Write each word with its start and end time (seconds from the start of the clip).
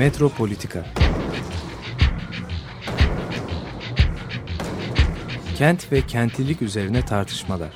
Metropolitika 0.00 0.84
Kent 5.58 5.92
ve 5.92 6.00
kentlilik 6.00 6.62
üzerine 6.62 7.04
tartışmalar. 7.04 7.68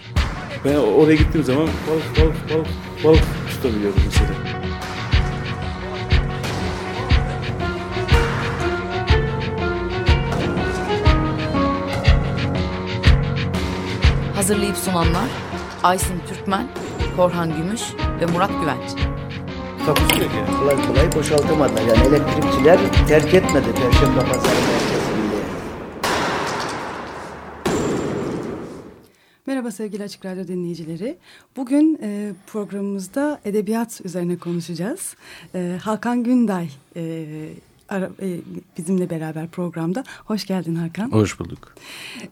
Ben 0.64 0.74
oraya 0.74 1.14
gittiğim 1.14 1.46
zaman 1.46 1.68
balık 1.90 2.20
balık 2.20 2.50
balık 2.50 2.66
balık 3.04 3.24
tutabiliyordum 3.50 4.02
mesela. 4.06 4.30
Hazırlayıp 14.34 14.76
sunanlar 14.76 15.28
Aysin 15.82 16.22
Türkmen, 16.28 16.68
Korhan 17.16 17.56
Gümüş 17.56 17.82
ve 18.20 18.26
Murat 18.26 18.50
Güvenç. 18.60 19.03
Takusuyor 19.86 20.30
yani. 20.30 20.58
kolay 20.58 20.86
kolay 20.86 21.12
boşaltamadılar. 21.12 21.82
Yani 21.82 22.06
elektrikçiler 22.06 22.78
terk 23.08 23.34
etmedi 23.34 23.66
Perşembe 23.66 24.20
Pazarı 24.20 24.54
merkezini. 24.54 25.14
Merhaba 29.46 29.70
sevgili 29.70 30.02
Açık 30.02 30.24
Radyo 30.24 30.48
dinleyicileri. 30.48 31.16
Bugün 31.56 31.98
e, 32.02 32.32
programımızda 32.46 33.40
edebiyat 33.44 34.00
üzerine 34.04 34.38
konuşacağız. 34.38 35.16
E, 35.54 35.78
Hakan 35.82 36.22
Günday 36.22 36.68
e, 36.96 37.26
ara, 37.88 38.10
e, 38.22 38.38
bizimle 38.78 39.10
beraber 39.10 39.48
programda. 39.48 40.04
Hoş 40.24 40.46
geldin 40.46 40.74
Hakan. 40.74 41.10
Hoş 41.10 41.40
bulduk. 41.40 41.74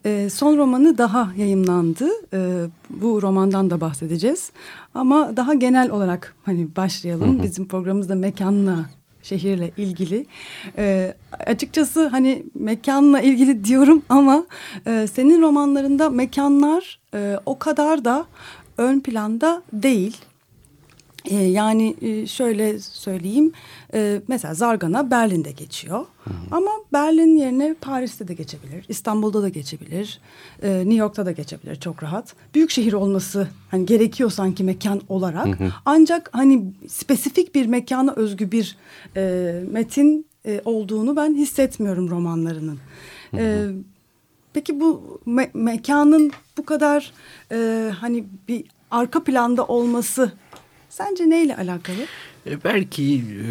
E, 0.05 0.29
son 0.29 0.57
romanı 0.57 0.97
daha 0.97 1.31
yayımlandı. 1.37 2.07
E, 2.33 2.65
bu 2.89 3.21
romandan 3.21 3.69
da 3.69 3.81
bahsedeceğiz. 3.81 4.51
Ama 4.93 5.37
daha 5.37 5.53
genel 5.53 5.91
olarak 5.91 6.35
hani 6.43 6.75
başlayalım. 6.75 7.43
Bizim 7.43 7.67
programımızda 7.67 8.15
mekanla 8.15 8.85
şehirle 9.23 9.71
ilgili. 9.77 10.25
E, 10.77 11.13
açıkçası 11.47 12.07
hani 12.07 12.43
mekanla 12.55 13.21
ilgili 13.21 13.63
diyorum 13.63 14.01
ama 14.09 14.45
e, 14.87 15.07
senin 15.13 15.41
romanlarında 15.41 16.09
mekanlar 16.09 16.99
e, 17.13 17.39
o 17.45 17.59
kadar 17.59 18.05
da 18.05 18.25
ön 18.77 18.99
planda 18.99 19.63
değil. 19.73 20.17
E, 21.25 21.35
yani 21.35 21.95
e, 22.01 22.27
şöyle 22.27 22.79
söyleyeyim. 22.79 23.51
E, 23.93 24.21
mesela 24.27 24.53
Zargana 24.53 25.11
Berlin'de 25.11 25.51
geçiyor. 25.51 26.05
Ama 26.51 26.71
Berlin 26.93 27.37
yerine 27.37 27.75
Paris'te 27.81 28.27
de 28.27 28.33
geçebilir. 28.33 28.85
İstanbul'da 28.89 29.41
da 29.41 29.49
geçebilir. 29.49 30.19
E, 30.63 30.77
New 30.77 30.93
York'ta 30.95 31.25
da 31.25 31.31
geçebilir 31.31 31.75
çok 31.75 32.03
rahat. 32.03 32.35
Büyük 32.55 32.71
şehir 32.71 32.93
olması 32.93 33.47
hani 33.71 33.85
gerekiyor 33.85 34.29
sanki 34.31 34.63
mekan 34.63 35.01
olarak. 35.09 35.47
Ancak 35.85 36.29
hani 36.33 36.63
spesifik 36.87 37.55
bir 37.55 37.65
mekana 37.65 38.11
özgü 38.11 38.51
bir 38.51 38.77
e, 39.17 39.53
metin 39.71 40.25
e, 40.45 40.61
olduğunu 40.65 41.15
ben 41.15 41.35
hissetmiyorum 41.35 42.09
romanlarının. 42.09 42.79
E, 43.37 43.65
Peki 44.53 44.79
bu 44.79 45.19
me- 45.27 45.49
mekanın 45.53 46.31
bu 46.57 46.65
kadar 46.65 47.11
e, 47.51 47.89
hani 47.99 48.23
bir 48.47 48.63
arka 48.91 49.23
planda 49.23 49.65
olması 49.65 50.31
sence 50.93 51.29
neyle 51.29 51.55
alakalı? 51.55 52.05
E, 52.47 52.63
belki 52.63 53.03
e, 53.13 53.45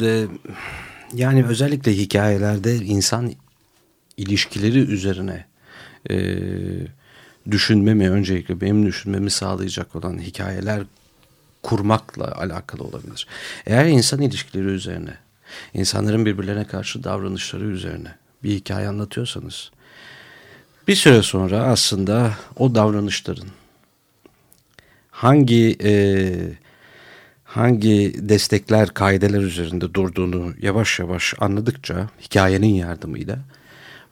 de 0.00 0.26
yani 1.14 1.44
özellikle 1.44 1.96
hikayelerde 1.96 2.76
insan 2.76 3.32
ilişkileri 4.16 4.78
üzerine 4.78 5.44
e, 6.10 6.16
düşünmemi 7.50 8.10
öncelikle 8.10 8.60
benim 8.60 8.86
düşünmemi 8.86 9.30
sağlayacak 9.30 9.96
olan 9.96 10.18
hikayeler 10.18 10.82
kurmakla 11.62 12.32
alakalı 12.32 12.84
olabilir. 12.84 13.26
Eğer 13.66 13.86
insan 13.86 14.20
ilişkileri 14.20 14.66
üzerine, 14.66 15.14
insanların 15.74 16.26
birbirlerine 16.26 16.66
karşı 16.66 17.04
davranışları 17.04 17.64
üzerine 17.64 18.14
bir 18.42 18.50
hikaye 18.50 18.88
anlatıyorsanız 18.88 19.70
bir 20.88 20.94
süre 20.94 21.22
sonra 21.22 21.62
aslında 21.62 22.32
o 22.56 22.74
davranışların 22.74 23.48
hangi 25.10 25.76
e, 25.82 25.92
hangi 27.48 28.14
destekler, 28.18 28.88
kaideler 28.88 29.40
üzerinde 29.40 29.94
durduğunu 29.94 30.54
yavaş 30.60 30.98
yavaş 30.98 31.34
anladıkça 31.38 32.08
hikayenin 32.20 32.74
yardımıyla 32.74 33.38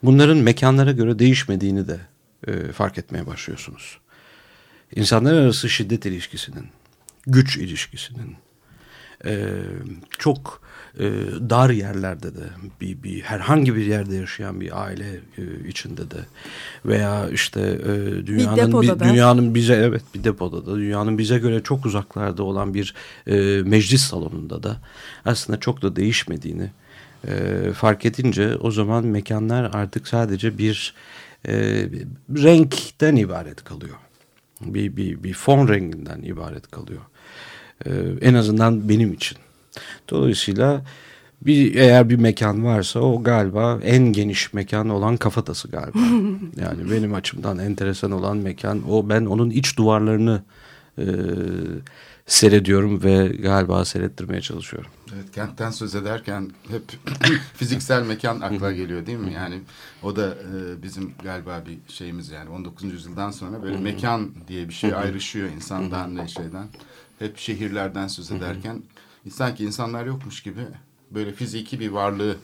bunların 0.03 0.37
mekanlara 0.37 0.91
göre 0.91 1.19
değişmediğini 1.19 1.87
de 1.87 1.99
e, 2.47 2.71
fark 2.71 2.97
etmeye 2.97 3.27
başlıyorsunuz. 3.27 3.97
İnsanlar 4.95 5.33
arası 5.33 5.69
şiddet 5.69 6.05
ilişkisinin, 6.05 6.65
güç 7.27 7.57
ilişkisinin, 7.57 8.35
e, 9.25 9.47
çok 10.17 10.61
e, 10.99 11.05
dar 11.49 11.69
yerlerde 11.69 12.35
de 12.35 12.43
bir, 12.81 13.03
bir 13.03 13.21
herhangi 13.21 13.75
bir 13.75 13.85
yerde 13.85 14.15
yaşayan 14.15 14.61
bir 14.61 14.83
aile 14.83 15.19
e, 15.37 15.67
içinde 15.67 16.11
de 16.11 16.17
veya 16.85 17.29
işte 17.29 17.61
e, 17.61 18.25
dünyanın 18.27 18.57
depoda 18.57 18.99
bi- 18.99 19.03
dünyanın 19.03 19.55
bize 19.55 19.73
evet 19.73 20.03
bir 20.15 20.23
depoda 20.23 20.65
da 20.65 20.75
dünyanın 20.75 21.17
bize 21.17 21.37
göre 21.37 21.63
çok 21.63 21.85
uzaklarda 21.85 22.43
olan 22.43 22.73
bir 22.73 22.93
e, 23.27 23.61
meclis 23.65 24.01
salonunda 24.01 24.63
da 24.63 24.77
aslında 25.25 25.59
çok 25.59 25.81
da 25.81 25.95
değişmediğini 25.95 26.71
e, 27.27 27.33
fark 27.73 28.05
edince 28.05 28.55
o 28.55 28.71
zaman 28.71 29.05
mekanlar 29.05 29.69
artık 29.73 30.07
sadece 30.07 30.57
bir 30.57 30.93
e, 31.47 31.53
renkten 32.29 33.15
ibaret 33.15 33.63
kalıyor. 33.63 33.95
Bir, 34.61 34.95
bir, 34.97 35.23
bir 35.23 35.33
fon 35.33 35.67
renginden 35.67 36.21
ibaret 36.21 36.71
kalıyor. 36.71 37.01
Ee, 37.85 37.91
en 38.21 38.33
azından 38.33 38.89
benim 38.89 39.13
için. 39.13 39.37
Dolayısıyla 40.09 40.81
bir 41.41 41.75
eğer 41.75 42.09
bir 42.09 42.15
mekan 42.15 42.65
varsa 42.65 42.99
o 42.99 43.23
galiba 43.23 43.79
en 43.83 44.13
geniş 44.13 44.53
mekan 44.53 44.89
olan 44.89 45.17
kafatası 45.17 45.67
galiba. 45.67 45.97
yani 46.61 46.91
benim 46.91 47.13
açımdan 47.13 47.59
enteresan 47.59 48.11
olan 48.11 48.37
mekan 48.37 48.89
o 48.89 49.09
ben 49.09 49.25
onun 49.25 49.49
iç 49.49 49.77
duvarlarını 49.77 50.43
e, 50.97 51.05
seyrediyorum 52.27 53.03
ve 53.03 53.27
galiba 53.27 53.85
seyrettirmeye 53.85 54.41
çalışıyorum. 54.41 54.91
Evet, 55.15 55.31
kentten 55.31 55.71
söz 55.71 55.95
ederken 55.95 56.51
hep 56.69 56.83
fiziksel 57.53 58.03
mekan 58.03 58.41
akla 58.41 58.71
geliyor 58.71 59.05
değil 59.05 59.17
mi? 59.17 59.33
Yani 59.33 59.61
o 60.03 60.15
da 60.15 60.27
e, 60.27 60.83
bizim 60.83 61.13
galiba 61.23 61.63
bir 61.65 61.93
şeyimiz 61.93 62.29
yani 62.29 62.49
19. 62.49 62.83
yüzyıldan 62.83 63.31
sonra 63.31 63.63
böyle 63.63 63.77
mekan 63.77 64.29
diye 64.47 64.69
bir 64.69 64.73
şey 64.73 64.95
ayrışıyor 64.95 65.49
insandan 65.49 66.17
ve 66.17 66.27
şeyden. 66.27 66.67
Hep 67.19 67.37
şehirlerden 67.37 68.07
söz 68.07 68.31
ederken 68.31 68.83
sanki 69.31 69.65
insanlar 69.65 70.05
yokmuş 70.05 70.43
gibi 70.43 70.61
böyle 71.11 71.33
fiziki 71.33 71.79
bir 71.79 71.89
varlığı 71.89 72.37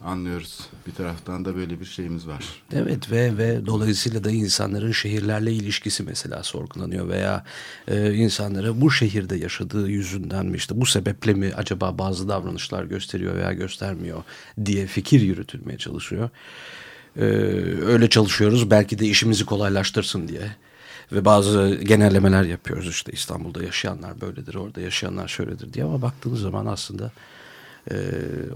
anlıyoruz. 0.00 0.60
Bir 0.86 0.92
taraftan 0.92 1.44
da 1.44 1.56
böyle 1.56 1.80
bir 1.80 1.84
şeyimiz 1.84 2.28
var. 2.28 2.44
Evet 2.72 3.10
ve 3.10 3.38
ve 3.38 3.66
dolayısıyla 3.66 4.24
da 4.24 4.30
insanların 4.30 4.92
şehirlerle 4.92 5.52
ilişkisi 5.52 6.02
mesela 6.02 6.42
sorgulanıyor 6.42 7.08
veya 7.08 7.44
e, 7.88 8.14
insanlara 8.14 8.80
bu 8.80 8.90
şehirde 8.90 9.36
yaşadığı 9.36 9.90
yüzünden 9.90 10.46
mi 10.46 10.56
işte 10.56 10.80
bu 10.80 10.86
sebeple 10.86 11.34
mi 11.34 11.52
acaba 11.56 11.98
bazı 11.98 12.28
davranışlar 12.28 12.84
gösteriyor 12.84 13.36
veya 13.36 13.52
göstermiyor 13.52 14.22
diye 14.64 14.86
fikir 14.86 15.20
yürütülmeye 15.20 15.78
çalışıyor. 15.78 16.30
E, 17.16 17.24
öyle 17.86 18.10
çalışıyoruz 18.10 18.70
belki 18.70 18.98
de 18.98 19.06
işimizi 19.06 19.44
kolaylaştırsın 19.44 20.28
diye 20.28 20.50
ve 21.12 21.24
bazı 21.24 21.74
genellemeler 21.74 22.42
yapıyoruz 22.42 22.88
işte 22.88 23.12
İstanbul'da 23.12 23.62
yaşayanlar 23.62 24.20
böyledir 24.20 24.54
orada 24.54 24.80
yaşayanlar 24.80 25.28
şöyledir 25.28 25.72
diye 25.72 25.84
ama 25.84 26.02
baktığınız 26.02 26.40
zaman 26.40 26.66
aslında 26.66 27.12
e, 27.90 27.96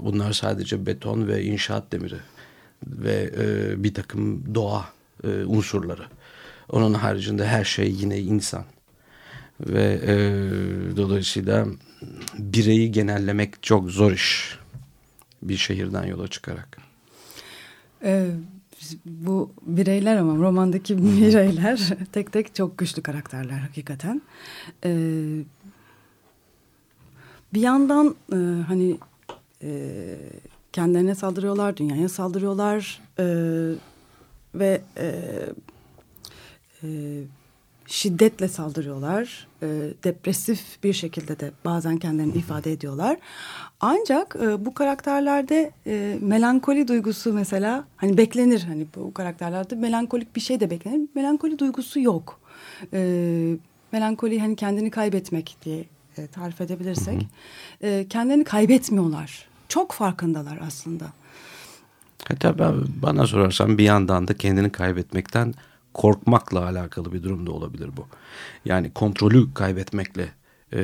bunlar 0.00 0.32
sadece 0.32 0.86
beton 0.86 1.28
ve 1.28 1.44
inşaat 1.44 1.92
demiri 1.92 2.18
ve 2.86 3.30
e, 3.38 3.84
bir 3.84 3.94
takım 3.94 4.54
doğa 4.54 4.88
e, 5.24 5.28
unsurları. 5.28 6.04
Onun 6.68 6.94
haricinde 6.94 7.46
her 7.46 7.64
şey 7.64 7.90
yine 7.90 8.18
insan. 8.18 8.64
Ve 9.60 10.00
e, 10.06 10.16
dolayısıyla 10.96 11.66
bireyi 12.38 12.92
genellemek 12.92 13.62
çok 13.62 13.90
zor 13.90 14.12
iş. 14.12 14.58
Bir 15.42 15.56
şehirden 15.56 16.04
yola 16.04 16.28
çıkarak. 16.28 16.78
Ee, 18.04 18.26
bu 19.04 19.52
bireyler 19.62 20.16
ama 20.16 20.36
romandaki 20.36 20.98
bireyler 20.98 21.96
tek 22.12 22.32
tek 22.32 22.54
çok 22.54 22.78
güçlü 22.78 23.02
karakterler 23.02 23.58
hakikaten. 23.58 24.22
Ee, 24.84 25.44
bir 27.54 27.60
yandan 27.60 28.14
e, 28.32 28.36
hani 28.66 28.98
e, 29.62 30.16
kendilerine 30.72 31.14
saldırıyorlar, 31.14 31.76
dünyaya 31.76 32.08
saldırıyorlar 32.08 33.00
e, 33.18 33.26
ve 34.54 34.82
e, 34.96 35.06
e, 36.82 36.88
şiddetle 37.86 38.48
saldırıyorlar. 38.48 39.46
E, 39.62 39.66
depresif 40.04 40.60
bir 40.84 40.92
şekilde 40.92 41.40
de 41.40 41.50
bazen 41.64 41.96
kendilerini 41.96 42.34
ifade 42.34 42.72
ediyorlar. 42.72 43.16
Ancak 43.80 44.36
e, 44.42 44.64
bu 44.64 44.74
karakterlerde 44.74 45.70
e, 45.86 46.18
melankoli 46.20 46.88
duygusu 46.88 47.32
mesela 47.32 47.84
hani 47.96 48.16
beklenir 48.16 48.62
hani 48.62 48.86
bu 48.96 49.14
karakterlerde 49.14 49.74
melankolik 49.74 50.36
bir 50.36 50.40
şey 50.40 50.60
de 50.60 50.70
beklenir. 50.70 51.08
Melankoli 51.14 51.58
duygusu 51.58 52.00
yok. 52.00 52.40
E, 52.92 53.56
melankoli 53.92 54.40
hani 54.40 54.56
kendini 54.56 54.90
kaybetmek 54.90 55.56
diye 55.64 55.84
e, 56.18 56.26
tarif 56.26 56.60
edebilirsek. 56.60 57.26
E, 57.82 58.06
kendilerini 58.08 58.44
kaybetmiyorlar. 58.44 59.46
çok 59.68 59.92
farkındalar 59.92 60.58
aslında. 60.66 61.04
Hatta 62.28 62.58
ben, 62.58 62.74
bana 63.02 63.26
sorarsan 63.26 63.78
bir 63.78 63.84
yandan 63.84 64.28
da 64.28 64.34
kendini 64.34 64.72
kaybetmekten 64.72 65.54
korkmakla 65.94 66.64
alakalı 66.64 67.12
bir 67.12 67.22
durum 67.22 67.46
da 67.46 67.52
olabilir 67.52 67.90
bu. 67.96 68.06
Yani 68.64 68.92
kontrolü 68.92 69.54
kaybetmekle 69.54 70.22
e, 70.72 70.82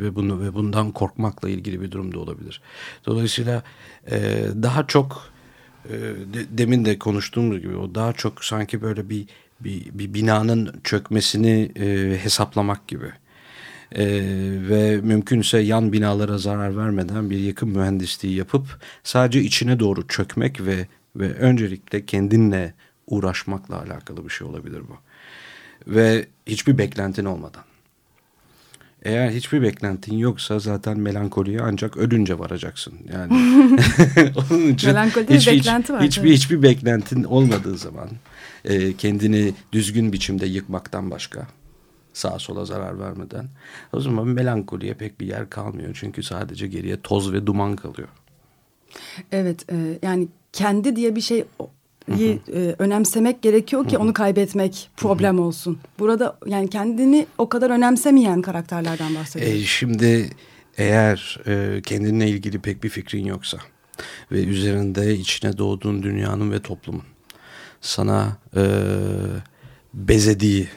ve 0.00 0.14
bunu 0.14 0.40
ve 0.40 0.54
bundan 0.54 0.92
korkmakla 0.92 1.48
ilgili 1.48 1.80
bir 1.80 1.90
durum 1.90 2.14
da 2.14 2.18
olabilir. 2.18 2.60
Dolayısıyla 3.06 3.62
e, 4.10 4.46
daha 4.62 4.86
çok 4.86 5.30
e, 5.88 5.92
de, 6.34 6.58
demin 6.58 6.84
de 6.84 6.98
konuştuğumuz 6.98 7.60
gibi 7.60 7.76
o 7.76 7.94
daha 7.94 8.12
çok 8.12 8.44
sanki 8.44 8.82
böyle 8.82 9.10
bir 9.10 9.26
bir, 9.60 9.98
bir 9.98 10.14
binanın 10.14 10.80
çökmesini 10.84 11.72
e, 11.76 12.18
hesaplamak 12.22 12.88
gibi. 12.88 13.12
Ee, 13.96 14.04
ve 14.68 15.00
mümkünse 15.02 15.58
yan 15.58 15.92
binalara 15.92 16.38
zarar 16.38 16.76
vermeden 16.76 17.30
bir 17.30 17.38
yakın 17.38 17.68
mühendisliği 17.68 18.34
yapıp 18.34 18.80
sadece 19.02 19.40
içine 19.40 19.80
doğru 19.80 20.06
çökmek 20.06 20.66
ve 20.66 20.86
ve 21.16 21.34
öncelikle 21.34 22.06
kendinle 22.06 22.74
uğraşmakla 23.06 23.78
alakalı 23.78 24.24
bir 24.24 24.30
şey 24.30 24.46
olabilir 24.46 24.82
bu. 24.88 24.96
Ve 25.94 26.26
hiçbir 26.46 26.78
beklentin 26.78 27.24
olmadan. 27.24 27.62
Eğer 29.04 29.30
hiçbir 29.30 29.62
beklentin 29.62 30.18
yoksa 30.18 30.58
zaten 30.58 30.98
melankoliye 30.98 31.60
ancak 31.60 31.96
ölünce 31.96 32.38
varacaksın. 32.38 32.94
Yani 33.12 33.32
onun 34.50 34.68
için 34.68 34.90
Melankolide 34.90 35.34
hiç, 35.34 35.46
bir 35.46 35.52
hiç, 35.52 35.60
beklenti 35.60 35.92
var. 35.92 36.02
hiçbir, 36.02 36.32
hiçbir 36.32 36.62
beklentin 36.62 37.24
olmadığı 37.24 37.78
zaman 37.78 38.08
e, 38.64 38.96
kendini 38.96 39.54
düzgün 39.72 40.12
biçimde 40.12 40.46
yıkmaktan 40.46 41.10
başka 41.10 41.46
sağa 42.12 42.38
sola 42.38 42.64
zarar 42.64 43.00
vermeden 43.00 43.48
o 43.92 44.00
zaman 44.00 44.28
melankoliye 44.28 44.94
pek 44.94 45.20
bir 45.20 45.26
yer 45.26 45.50
kalmıyor. 45.50 45.96
Çünkü 46.00 46.22
sadece 46.22 46.66
geriye 46.66 47.00
toz 47.00 47.32
ve 47.32 47.46
duman 47.46 47.76
kalıyor. 47.76 48.08
Evet 49.32 49.72
e, 49.72 49.98
yani 50.02 50.28
kendi 50.52 50.96
diye 50.96 51.16
bir 51.16 51.20
şey 51.20 51.44
e, 52.08 52.74
önemsemek 52.78 53.42
gerekiyor 53.42 53.88
ki 53.88 53.98
onu 53.98 54.12
kaybetmek 54.12 54.90
problem 54.96 55.38
olsun. 55.40 55.78
Burada 55.98 56.38
yani 56.46 56.70
kendini 56.70 57.26
o 57.38 57.48
kadar 57.48 57.70
önemsemeyen 57.70 58.42
karakterlerden 58.42 59.14
bahsediyoruz. 59.14 59.62
E, 59.62 59.64
şimdi 59.64 60.30
eğer 60.78 61.40
e, 61.46 61.82
kendinle 61.82 62.28
ilgili 62.28 62.58
pek 62.58 62.84
bir 62.84 62.88
fikrin 62.88 63.24
yoksa 63.24 63.58
ve 64.32 64.44
üzerinde 64.44 65.14
içine 65.14 65.58
doğduğun 65.58 66.02
dünyanın 66.02 66.50
ve 66.50 66.62
toplumun 66.62 67.02
sana 67.80 68.36
e, 68.56 68.64
bezediği, 69.94 70.68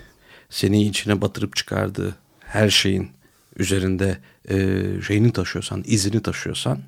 seni 0.49 0.83
içine 0.83 1.21
batırıp 1.21 1.55
çıkardığı 1.55 2.15
her 2.39 2.69
şeyin 2.69 3.09
üzerinde 3.57 4.17
e, 4.49 4.83
şeyini 5.07 5.31
taşıyorsan, 5.31 5.83
izini 5.87 6.21
taşıyorsan 6.21 6.79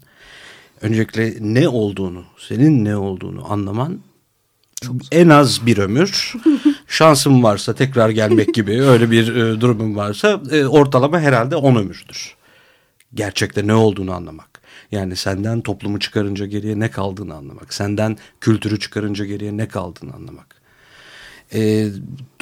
öncelikle 0.81 1.33
ne 1.39 1.67
olduğunu, 1.67 2.25
senin 2.37 2.85
ne 2.85 2.97
olduğunu 2.97 3.51
anlaman 3.51 3.99
en 5.11 5.29
az 5.29 5.65
bir 5.65 5.77
ömür. 5.77 6.33
Şansım 6.87 7.43
varsa 7.43 7.75
tekrar 7.75 8.09
gelmek 8.09 8.53
gibi 8.53 8.81
öyle 8.81 9.11
bir 9.11 9.35
e, 9.35 9.61
durumum 9.61 9.95
varsa 9.95 10.41
e, 10.51 10.65
ortalama 10.65 11.19
herhalde 11.19 11.55
on 11.55 11.75
ömürdür. 11.75 12.35
Gerçekte 13.13 13.67
ne 13.67 13.73
olduğunu 13.73 14.13
anlamak. 14.13 14.61
Yani 14.91 15.15
senden 15.15 15.61
toplumu 15.61 15.99
çıkarınca 15.99 16.45
geriye 16.45 16.79
ne 16.79 16.91
kaldığını 16.91 17.35
anlamak. 17.35 17.73
Senden 17.73 18.17
kültürü 18.41 18.79
çıkarınca 18.79 19.25
geriye 19.25 19.57
ne 19.57 19.67
kaldığını 19.67 20.13
anlamak. 20.13 20.61
E, 21.53 21.87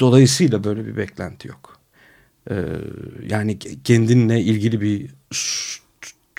dolayısıyla 0.00 0.64
böyle 0.64 0.86
bir 0.86 0.96
beklenti 0.96 1.48
yok. 1.48 1.78
E, 2.50 2.54
yani 3.28 3.58
kendinle 3.84 4.40
ilgili 4.40 4.80
bir 4.80 5.10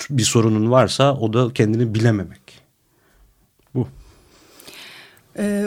bir 0.09 0.23
sorunun 0.23 0.71
varsa 0.71 1.17
o 1.17 1.33
da 1.33 1.53
kendini 1.53 1.93
bilememek. 1.93 2.46
Ee, 5.37 5.65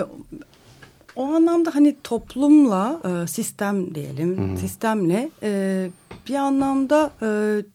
o 1.17 1.25
anlamda 1.25 1.75
hani 1.75 1.97
toplumla 2.05 3.01
e, 3.05 3.27
sistem 3.27 3.95
diyelim 3.95 4.39
Hı 4.39 4.53
hı. 4.53 4.57
sistemle 4.59 5.31
e, 5.43 5.91
bir 6.29 6.35
anlamda 6.35 7.11
e, 7.23 7.29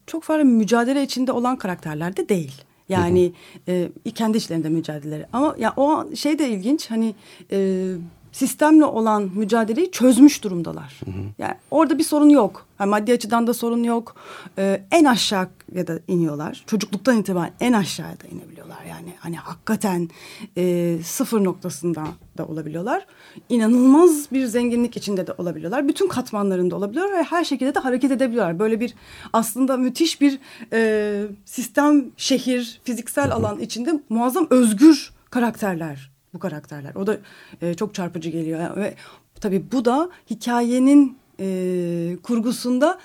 çok 0.06 0.22
fazla 0.22 0.44
mücadele 0.44 1.02
içinde 1.02 1.32
olan 1.32 1.56
karakterler 1.56 2.16
de 2.16 2.28
değil. 2.28 2.62
Yani 2.88 3.32
e, 3.68 3.88
kendi 4.14 4.38
içlerinde 4.38 4.68
mücadeleleri 4.68 5.26
ama 5.32 5.54
ya 5.58 5.74
o 5.76 6.14
şey 6.14 6.38
de 6.38 6.48
ilginç 6.48 6.90
hani 6.90 7.14
e, 7.52 7.88
sistemle 8.36 8.84
olan 8.84 9.30
mücadeleyi 9.34 9.90
çözmüş 9.90 10.44
durumdalar. 10.44 11.00
Yani 11.38 11.54
orada 11.70 11.98
bir 11.98 12.04
sorun 12.04 12.28
yok. 12.28 12.66
Yani 12.80 12.90
maddi 12.90 13.12
açıdan 13.12 13.46
da 13.46 13.54
sorun 13.54 13.82
yok. 13.82 14.16
E, 14.58 14.82
en 14.90 15.04
aşağı 15.04 15.48
ya 15.72 15.86
da 15.86 15.98
iniyorlar. 16.08 16.64
Çocukluktan 16.66 17.18
itibaren 17.18 17.52
en 17.60 17.72
aşağıya 17.72 18.20
da 18.20 18.26
inebiliyorlar. 18.26 18.84
Yani 18.88 19.14
hani 19.18 19.36
hakikaten 19.36 20.08
e, 20.56 20.96
sıfır 21.04 21.44
noktasında 21.44 22.04
da 22.38 22.46
olabiliyorlar. 22.46 23.06
İnanılmaz 23.48 24.32
bir 24.32 24.46
zenginlik 24.46 24.96
içinde 24.96 25.26
de 25.26 25.32
olabiliyorlar. 25.38 25.88
Bütün 25.88 26.08
katmanlarında 26.08 26.76
olabiliyorlar 26.76 27.18
ve 27.18 27.22
her 27.22 27.44
şekilde 27.44 27.74
de 27.74 27.78
hareket 27.78 28.10
edebiliyorlar. 28.10 28.58
Böyle 28.58 28.80
bir 28.80 28.94
aslında 29.32 29.76
müthiş 29.76 30.20
bir 30.20 30.38
e, 30.72 31.22
sistem, 31.44 32.04
şehir, 32.16 32.80
fiziksel 32.84 33.32
alan 33.32 33.60
içinde 33.60 34.00
muazzam 34.08 34.46
özgür 34.50 35.12
karakterler 35.30 36.15
bu 36.36 36.40
karakterler. 36.40 36.94
O 36.94 37.06
da 37.06 37.18
e, 37.62 37.74
çok 37.74 37.94
çarpıcı 37.94 38.30
geliyor 38.30 38.76
ve 38.76 38.94
tabii 39.40 39.64
bu 39.72 39.84
da 39.84 40.10
hikayenin 40.30 41.18
e, 41.40 42.16
kurgusunda 42.22 42.98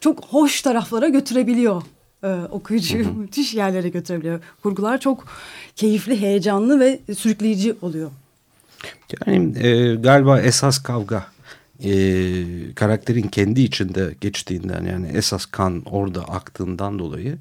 çok 0.00 0.24
hoş 0.24 0.62
taraflara 0.62 1.08
götürebiliyor 1.08 1.82
e, 2.24 2.28
okuyucuyu 2.50 3.12
müthiş 3.12 3.54
yerlere 3.54 3.88
götürebiliyor. 3.88 4.40
Kurgular 4.62 5.00
çok 5.00 5.24
keyifli, 5.76 6.20
heyecanlı 6.20 6.80
ve 6.80 7.00
sürükleyici 7.14 7.76
oluyor. 7.82 8.10
Yani 9.26 9.66
e, 9.66 9.94
galiba 9.94 10.40
esas 10.40 10.78
kavga 10.78 11.26
e, 11.84 12.74
karakterin 12.74 13.28
kendi 13.28 13.60
içinde 13.60 14.14
geçtiğinden 14.20 14.84
yani 14.84 15.08
esas 15.14 15.46
kan 15.46 15.82
orada 15.84 16.22
aktığından 16.22 16.98
dolayı 16.98 17.38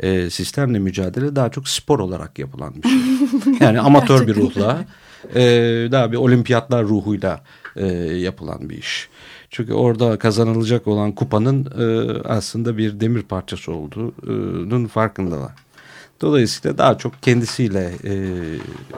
e, 0.00 0.30
sistemle 0.30 0.78
mücadele 0.78 1.36
daha 1.36 1.50
çok 1.50 1.68
spor 1.68 1.98
olarak 1.98 2.38
yapılan 2.38 2.74
bir 2.74 2.88
şey. 2.88 3.00
Yani 3.60 3.80
amatör 3.80 4.26
bir 4.26 4.34
ruhla 4.34 4.84
e, 5.34 5.42
daha 5.92 6.12
bir 6.12 6.16
olimpiyatlar 6.16 6.84
ruhuyla 6.84 7.42
e, 7.76 7.86
yapılan 7.96 8.70
bir 8.70 8.78
iş. 8.78 9.08
Çünkü 9.50 9.72
orada 9.72 10.18
kazanılacak 10.18 10.86
olan 10.86 11.12
kupanın 11.12 11.64
e, 11.78 12.18
aslında 12.28 12.78
bir 12.78 13.00
demir 13.00 13.22
parçası 13.22 13.72
olduğunun 13.72 14.86
farkındalar. 14.86 15.52
Dolayısıyla 16.20 16.78
daha 16.78 16.98
çok 16.98 17.22
kendisiyle 17.22 17.92
e, 18.04 18.14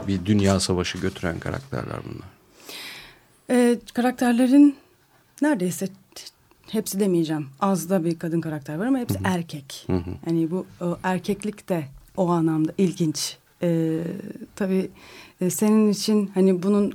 bir 0.09 0.26
dünya 0.26 0.61
savaşı 0.61 0.99
götüren 0.99 1.38
karakterler 1.38 1.97
bunlar. 2.04 2.28
E, 3.50 3.78
karakterlerin 3.95 4.76
neredeyse 5.42 5.88
hepsi 6.70 7.00
demeyeceğim. 7.00 7.46
Az 7.61 7.90
da 7.90 8.04
bir 8.04 8.18
kadın 8.18 8.40
karakter 8.40 8.78
var 8.78 8.87
ama 8.87 8.99
hepsi 8.99 9.18
erkek. 9.25 9.84
Hı 9.87 9.96
hı. 9.96 10.11
Yani 10.26 10.50
bu 10.50 10.66
o, 10.80 10.99
erkeklik 11.02 11.68
de 11.68 11.84
o 12.16 12.28
anlamda 12.30 12.72
ilginç. 12.78 13.37
E, 13.62 14.00
tabii 14.56 14.90
e, 15.40 15.50
senin 15.50 15.90
için 15.90 16.30
hani 16.34 16.62
bunun 16.62 16.92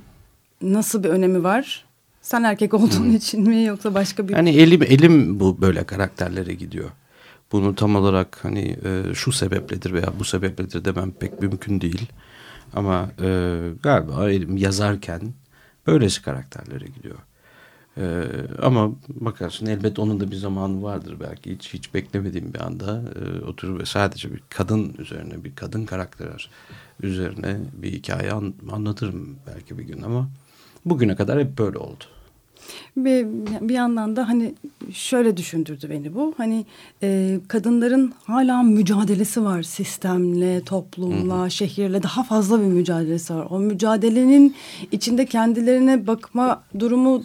nasıl 0.62 1.04
bir 1.04 1.08
önemi 1.08 1.44
var? 1.44 1.84
Sen 2.22 2.42
erkek 2.42 2.74
olduğun 2.74 3.12
için 3.12 3.48
mi 3.48 3.64
yoksa 3.64 3.94
başka 3.94 4.28
bir... 4.28 4.36
Yani 4.36 4.50
elim 4.50 4.82
elim 4.82 5.40
bu 5.40 5.60
böyle 5.60 5.84
karakterlere 5.84 6.54
gidiyor. 6.54 6.90
Bunu 7.52 7.74
tam 7.74 7.96
olarak 7.96 8.44
hani 8.44 8.76
e, 8.84 9.14
şu 9.14 9.32
sebepledir 9.32 9.92
veya 9.92 10.12
bu 10.18 10.24
sebepledir 10.24 10.84
demem 10.84 11.10
pek 11.10 11.42
mümkün 11.42 11.80
değil. 11.80 12.06
Ama 12.72 13.10
e, 13.20 13.58
galiba 13.82 14.30
elim 14.30 14.56
yazarken 14.56 15.20
böylesi 15.86 16.22
karakterlere 16.22 16.86
gidiyor. 16.86 17.18
E, 17.98 18.24
ama 18.62 18.92
bakarsın 19.08 19.66
elbet 19.66 19.98
onun 19.98 20.20
da 20.20 20.30
bir 20.30 20.36
zamanı 20.36 20.82
vardır 20.82 21.16
belki 21.20 21.54
hiç 21.54 21.74
hiç 21.74 21.94
beklemediğim 21.94 22.54
bir 22.54 22.60
anda 22.60 23.02
e, 23.20 23.44
oturur 23.44 23.80
ve 23.80 23.86
sadece 23.86 24.32
bir 24.32 24.42
kadın 24.50 24.94
üzerine 24.98 25.44
bir 25.44 25.54
kadın 25.54 25.86
karakter 25.86 26.50
üzerine 27.02 27.56
bir 27.72 27.92
hikaye 27.92 28.32
an, 28.32 28.54
anlatırım 28.72 29.36
belki 29.46 29.78
bir 29.78 29.84
gün 29.84 30.02
ama 30.02 30.28
bugüne 30.84 31.16
kadar 31.16 31.40
hep 31.40 31.58
böyle 31.58 31.78
oldu. 31.78 32.04
Bir, 32.96 33.26
bir 33.68 33.74
yandan 33.74 34.16
da 34.16 34.28
hani 34.28 34.54
şöyle 34.92 35.36
düşündürdü 35.36 35.90
beni 35.90 36.14
bu. 36.14 36.34
Hani 36.36 36.66
e, 37.02 37.40
kadınların 37.48 38.12
hala 38.24 38.62
mücadelesi 38.62 39.44
var 39.44 39.62
sistemle, 39.62 40.64
toplumla, 40.64 41.50
şehirle 41.50 42.02
daha 42.02 42.22
fazla 42.22 42.60
bir 42.60 42.66
mücadelesi 42.66 43.34
var. 43.34 43.46
O 43.50 43.58
mücadelenin 43.58 44.56
içinde 44.92 45.26
kendilerine 45.26 46.06
bakma 46.06 46.62
durumu 46.78 47.22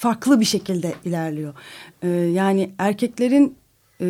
farklı 0.00 0.40
bir 0.40 0.44
şekilde 0.44 0.94
ilerliyor. 1.04 1.54
E, 2.02 2.08
yani 2.08 2.70
erkeklerin 2.78 3.54
e, 4.00 4.06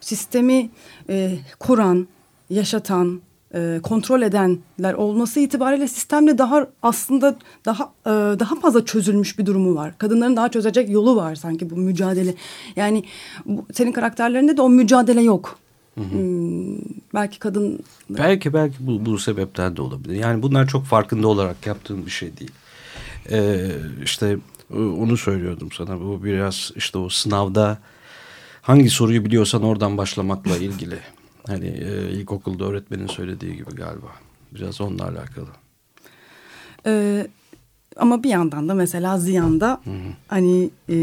sistemi 0.00 0.70
e, 1.08 1.38
kuran, 1.58 2.08
yaşatan, 2.50 3.20
e, 3.54 3.80
kontrol 3.82 4.22
edenler 4.22 4.94
olması 4.94 5.40
itibariyle 5.40 5.88
sistemde 5.88 6.38
daha 6.38 6.66
aslında 6.82 7.36
daha 7.64 7.92
e, 8.06 8.10
daha 8.10 8.60
fazla 8.60 8.84
çözülmüş 8.84 9.38
bir 9.38 9.46
durumu 9.46 9.74
var. 9.74 9.98
Kadınların 9.98 10.36
daha 10.36 10.48
çözecek 10.48 10.90
yolu 10.90 11.16
var 11.16 11.34
sanki 11.34 11.70
bu 11.70 11.76
mücadele. 11.76 12.34
Yani 12.76 13.04
bu, 13.46 13.66
senin 13.72 13.92
karakterlerinde 13.92 14.56
de 14.56 14.62
o 14.62 14.68
mücadele 14.68 15.22
yok. 15.22 15.58
Hmm, 15.94 16.76
belki 17.14 17.38
kadın 17.38 17.78
Belki 18.10 18.52
belki 18.52 18.76
bu, 18.80 19.06
bu 19.06 19.18
sebepten 19.18 19.76
de 19.76 19.82
olabilir. 19.82 20.14
Yani 20.14 20.42
bunlar 20.42 20.66
çok 20.66 20.84
farkında 20.84 21.28
olarak 21.28 21.66
yaptığın 21.66 22.06
bir 22.06 22.10
şey 22.10 22.36
değil. 22.36 22.52
Ee, 23.30 23.70
işte 24.04 24.38
onu 24.76 25.16
söylüyordum 25.16 25.72
sana. 25.72 26.00
Bu 26.00 26.24
biraz 26.24 26.72
işte 26.76 26.98
o 26.98 27.08
sınavda 27.08 27.78
hangi 28.62 28.90
soruyu 28.90 29.24
biliyorsan 29.24 29.62
oradan 29.62 29.98
başlamakla 29.98 30.56
ilgili. 30.56 30.98
Hani 31.46 31.66
e, 31.66 32.10
ilkokulda 32.10 32.64
öğretmenin 32.64 33.06
söylediği 33.06 33.56
gibi 33.56 33.70
galiba. 33.70 34.06
Biraz 34.54 34.80
onunla 34.80 35.04
alakalı. 35.04 35.48
Ee, 36.86 37.26
ama 37.96 38.22
bir 38.22 38.28
yandan 38.28 38.68
da 38.68 38.74
mesela 38.74 39.18
Ziyan'da 39.18 39.80
hani 40.28 40.70
e, 40.88 40.94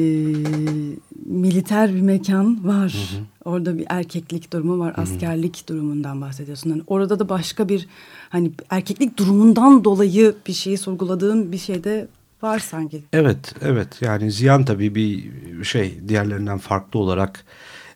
militer 1.25 1.95
bir 1.95 2.01
mekan 2.01 2.67
var. 2.67 3.09
Orada 3.45 3.77
bir 3.77 3.85
erkeklik 3.89 4.53
durumu 4.53 4.79
var. 4.79 4.93
Askerlik 4.97 5.69
durumundan 5.69 6.21
bahsediyorsun. 6.21 6.69
Hani 6.69 6.81
orada 6.87 7.19
da 7.19 7.29
başka 7.29 7.69
bir 7.69 7.87
hani 8.29 8.51
erkeklik 8.69 9.17
durumundan 9.17 9.83
dolayı 9.83 10.35
bir 10.47 10.53
şeyi 10.53 10.77
sorguladığın 10.77 11.51
bir 11.51 11.57
şey 11.57 11.83
de 11.83 12.07
var 12.43 12.59
sanki. 12.59 13.03
Evet, 13.13 13.53
evet. 13.61 14.01
Yani 14.01 14.31
Ziyan 14.31 14.65
tabii 14.65 14.95
bir 14.95 15.31
şey 15.63 15.99
diğerlerinden 16.07 16.57
farklı 16.57 16.99
olarak 16.99 17.45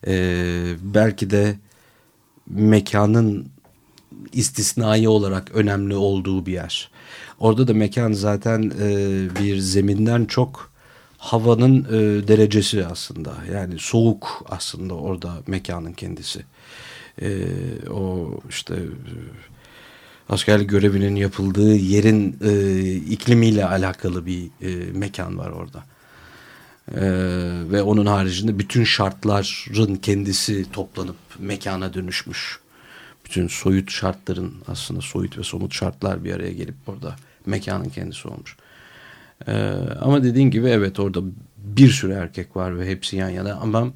e, 0.08 0.14
belki 0.82 1.30
de 1.30 1.56
mekanın 2.50 3.48
istisnai 4.34 5.08
olarak 5.08 5.52
önemli 5.54 5.96
olduğu 5.96 6.46
bir 6.46 6.54
yer. 6.54 6.90
Orada 7.40 7.68
da 7.68 7.74
mekan 7.74 8.12
zaten 8.12 8.72
e, 8.82 8.90
bir 9.40 9.58
zeminden 9.58 10.26
çok 10.26 10.72
havanın 11.18 11.84
e, 11.84 12.28
derecesi 12.28 12.86
aslında. 12.86 13.34
Yani 13.54 13.76
soğuk 13.80 14.46
aslında 14.50 14.94
orada 14.94 15.34
mekanın 15.48 15.94
kendisi. 15.94 16.46
E, 17.22 17.48
o 17.92 18.32
işte 18.50 18.76
e, 18.76 19.14
askerlik 20.30 20.70
görevinin 20.70 21.16
yapıldığı 21.16 21.76
yerin 21.76 22.38
e, 22.44 22.92
iklimiyle 22.94 23.66
alakalı 23.66 24.26
bir 24.26 24.50
e, 24.62 24.92
mekan 24.92 25.38
var 25.38 25.50
orada. 25.50 25.84
E, 26.92 27.04
ve 27.72 27.82
onun 27.82 28.06
haricinde 28.06 28.60
bütün 28.60 28.84
şartların 28.84 29.96
kendisi 29.96 30.72
toplanıp 30.72 31.16
mekana 31.40 31.94
dönüşmüş. 31.94 32.60
Bütün 33.26 33.48
soyut 33.48 33.92
şartların 33.92 34.54
aslında 34.68 35.02
soyut 35.02 35.38
ve 35.38 35.44
somut 35.44 35.74
şartlar 35.74 36.24
bir 36.24 36.34
araya 36.34 36.52
gelip 36.52 36.76
orada 36.88 37.16
mekanın 37.46 37.90
kendisi 37.90 38.28
olmuş. 38.28 38.58
E, 39.48 39.54
ama 40.02 40.24
dediğin 40.24 40.52
gibi 40.52 40.68
evet 40.68 41.00
orada 41.00 41.20
bir 41.58 41.90
sürü 41.90 42.14
erkek 42.14 42.56
var 42.56 42.80
ve 42.80 42.90
hepsi 42.90 43.16
yan 43.16 43.30
yana 43.30 43.54
ama 43.54 43.88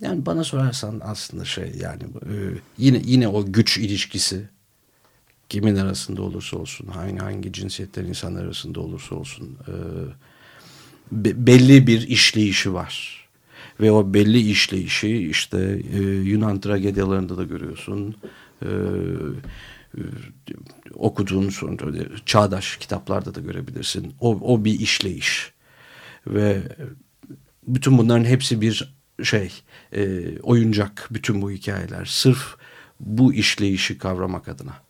yani 0.00 0.26
bana 0.26 0.44
sorarsan 0.44 1.00
aslında 1.04 1.44
şey 1.44 1.72
yani 1.80 2.02
e, 2.02 2.34
yine 2.78 3.00
yine 3.04 3.28
o 3.28 3.52
güç 3.52 3.78
ilişkisi 3.78 4.48
kimin 5.48 5.76
arasında 5.76 6.22
olursa 6.22 6.56
olsun, 6.56 6.86
hangi 6.86 7.18
hangi 7.18 7.52
cinsiyetten 7.52 8.04
insanlar 8.04 8.44
arasında 8.44 8.80
olursa 8.80 9.14
olsun 9.14 9.58
e, 9.68 9.74
be, 11.12 11.46
belli 11.46 11.86
bir 11.86 12.08
işleyişi 12.08 12.74
var. 12.74 13.18
Ve 13.80 13.92
o 13.92 14.14
belli 14.14 14.50
işleyişi 14.50 15.28
işte 15.28 15.82
e, 15.92 15.98
Yunan 16.02 16.60
tragedyalarında 16.60 17.36
da 17.36 17.44
görüyorsun. 17.44 18.16
E, 18.62 18.68
e, 18.68 20.02
okuduğun 20.94 21.48
sonra 21.48 22.04
çağdaş 22.26 22.76
kitaplarda 22.76 23.34
da 23.34 23.40
görebilirsin. 23.40 24.14
O, 24.20 24.54
o 24.54 24.64
bir 24.64 24.80
işleyiş. 24.80 25.52
Ve 26.26 26.62
bütün 27.66 27.98
bunların 27.98 28.24
hepsi 28.24 28.60
bir 28.60 28.94
şey 29.22 29.52
e, 29.92 30.22
oyuncak 30.42 31.08
bütün 31.10 31.42
bu 31.42 31.50
hikayeler. 31.50 32.04
Sırf 32.04 32.56
bu 33.00 33.34
işleyişi 33.34 33.98
kavramak 33.98 34.48
adına. 34.48 34.87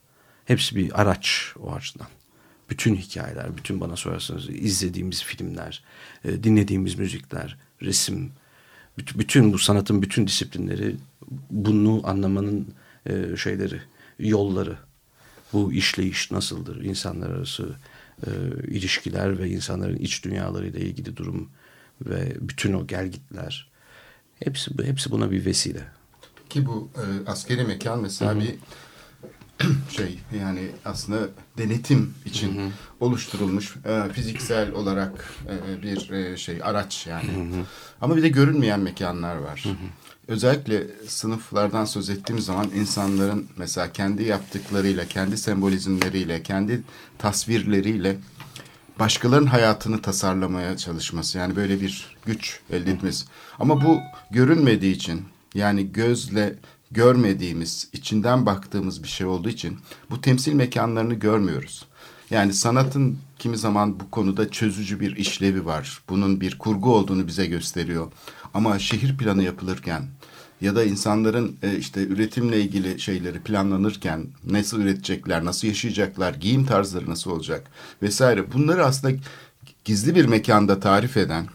Hepsi 0.48 0.76
bir 0.76 1.00
araç 1.00 1.52
o 1.60 1.72
açıdan. 1.72 2.06
Bütün 2.70 2.94
hikayeler, 2.94 3.56
bütün 3.56 3.80
bana 3.80 3.96
sorarsanız 3.96 4.48
izlediğimiz 4.48 5.22
filmler, 5.22 5.82
e, 6.24 6.42
dinlediğimiz 6.42 6.94
müzikler, 6.94 7.58
resim, 7.82 8.32
bütün 8.98 9.52
bu 9.52 9.58
sanatın 9.58 10.02
bütün 10.02 10.26
disiplinleri 10.26 10.96
bunu 11.50 12.00
anlamanın 12.04 12.68
e, 13.06 13.36
şeyleri, 13.36 13.80
yolları. 14.18 14.78
Bu 15.52 15.72
işleyiş 15.72 16.30
nasıldır? 16.30 16.84
İnsanlar 16.84 17.30
arası 17.30 17.76
e, 18.26 18.30
ilişkiler 18.68 19.38
ve 19.38 19.50
insanların 19.50 19.96
iç 19.96 20.24
dünyalarıyla 20.24 20.80
ilgili 20.80 21.16
durum 21.16 21.50
ve 22.06 22.36
bütün 22.40 22.72
o 22.72 22.86
gelgitler. 22.86 23.70
Hepsi, 24.44 24.70
hepsi 24.84 25.10
buna 25.10 25.30
bir 25.30 25.44
vesile. 25.44 25.84
Ki 26.50 26.66
bu 26.66 26.90
e, 26.96 27.30
askeri 27.30 27.64
mekan 27.64 28.02
mesela 28.02 28.34
Hı 28.34 28.38
-hı. 28.38 28.40
bir 28.40 28.54
şey 29.90 30.18
yani 30.40 30.60
aslında 30.84 31.18
denetim 31.58 32.14
için 32.24 32.56
hı 32.56 32.62
hı. 32.62 32.68
oluşturulmuş 33.00 33.76
e, 33.84 34.12
fiziksel 34.12 34.72
olarak 34.72 35.34
e, 35.48 35.82
bir 35.82 36.10
e, 36.10 36.36
şey 36.36 36.58
araç 36.62 37.06
yani. 37.06 37.32
Hı 37.32 37.56
hı. 37.56 37.64
Ama 38.00 38.16
bir 38.16 38.22
de 38.22 38.28
görünmeyen 38.28 38.80
mekanlar 38.80 39.36
var. 39.36 39.60
Hı 39.64 39.68
hı. 39.68 39.74
Özellikle 40.28 40.86
sınıflardan 41.06 41.84
söz 41.84 42.10
ettiğim 42.10 42.40
zaman 42.40 42.70
insanların 42.74 43.48
mesela 43.56 43.92
kendi 43.92 44.24
yaptıklarıyla, 44.24 45.04
kendi 45.04 45.38
sembolizmleriyle, 45.38 46.42
kendi 46.42 46.82
tasvirleriyle 47.18 48.16
başkalarının 48.98 49.46
hayatını 49.46 50.02
tasarlamaya 50.02 50.76
çalışması. 50.76 51.38
Yani 51.38 51.56
böyle 51.56 51.80
bir 51.80 52.16
güç 52.26 52.60
elde 52.70 52.90
etmesi. 52.90 53.26
Ama 53.58 53.84
bu 53.84 54.00
görünmediği 54.30 54.94
için 54.94 55.24
yani 55.54 55.92
gözle 55.92 56.54
görmediğimiz, 56.90 57.88
içinden 57.92 58.46
baktığımız 58.46 59.02
bir 59.02 59.08
şey 59.08 59.26
olduğu 59.26 59.48
için 59.48 59.78
bu 60.10 60.20
temsil 60.20 60.52
mekanlarını 60.52 61.14
görmüyoruz. 61.14 61.86
Yani 62.30 62.52
sanatın 62.52 63.18
kimi 63.38 63.58
zaman 63.58 64.00
bu 64.00 64.10
konuda 64.10 64.50
çözücü 64.50 65.00
bir 65.00 65.16
işlevi 65.16 65.64
var. 65.66 66.02
Bunun 66.08 66.40
bir 66.40 66.58
kurgu 66.58 66.94
olduğunu 66.94 67.26
bize 67.26 67.46
gösteriyor. 67.46 68.12
Ama 68.54 68.78
şehir 68.78 69.16
planı 69.16 69.42
yapılırken 69.42 70.02
ya 70.60 70.76
da 70.76 70.84
insanların 70.84 71.56
e, 71.62 71.76
işte 71.76 72.06
üretimle 72.06 72.60
ilgili 72.60 73.00
şeyleri 73.00 73.40
planlanırken 73.40 74.26
nasıl 74.46 74.80
üretecekler, 74.80 75.44
nasıl 75.44 75.68
yaşayacaklar, 75.68 76.34
giyim 76.34 76.66
tarzları 76.66 77.10
nasıl 77.10 77.30
olacak 77.30 77.70
vesaire 78.02 78.52
bunları 78.52 78.84
aslında 78.86 79.16
gizli 79.84 80.14
bir 80.14 80.24
mekanda 80.24 80.80
tarif 80.80 81.16
eden 81.16 81.46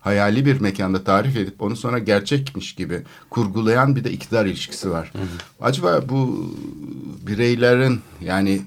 hayali 0.00 0.46
bir 0.46 0.60
mekanda 0.60 1.04
tarif 1.04 1.36
edip 1.36 1.62
onu 1.62 1.76
sonra 1.76 1.98
gerçekmiş 1.98 2.74
gibi 2.74 3.02
kurgulayan 3.30 3.96
bir 3.96 4.04
de 4.04 4.10
iktidar 4.10 4.46
ilişkisi 4.46 4.90
var. 4.90 5.10
Hı 5.12 5.18
hı. 5.18 5.26
Acaba 5.60 6.08
bu 6.08 6.54
bireylerin 7.26 8.00
yani 8.20 8.62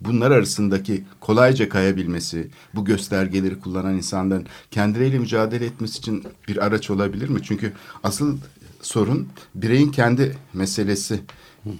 bunlar 0.00 0.30
arasındaki 0.30 1.04
kolayca 1.20 1.68
kayabilmesi, 1.68 2.48
bu 2.74 2.84
göstergeleri 2.84 3.60
kullanan 3.60 3.94
insanların 3.94 4.46
kendileriyle 4.70 5.18
mücadele 5.18 5.64
etmesi 5.64 5.98
için 5.98 6.24
bir 6.48 6.66
araç 6.66 6.90
olabilir 6.90 7.28
mi? 7.28 7.40
Çünkü 7.42 7.72
asıl 8.02 8.38
sorun 8.82 9.28
bireyin 9.54 9.90
kendi 9.90 10.36
meselesi 10.52 11.20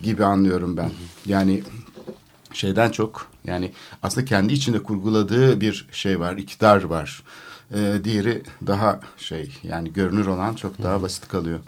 gibi 0.02 0.24
anlıyorum 0.24 0.76
ben. 0.76 0.90
Yani 1.26 1.62
şeyden 2.52 2.90
çok 2.90 3.26
yani 3.44 3.72
aslında 4.02 4.24
kendi 4.24 4.52
içinde 4.52 4.82
kurguladığı 4.82 5.60
bir 5.60 5.86
şey 5.92 6.20
var, 6.20 6.36
iktidar 6.36 6.82
var. 6.82 7.22
E, 7.74 8.00
diğeri 8.04 8.42
daha 8.66 9.00
şey 9.16 9.54
yani 9.62 9.92
görünür 9.92 10.26
olan 10.26 10.54
çok 10.54 10.82
daha 10.82 11.02
basit 11.02 11.28
kalıyor. 11.28 11.60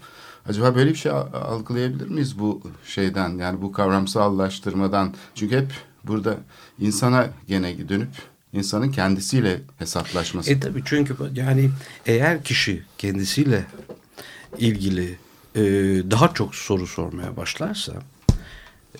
Acaba 0.48 0.74
böyle 0.74 0.90
bir 0.90 0.96
şey 0.96 1.12
algılayabilir 1.12 2.08
miyiz 2.08 2.38
bu 2.38 2.62
şeyden 2.86 3.38
yani 3.38 3.62
bu 3.62 3.72
kavramsallaştırmadan? 3.72 5.14
Çünkü 5.34 5.56
hep 5.56 5.72
burada 6.04 6.36
insana 6.78 7.30
gene 7.48 7.88
dönüp 7.88 8.08
insanın 8.52 8.90
kendisiyle 8.90 9.60
hesaplaşması. 9.78 10.50
E 10.50 10.60
tabii 10.60 10.82
çünkü 10.84 11.16
yani 11.34 11.70
eğer 12.06 12.44
kişi 12.44 12.82
kendisiyle 12.98 13.64
ilgili 14.58 15.18
e, 15.54 15.62
daha 16.10 16.34
çok 16.34 16.54
soru 16.54 16.86
sormaya 16.86 17.36
başlarsa 17.36 17.92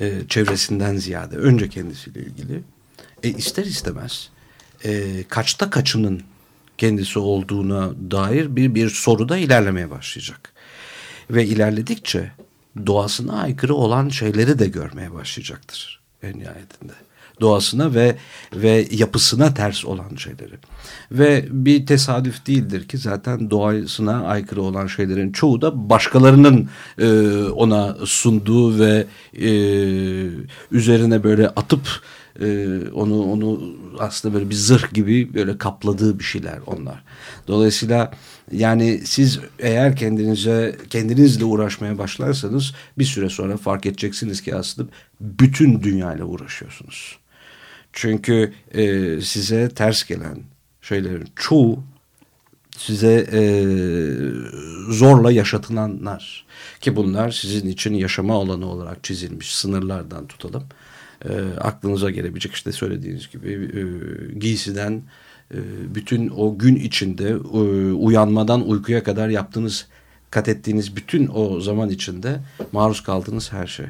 e, 0.01 0.21
çevresinden 0.29 0.97
ziyade 0.97 1.37
önce 1.37 1.69
kendisiyle 1.69 2.21
ilgili 2.21 2.63
e, 3.23 3.29
ister 3.29 3.65
istemez 3.65 4.29
e, 4.85 5.25
kaçta 5.29 5.71
kaçının 5.71 6.23
kendisi 6.79 7.19
olduğuna 7.19 7.91
dair 8.11 8.57
bir 8.57 8.75
bir 8.75 8.91
soruda 8.91 9.37
ilerlemeye 9.37 9.91
başlayacak. 9.91 10.53
Ve 11.31 11.47
ilerledikçe 11.47 12.33
doğasına 12.87 13.33
aykırı 13.41 13.75
olan 13.75 14.09
şeyleri 14.09 14.59
de 14.59 14.67
görmeye 14.67 15.15
başlayacaktır 15.15 16.01
en 16.23 16.39
nihayetinde. 16.39 16.93
Doğasına 17.41 17.95
ve 17.95 18.17
ve 18.55 18.89
yapısına 18.91 19.55
ters 19.55 19.85
olan 19.85 20.17
şeyleri. 20.17 20.55
Ve 21.13 21.45
bir 21.51 21.87
tesadüf 21.87 22.47
değildir 22.47 22.89
ki 22.89 22.99
zaten 22.99 23.51
doğasına 23.51 24.25
aykırı 24.25 24.63
olan 24.63 24.87
şeylerin 24.87 25.33
çoğu 25.33 25.63
da 25.63 25.91
başkalarının 25.91 26.69
e, 26.99 27.09
ona 27.43 27.97
sunduğu 28.05 28.79
ve 28.79 29.07
e, 29.35 29.51
üzerine 30.71 31.25
böyle 31.25 31.49
atıp 31.49 31.89
e, 32.41 32.79
onu 32.93 33.23
onu 33.23 33.77
aslında 33.99 34.35
böyle 34.35 34.51
bir 34.51 34.55
zırh 34.55 34.95
gibi 34.95 35.35
böyle 35.35 35.59
kapladığı 35.59 36.19
bir 36.19 36.25
şeyler 36.25 36.59
onlar. 36.67 37.05
Dolayısıyla 37.49 38.13
yani 38.53 39.01
siz 39.05 39.41
eğer 39.59 39.97
kendinize 39.97 40.77
kendinizle 40.91 41.45
uğraşmaya 41.45 41.99
başlarsanız 41.99 42.73
bir 42.99 43.05
süre 43.05 43.29
sonra 43.29 43.57
fark 43.57 43.87
edeceksiniz 43.87 44.43
ki 44.43 44.55
aslında 44.55 44.91
bütün 45.21 45.83
dünyayla 45.83 46.25
uğraşıyorsunuz. 46.25 47.19
Çünkü 47.93 48.53
e, 48.75 49.21
size 49.21 49.69
ters 49.69 50.05
gelen 50.05 50.39
şeylerin 50.83 51.29
çoğu 51.37 51.85
size 52.77 53.27
e, 53.33 53.43
zorla 54.93 55.33
yaşatılanlar 55.33 56.47
ki 56.81 56.97
bunlar 56.97 57.31
sizin 57.31 57.69
için 57.69 57.95
yaşama 57.95 58.35
alanı 58.35 58.67
olarak 58.67 59.05
çizilmiş 59.05 59.55
sınırlardan 59.55 60.27
tutalım. 60.27 60.65
E, 61.25 61.31
aklınıza 61.61 62.11
gelebilecek 62.11 62.53
işte 62.53 62.73
söylediğiniz 62.73 63.31
gibi 63.31 63.51
e, 63.53 63.83
giysiden 64.39 65.03
e, 65.55 65.59
bütün 65.95 66.29
o 66.29 66.59
gün 66.59 66.77
içinde 66.77 67.29
e, 67.29 67.59
uyanmadan 67.93 68.69
uykuya 68.69 69.03
kadar 69.03 69.29
yaptığınız 69.29 69.87
kat 70.31 70.49
ettiğiniz 70.49 70.97
bütün 70.97 71.31
o 71.35 71.61
zaman 71.61 71.91
içinde 71.91 72.41
maruz 72.73 73.03
kaldığınız 73.03 73.53
her 73.53 73.67
şey 73.67 73.87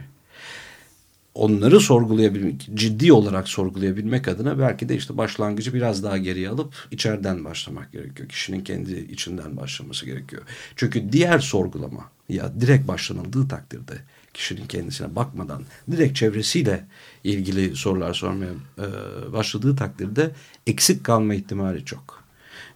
onları 1.38 1.80
sorgulayabilmek, 1.80 2.68
ciddi 2.74 3.12
olarak 3.12 3.48
sorgulayabilmek 3.48 4.28
adına 4.28 4.58
belki 4.58 4.88
de 4.88 4.96
işte 4.96 5.16
başlangıcı 5.16 5.74
biraz 5.74 6.02
daha 6.02 6.18
geriye 6.18 6.48
alıp 6.48 6.74
içeriden 6.90 7.44
başlamak 7.44 7.92
gerekiyor. 7.92 8.28
Kişinin 8.28 8.64
kendi 8.64 8.92
içinden 8.92 9.56
başlaması 9.56 10.06
gerekiyor. 10.06 10.42
Çünkü 10.76 11.12
diğer 11.12 11.38
sorgulama 11.38 12.10
ya 12.28 12.60
direkt 12.60 12.88
başlanıldığı 12.88 13.48
takdirde 13.48 13.92
kişinin 14.38 14.66
kendisine 14.66 15.16
bakmadan 15.16 15.62
direkt 15.90 16.16
çevresiyle 16.16 16.84
ilgili 17.24 17.76
sorular 17.76 18.14
sormaya 18.14 18.50
e, 18.78 18.86
başladığı 19.32 19.76
takdirde 19.76 20.30
eksik 20.66 21.04
kalma 21.04 21.34
ihtimali 21.34 21.84
çok. 21.84 22.24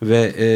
Ve 0.02 0.34
e, 0.38 0.46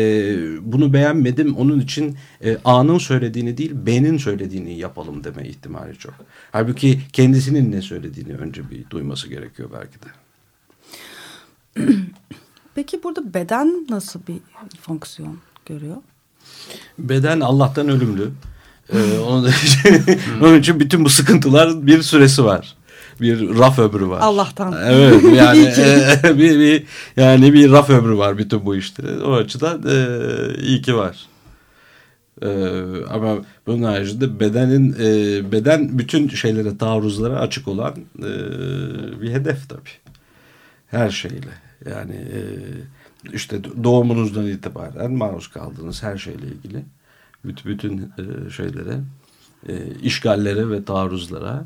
bunu 0.72 0.92
beğenmedim 0.92 1.56
onun 1.56 1.80
için 1.80 2.16
e, 2.44 2.56
A'nın 2.64 2.98
söylediğini 2.98 3.58
değil 3.58 3.72
B'nin 3.74 4.18
söylediğini 4.18 4.78
yapalım 4.78 5.24
deme 5.24 5.48
ihtimali 5.48 5.98
çok. 5.98 6.14
Halbuki 6.52 7.00
kendisinin 7.12 7.72
ne 7.72 7.82
söylediğini 7.82 8.34
önce 8.34 8.70
bir 8.70 8.90
duyması 8.90 9.28
gerekiyor 9.28 9.70
belki 9.72 9.98
de. 10.02 10.08
Peki 12.74 13.02
burada 13.02 13.34
beden 13.34 13.86
nasıl 13.90 14.20
bir 14.28 14.38
fonksiyon 14.80 15.38
görüyor? 15.66 15.96
Beden 16.98 17.40
Allah'tan 17.40 17.88
ölümlü. 17.88 18.30
Ee, 18.92 19.18
onun, 19.18 19.50
onun 20.42 20.58
için 20.58 20.80
bütün 20.80 21.04
bu 21.04 21.08
sıkıntılar 21.08 21.86
bir 21.86 22.02
süresi 22.02 22.44
var 22.44 22.76
bir 23.20 23.58
raf 23.58 23.78
ömrü 23.78 24.08
var. 24.08 24.20
Allah'tan. 24.20 24.74
Evet 24.84 25.22
yani 25.36 25.62
e, 25.62 26.38
bir, 26.38 26.58
bir 26.58 26.84
yani 27.16 27.52
bir 27.52 27.70
raf 27.70 27.90
ömrü 27.90 28.18
var 28.18 28.38
bütün 28.38 28.66
bu 28.66 28.76
işte. 28.76 29.02
O 29.24 29.32
açıdan 29.32 29.82
e, 29.88 30.06
iyi 30.62 30.82
ki 30.82 30.96
var. 30.96 31.26
E, 32.42 32.48
ama 33.10 33.36
bunun 33.66 33.82
haricinde 33.82 34.40
bedenin 34.40 34.92
e, 34.92 35.52
beden 35.52 35.98
bütün 35.98 36.28
şeylere 36.28 36.78
taarruzlara 36.78 37.40
açık 37.40 37.68
olan 37.68 37.94
e, 38.18 38.30
bir 39.20 39.32
hedef 39.32 39.68
tabii. 39.68 40.14
Her 40.86 41.10
şeyle. 41.10 41.50
Yani 41.90 42.14
e, 42.14 42.40
işte 43.32 43.60
doğumunuzdan 43.84 44.46
itibaren 44.46 45.12
maruz 45.12 45.48
kaldığınız 45.48 46.02
her 46.02 46.18
şeyle 46.18 46.46
ilgili 46.46 46.84
bütün, 47.46 47.98
e, 47.98 48.50
şeylere 48.50 49.00
e, 49.68 49.94
işgallere 50.02 50.70
ve 50.70 50.84
taarruzlara 50.84 51.64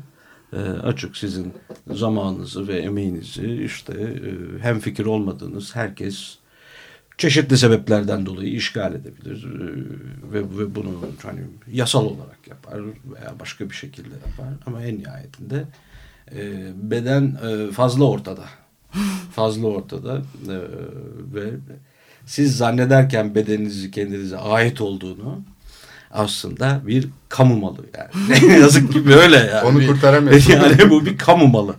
e, 0.53 0.57
açık 0.59 1.17
sizin 1.17 1.53
zamanınızı 1.91 2.67
ve 2.67 2.77
emeğinizi 2.77 3.63
işte 3.65 4.21
hem 4.61 4.79
fikir 4.79 5.05
olmadığınız 5.05 5.75
herkes 5.75 6.37
çeşitli 7.17 7.57
sebeplerden 7.57 8.25
dolayı 8.25 8.53
işgal 8.53 8.95
edebilir 8.95 9.45
ve, 10.33 10.39
ve 10.39 10.75
bunu 10.75 10.91
hani 11.23 11.41
yasal 11.71 12.05
olarak 12.05 12.47
yapar 12.47 12.81
veya 12.85 13.33
başka 13.39 13.69
bir 13.69 13.75
şekilde 13.75 14.15
yapar. 14.27 14.53
Ama 14.65 14.83
en 14.83 14.99
nihayetinde 14.99 15.63
beden 16.75 17.37
fazla 17.71 18.05
ortada. 18.05 18.45
Fazla 19.31 19.67
ortada 19.67 20.21
ve 21.33 21.51
siz 22.25 22.57
zannederken 22.57 23.35
bedeninizi 23.35 23.91
kendinize 23.91 24.37
ait 24.37 24.81
olduğunu 24.81 25.41
aslında 26.13 26.81
bir 26.87 27.07
kamu 27.29 27.57
malı 27.57 27.77
yani. 27.97 28.53
Yazık 28.59 28.93
ki 28.93 29.05
böyle 29.07 29.37
yani. 29.37 29.67
Onu 29.67 29.87
kurtaramıyorsun. 29.87 30.51
Yani 30.61 30.89
bu 30.89 31.05
bir 31.05 31.17
kamu 31.17 31.47
malı. 31.47 31.75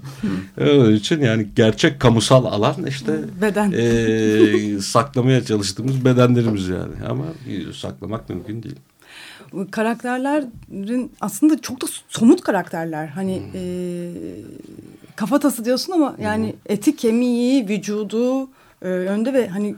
Onun 0.61 0.95
için 0.95 1.21
yani 1.21 1.47
gerçek 1.57 2.01
kamusal 2.01 2.45
alan 2.45 2.87
işte 2.87 3.13
beden. 3.41 3.73
E, 3.77 4.81
saklamaya 4.81 5.45
çalıştığımız 5.45 6.05
bedenlerimiz 6.05 6.69
yani. 6.69 6.95
Ama 7.09 7.25
saklamak 7.75 8.29
mümkün 8.29 8.63
değil. 8.63 8.77
Karakterlerin 9.71 11.13
aslında 11.21 11.61
çok 11.61 11.83
da 11.83 11.87
somut 12.09 12.41
karakterler. 12.41 13.07
Hani 13.07 13.43
hmm. 13.53 13.61
e, 13.61 14.13
kafatası 15.17 15.65
diyorsun 15.65 15.93
ama 15.93 16.17
yani 16.21 16.47
hmm. 16.47 16.59
eti 16.67 16.97
kemiği, 16.97 17.69
vücudu 17.69 18.49
e, 18.83 18.89
önde 18.89 19.33
ve 19.33 19.49
hani 19.49 19.75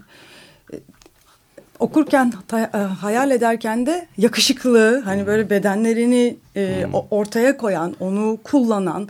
okurken 1.78 2.32
e, 2.52 2.78
hayal 2.78 3.30
ederken 3.30 3.86
de 3.86 4.06
yakışıklı 4.18 5.02
hani 5.04 5.26
böyle 5.26 5.50
bedenlerini 5.50 6.36
e, 6.56 6.86
ortaya 7.10 7.56
koyan 7.56 7.94
onu 8.00 8.38
kullanan 8.44 9.08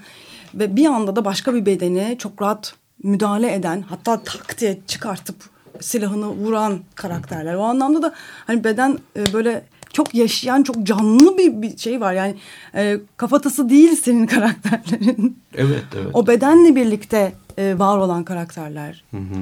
ve 0.54 0.76
bir 0.76 0.86
anda 0.86 1.16
da 1.16 1.24
başka 1.24 1.54
bir 1.54 1.66
bedene 1.66 2.18
çok 2.18 2.42
rahat 2.42 2.74
müdahale 3.02 3.54
eden 3.54 3.82
hatta 3.82 4.22
tak 4.22 4.60
diye 4.60 4.78
çıkartıp 4.86 5.36
silahını 5.80 6.28
vuran 6.28 6.78
karakterler. 6.94 7.54
O 7.54 7.62
anlamda 7.62 8.02
da 8.02 8.14
hani 8.46 8.64
beden 8.64 8.98
e, 9.16 9.32
böyle 9.32 9.64
çok 9.92 10.14
yaşayan 10.14 10.62
çok 10.62 10.82
canlı 10.82 11.38
bir, 11.38 11.62
bir 11.62 11.78
şey 11.78 12.00
var 12.00 12.12
yani 12.12 12.34
e, 12.74 13.00
kafatası 13.16 13.68
değil 13.68 13.96
senin 13.96 14.26
karakterlerin. 14.36 15.38
Evet 15.54 15.84
evet. 15.96 16.10
O 16.12 16.26
bedenle 16.26 16.76
birlikte 16.76 17.32
e, 17.58 17.78
var 17.78 17.98
olan 17.98 18.24
karakterler. 18.24 19.04
Hı 19.10 19.16
hı. 19.16 19.36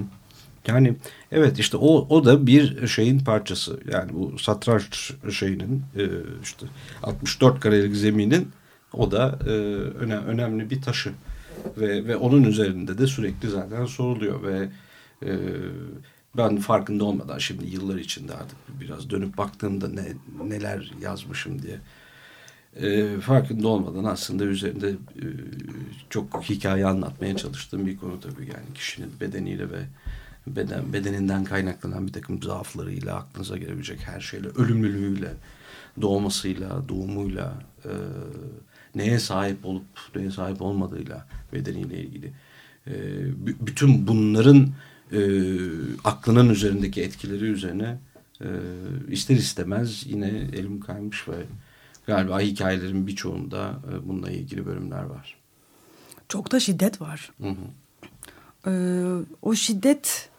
Yani 0.66 0.96
evet 1.32 1.58
işte 1.58 1.76
o, 1.76 2.06
o 2.08 2.24
da 2.24 2.46
bir 2.46 2.86
şeyin 2.86 3.18
parçası. 3.18 3.80
Yani 3.92 4.12
bu 4.12 4.38
satranç 4.38 5.12
şeyinin 5.30 5.82
e, 5.96 6.04
işte 6.42 6.66
64 7.02 7.60
karelik 7.60 7.96
zeminin 7.96 8.50
o 8.92 9.10
da 9.10 9.38
e, 9.46 9.50
öne, 9.50 10.16
önemli 10.16 10.70
bir 10.70 10.82
taşı. 10.82 11.12
Ve, 11.76 12.06
ve 12.06 12.16
onun 12.16 12.42
üzerinde 12.42 12.98
de 12.98 13.06
sürekli 13.06 13.48
zaten 13.48 13.86
soruluyor 13.86 14.42
ve 14.42 14.68
e, 15.26 15.38
ben 16.36 16.56
farkında 16.56 17.04
olmadan 17.04 17.38
şimdi 17.38 17.66
yıllar 17.66 17.96
içinde 17.96 18.34
artık 18.34 18.58
biraz 18.80 19.10
dönüp 19.10 19.38
baktığımda 19.38 19.88
ne, 19.88 20.04
neler 20.48 20.92
yazmışım 21.00 21.62
diye 21.62 21.78
e, 22.76 23.20
farkında 23.20 23.68
olmadan 23.68 24.04
aslında 24.04 24.44
üzerinde 24.44 24.90
e, 24.90 25.24
çok 26.10 26.42
hikaye 26.42 26.86
anlatmaya 26.86 27.36
çalıştığım 27.36 27.86
bir 27.86 27.96
konu 27.96 28.20
tabii 28.20 28.42
yani 28.42 28.74
kişinin 28.74 29.10
bedeniyle 29.20 29.70
ve 29.70 29.80
beden, 30.46 30.92
bedeninden 30.92 31.44
kaynaklanan 31.44 32.06
bir 32.06 32.12
takım 32.12 32.42
zaaflarıyla, 32.42 33.16
aklınıza 33.16 33.56
gelebilecek 33.56 34.00
her 34.00 34.20
şeyle, 34.20 34.48
ölümlülüğüyle, 34.48 35.34
doğmasıyla, 36.00 36.88
doğumuyla, 36.88 37.54
e, 37.84 37.92
neye 38.94 39.18
sahip 39.18 39.66
olup 39.66 39.84
neye 40.14 40.30
sahip 40.30 40.62
olmadığıyla 40.62 41.26
bedeniyle 41.52 42.00
ilgili. 42.00 42.32
E, 42.86 42.92
bütün 43.66 44.06
bunların 44.06 44.68
e, 45.12 45.20
aklının 46.04 46.50
üzerindeki 46.50 47.02
etkileri 47.02 47.44
üzerine 47.44 47.98
e, 48.40 48.48
ister 49.08 49.36
istemez 49.36 50.06
yine 50.06 50.28
elim 50.28 50.80
kaymış 50.80 51.28
ve 51.28 51.34
galiba 52.06 52.40
hikayelerin 52.40 53.06
birçoğunda 53.06 53.80
e, 53.92 54.08
bununla 54.08 54.30
ilgili 54.30 54.66
bölümler 54.66 55.02
var. 55.02 55.36
Çok 56.28 56.52
da 56.52 56.60
şiddet 56.60 57.00
var. 57.00 57.30
Hı 57.40 57.48
hı. 57.48 57.56
Ee, 58.66 59.24
o 59.42 59.54
şiddet 59.54 60.30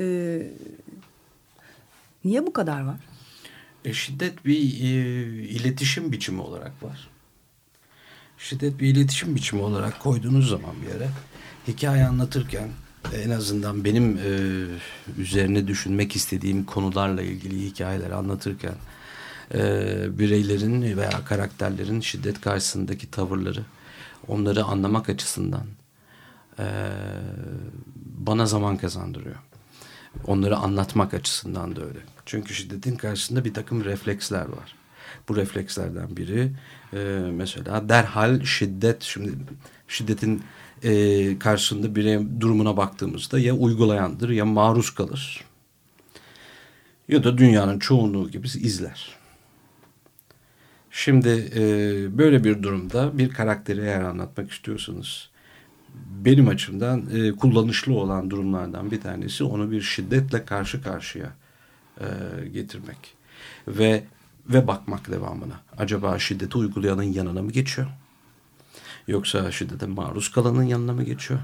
e, 0.00 0.06
niye 2.24 2.46
bu 2.46 2.52
kadar 2.52 2.80
var? 2.80 3.00
E, 3.84 3.92
şiddet 3.92 4.44
bir 4.44 4.58
e, 4.58 4.88
iletişim 5.42 6.12
biçimi 6.12 6.40
olarak 6.40 6.82
var. 6.82 7.08
Şiddet 8.38 8.80
bir 8.80 8.88
iletişim 8.88 9.34
biçimi 9.34 9.62
olarak 9.62 10.00
koyduğunuz 10.00 10.48
zaman 10.48 10.74
bir 10.82 10.86
yere 10.86 11.08
hikaye 11.68 12.04
anlatırken 12.04 12.68
en 13.24 13.30
azından 13.30 13.84
benim 13.84 14.18
e, 14.18 14.30
üzerine 15.18 15.66
düşünmek 15.66 16.16
istediğim 16.16 16.64
konularla 16.64 17.22
ilgili 17.22 17.66
hikayeler 17.66 18.10
anlatırken 18.10 18.74
e, 19.54 19.58
bireylerin 20.18 20.96
veya 20.96 21.24
karakterlerin 21.24 22.00
şiddet 22.00 22.40
karşısındaki 22.40 23.10
tavırları 23.10 23.62
onları 24.28 24.64
anlamak 24.64 25.08
açısından 25.08 25.66
e, 26.58 26.66
bana 27.96 28.46
zaman 28.46 28.76
kazandırıyor. 28.76 29.49
Onları 30.26 30.56
anlatmak 30.56 31.14
açısından 31.14 31.76
da 31.76 31.84
öyle. 31.84 31.98
Çünkü 32.26 32.54
şiddetin 32.54 32.96
karşısında 32.96 33.44
bir 33.44 33.54
takım 33.54 33.84
refleksler 33.84 34.46
var. 34.46 34.74
Bu 35.28 35.36
reflekslerden 35.36 36.16
biri 36.16 36.52
e, 36.92 36.98
mesela 37.32 37.88
derhal 37.88 38.44
şiddet 38.44 39.02
şimdi 39.02 39.32
Şiddetin 39.90 40.42
e, 40.82 41.38
karşısında 41.38 41.94
bir 41.96 42.40
durumuna 42.40 42.76
baktığımızda 42.76 43.38
ya 43.38 43.54
uygulayandır 43.54 44.30
ya 44.30 44.44
maruz 44.44 44.90
kalır. 44.90 45.44
Ya 47.08 47.24
da 47.24 47.38
dünyanın 47.38 47.78
çoğunluğu 47.78 48.30
gibi 48.30 48.46
izler. 48.46 49.16
Şimdi 50.90 51.50
e, 51.54 51.62
böyle 52.18 52.44
bir 52.44 52.62
durumda 52.62 53.18
bir 53.18 53.30
karakteri 53.30 53.80
eğer 53.80 54.00
anlatmak 54.00 54.50
istiyorsanız 54.50 55.29
benim 56.24 56.48
açımdan 56.48 57.06
e, 57.12 57.32
kullanışlı 57.32 57.94
olan 57.94 58.30
durumlardan 58.30 58.90
bir 58.90 59.00
tanesi 59.00 59.44
onu 59.44 59.70
bir 59.70 59.80
şiddetle 59.80 60.44
karşı 60.44 60.82
karşıya 60.82 61.32
e, 62.00 62.06
getirmek 62.48 63.14
ve 63.68 64.04
ve 64.48 64.66
bakmak 64.66 65.10
devamına. 65.10 65.60
Acaba 65.78 66.18
şiddeti 66.18 66.58
uygulayanın 66.58 67.02
yanına 67.02 67.42
mı 67.42 67.52
geçiyor? 67.52 67.88
Yoksa 69.08 69.52
şiddete 69.52 69.86
maruz 69.86 70.30
kalanın 70.32 70.62
yanına 70.62 70.92
mı 70.92 71.02
geçiyor? 71.02 71.40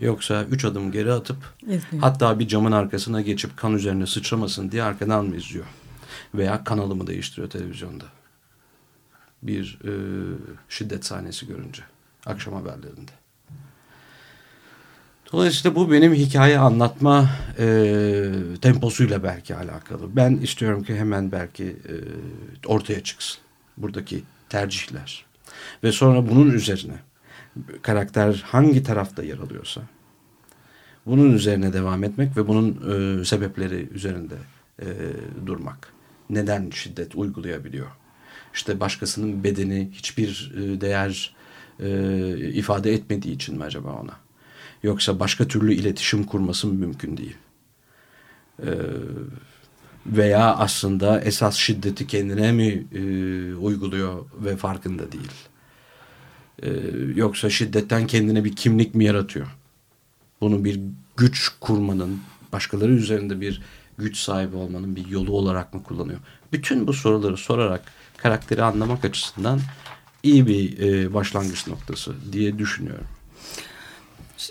Yoksa 0.00 0.44
üç 0.44 0.64
adım 0.64 0.92
geri 0.92 1.12
atıp 1.12 1.36
İzliyor. 1.62 2.02
hatta 2.02 2.38
bir 2.38 2.48
camın 2.48 2.72
arkasına 2.72 3.20
geçip 3.20 3.56
kan 3.56 3.74
üzerine 3.74 4.06
sıçramasın 4.06 4.70
diye 4.70 4.82
arkadan 4.82 5.26
mı 5.26 5.36
izliyor? 5.36 5.66
Veya 6.34 6.64
kanalımı 6.64 7.06
değiştiriyor 7.06 7.50
televizyonda. 7.50 8.04
Bir 9.42 9.78
e, 9.84 9.92
şiddet 10.68 11.04
sahnesi 11.04 11.46
görünce 11.46 11.82
akşam 12.26 12.54
haberlerinde. 12.54 13.12
Dolayısıyla 15.32 15.74
bu 15.74 15.92
benim 15.92 16.14
hikaye 16.14 16.58
anlatma 16.58 17.30
e, 17.58 18.32
temposuyla 18.62 19.22
belki 19.22 19.54
alakalı. 19.54 20.16
Ben 20.16 20.36
istiyorum 20.36 20.82
ki 20.82 20.96
hemen 20.96 21.32
belki 21.32 21.64
e, 21.64 21.94
ortaya 22.66 23.02
çıksın 23.02 23.40
buradaki 23.76 24.22
tercihler. 24.48 25.24
Ve 25.84 25.92
sonra 25.92 26.28
bunun 26.28 26.50
üzerine 26.50 26.96
karakter 27.82 28.44
hangi 28.46 28.82
tarafta 28.82 29.22
yer 29.22 29.38
alıyorsa 29.38 29.80
bunun 31.06 31.32
üzerine 31.32 31.72
devam 31.72 32.04
etmek 32.04 32.36
ve 32.36 32.48
bunun 32.48 32.68
e, 33.20 33.24
sebepleri 33.24 33.88
üzerinde 33.94 34.36
e, 34.82 34.86
durmak. 35.46 35.92
Neden 36.30 36.70
şiddet 36.70 37.14
uygulayabiliyor? 37.14 37.86
İşte 38.54 38.80
başkasının 38.80 39.44
bedeni 39.44 39.90
hiçbir 39.92 40.52
e, 40.56 40.80
değer 40.80 41.34
e, 41.80 41.88
ifade 42.38 42.92
etmediği 42.92 43.34
için 43.34 43.56
mi 43.56 43.64
acaba 43.64 43.92
ona? 43.92 44.27
Yoksa 44.82 45.20
başka 45.20 45.48
türlü 45.48 45.74
iletişim 45.74 46.24
kurması 46.24 46.66
mümkün 46.66 47.16
değil? 47.16 47.36
Ee, 48.62 48.66
veya 50.06 50.56
aslında 50.56 51.20
esas 51.20 51.56
şiddeti 51.56 52.06
kendine 52.06 52.52
mi 52.52 52.86
e, 52.92 53.00
uyguluyor 53.54 54.26
ve 54.44 54.56
farkında 54.56 55.12
değil? 55.12 55.32
Ee, 56.62 56.70
yoksa 57.14 57.50
şiddetten 57.50 58.06
kendine 58.06 58.44
bir 58.44 58.56
kimlik 58.56 58.94
mi 58.94 59.04
yaratıyor? 59.04 59.46
Bunu 60.40 60.64
bir 60.64 60.80
güç 61.16 61.52
kurmanın, 61.60 62.20
başkaları 62.52 62.92
üzerinde 62.92 63.40
bir 63.40 63.62
güç 63.98 64.16
sahibi 64.16 64.56
olmanın 64.56 64.96
bir 64.96 65.06
yolu 65.06 65.32
olarak 65.32 65.74
mı 65.74 65.82
kullanıyor? 65.82 66.18
Bütün 66.52 66.86
bu 66.86 66.92
soruları 66.92 67.36
sorarak 67.36 67.82
karakteri 68.16 68.62
anlamak 68.62 69.04
açısından 69.04 69.60
iyi 70.22 70.46
bir 70.46 70.78
e, 70.78 71.14
başlangıç 71.14 71.66
noktası 71.66 72.14
diye 72.32 72.58
düşünüyorum. 72.58 73.06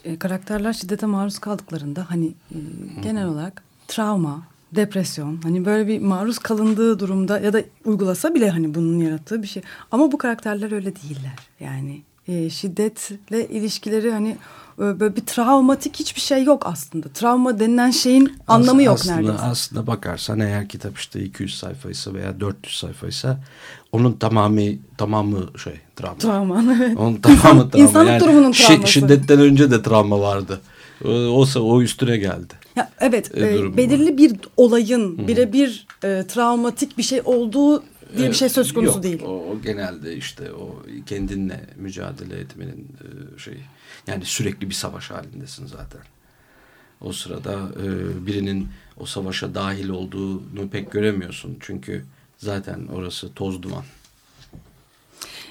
E, 0.03 0.19
karakterler 0.19 0.73
şiddete 0.73 1.05
maruz 1.05 1.39
kaldıklarında 1.39 2.11
hani 2.11 2.27
e, 2.27 2.57
genel 3.01 3.27
olarak 3.27 3.63
travma, 3.87 4.43
depresyon 4.75 5.39
hani 5.43 5.65
böyle 5.65 5.87
bir 5.87 5.99
maruz 5.99 6.39
kalındığı 6.39 6.99
durumda 6.99 7.39
ya 7.39 7.53
da 7.53 7.61
uygulasa 7.85 8.33
bile 8.33 8.49
hani 8.49 8.75
bunun 8.75 8.99
yarattığı 8.99 9.43
bir 9.43 9.47
şey. 9.47 9.63
Ama 9.91 10.11
bu 10.11 10.17
karakterler 10.17 10.71
öyle 10.71 10.95
değiller. 10.95 11.35
Yani 11.59 12.01
e, 12.27 12.49
şiddetle 12.49 13.47
ilişkileri 13.47 14.11
hani 14.11 14.37
e, 14.79 14.99
böyle 14.99 15.15
bir 15.15 15.25
travmatik 15.25 15.99
hiçbir 15.99 16.21
şey 16.21 16.43
yok 16.43 16.63
aslında. 16.65 17.09
Travma 17.09 17.59
denilen 17.59 17.91
şeyin 17.91 18.33
anlamı 18.47 18.83
yok 18.83 18.95
aslında, 18.95 19.15
neredeyse. 19.15 19.43
Aslında 19.43 19.87
bakarsan 19.87 20.39
eğer 20.39 20.69
kitap 20.69 20.97
işte 20.97 21.23
200 21.23 21.57
sayfaysa 21.57 22.13
veya 22.13 22.39
400 22.39 22.77
sayfaysa 22.77 23.39
onun 23.91 24.13
tamamı 24.13 24.61
tamamı 24.97 25.59
şey 25.63 25.79
travma. 25.95 26.17
Travma 26.17 26.63
evet. 26.77 26.97
Onun 26.97 27.15
tamamı 27.15 27.69
travma. 27.69 27.85
İnsanlık 27.85 28.21
durumunun 28.21 28.51
şi- 28.51 28.67
travması. 28.67 28.91
şiddetten 28.91 29.39
önce 29.39 29.71
de 29.71 29.81
travma 29.81 30.19
vardı. 30.19 30.61
O, 31.05 31.45
o, 31.59 31.81
üstüne 31.81 32.17
geldi. 32.17 32.53
Ya, 32.75 32.89
evet 32.99 33.31
E, 33.33 33.41
e, 33.41 33.77
belirli 33.77 34.17
bir 34.17 34.33
olayın 34.57 35.27
birebir 35.27 35.87
e, 36.03 36.23
travmatik 36.27 36.97
bir 36.97 37.03
şey 37.03 37.21
olduğu 37.25 37.83
diye 38.17 38.29
bir 38.29 38.35
şey 38.35 38.49
söz 38.49 38.73
konusu 38.73 38.93
Yok, 38.93 39.03
değil. 39.03 39.21
O, 39.23 39.51
o 39.51 39.61
genelde 39.61 40.15
işte 40.15 40.53
o 40.53 40.83
kendinle 41.05 41.65
mücadele 41.75 42.39
etmenin 42.39 42.87
e, 43.01 43.39
şeyi. 43.39 43.61
Yani 44.07 44.25
sürekli 44.25 44.69
bir 44.69 44.73
savaş 44.73 45.11
halindesin 45.11 45.65
zaten. 45.65 46.01
O 47.01 47.13
sırada 47.13 47.53
e, 47.53 48.25
birinin 48.25 48.67
o 48.97 49.05
savaşa 49.05 49.55
dahil 49.55 49.89
olduğunu 49.89 50.69
pek 50.71 50.91
göremiyorsun. 50.91 51.57
Çünkü 51.59 52.05
zaten 52.37 52.87
orası 52.87 53.33
toz 53.33 53.63
duman. 53.63 53.83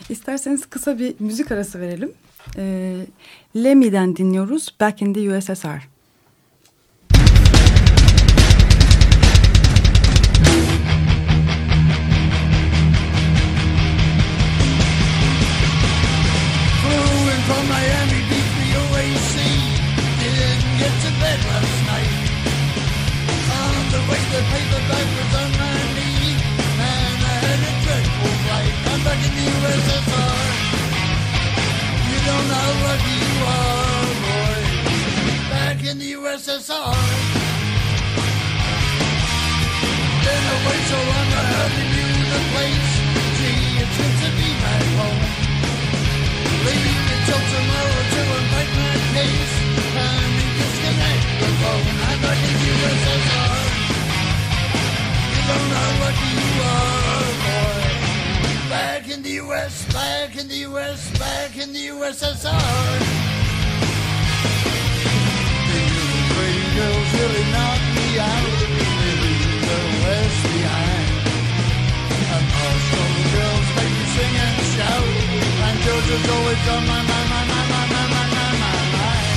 İsterseniz 0.09 0.67
kısa 0.67 0.99
bir 0.99 1.15
müzik 1.19 1.53
arası 1.53 1.81
verelim. 1.81 2.13
E, 2.57 2.97
Lemmy'den 3.57 4.17
dinliyoruz 4.17 4.75
Back 4.81 5.03
in 5.03 5.15
the 5.15 5.37
USSR. 5.37 5.96
In 35.89 35.99
the 35.99 36.13
USSR. 36.13 36.95
Been 40.25 40.45
away 40.57 40.79
so 40.91 40.99
long, 40.99 41.31
I 41.31 41.43
hardly 41.47 41.87
knew 41.95 42.15
the 42.27 42.43
place. 42.51 42.91
Gee, 43.39 43.87
it's 43.87 43.95
good 43.95 44.15
to 44.23 44.29
be 44.35 44.49
back 44.67 44.87
home. 44.99 45.23
Leave 46.67 46.91
it 46.91 47.21
till 47.27 47.43
tomorrow 47.55 48.03
to 48.15 48.21
unpack 48.35 48.69
my 48.83 48.95
case 49.15 49.55
and 50.07 50.33
disconnect 50.59 51.25
the 51.39 51.51
phone. 51.61 51.87
I'm 52.03 52.19
back 52.25 52.41
in 52.51 52.55
the 52.59 52.69
USSR. 52.75 53.59
You 55.31 55.43
don't 55.47 55.67
know 55.71 55.91
lucky 56.03 56.31
you 56.35 56.51
are, 56.75 57.31
boy. 57.47 57.91
Back 58.75 59.03
in 59.09 59.23
the 59.23 59.35
US, 59.47 59.75
back 59.93 60.35
in 60.35 60.49
the 60.49 60.61
US, 60.67 61.01
back 61.19 61.57
in 61.57 61.73
the 61.73 61.87
USSR. 61.95 63.26
Really 67.17 67.45
knocked 67.55 67.89
me 67.97 68.07
out. 68.21 68.53
Leave 69.23 69.63
the 69.69 69.79
West 70.03 70.41
behind. 70.53 71.09
And 72.35 72.47
girls 73.37 73.69
make 73.77 73.95
me 73.99 74.07
sing 74.17 74.35
and 74.45 74.59
shout. 74.75 75.09
And 75.67 75.77
always 76.35 76.63
on 76.75 76.83
my 76.91 77.01
my 77.11 77.23
my 77.33 77.43
my 77.53 78.25
my 78.65 78.77
mind. 78.95 79.29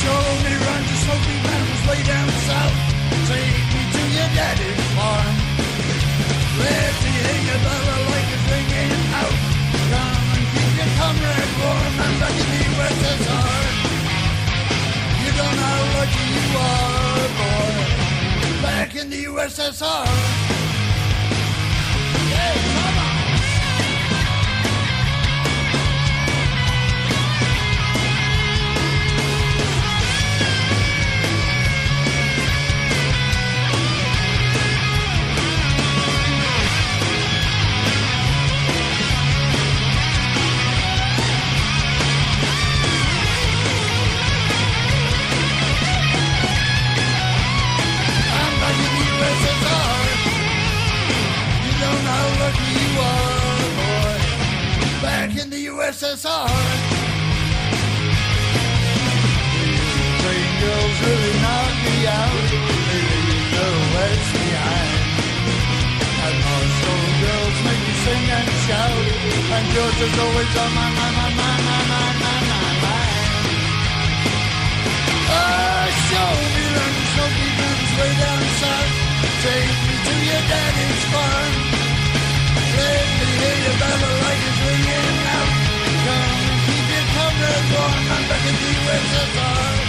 Show 0.00 0.22
me 0.44 0.54
mountains 0.66 1.04
down 2.12 2.28
south. 2.48 2.78
Take 3.30 3.66
me 3.74 3.82
to 3.96 4.02
your 4.16 4.30
daddy's 4.36 4.82
farm. 4.96 5.34
Like 8.12 8.30
out. 9.22 9.36
Come 9.92 10.26
and 10.36 10.46
keep 10.52 10.72
your 10.78 10.90
comrade 10.98 11.52
warm. 11.60 11.94
I'm 12.04 12.14
back 12.20 12.36
in 12.42 12.48
the 12.52 12.60
USSR 12.70 13.51
what 16.02 16.10
you 16.16 16.58
are, 16.58 17.28
boy. 17.38 18.62
Back 18.62 18.96
in 18.96 19.08
the 19.08 19.24
USSR. 19.24 20.61
USSR. 56.12 56.48
Train 60.20 60.50
girls 60.60 60.96
really 61.08 61.34
knock 61.40 61.72
me 61.84 61.96
out. 62.04 62.48
Maybe 62.88 63.38
the 63.56 63.68
west 63.92 64.28
behind. 64.36 64.92
And 66.24 66.36
Moscow 66.44 67.00
girls 67.22 67.56
make 67.64 67.82
me 67.88 67.94
sing 68.04 68.26
and 68.28 68.50
shout. 68.66 69.04
And 69.56 69.66
Georgia's 69.72 70.16
always 70.20 70.52
on 70.62 70.70
my, 70.76 70.88
my, 70.98 71.08
my, 71.16 71.28
my, 71.40 71.52
my, 71.68 71.80
my, 71.90 72.06
my, 72.20 72.36
my 72.50 72.68
mind. 72.84 73.16
Oh, 75.32 75.84
show 76.12 76.32
me 76.54 76.64
them 76.76 76.94
smoky 77.12 77.48
guns 77.56 77.90
way 77.96 78.12
down 78.20 78.42
south. 78.60 78.92
Take 79.42 79.76
me 79.88 79.94
to 80.06 80.14
your 80.28 80.44
daddy's 80.52 81.02
farm. 81.08 81.54
Let 82.76 83.06
me 83.16 83.28
hear 83.40 83.56
your 83.64 83.76
battle 83.80 84.16
like 84.24 84.42
it's 84.48 84.60
ringing 84.66 85.11
I'm 87.74 88.24
in 88.48 88.56
the. 88.62 89.82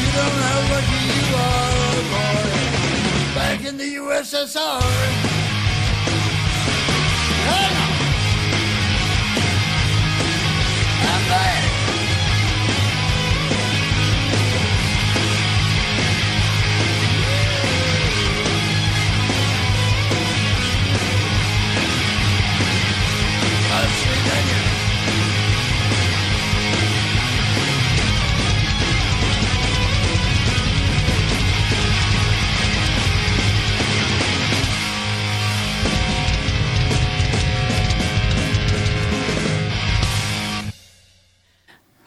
You 0.00 0.08
don't 0.16 0.36
know 0.42 0.58
what 0.70 0.84
you 0.90 1.36
are, 1.36 2.02
boy. 2.12 3.34
Back 3.34 3.64
in 3.64 3.76
the 3.76 3.88
USSR. 3.96 5.33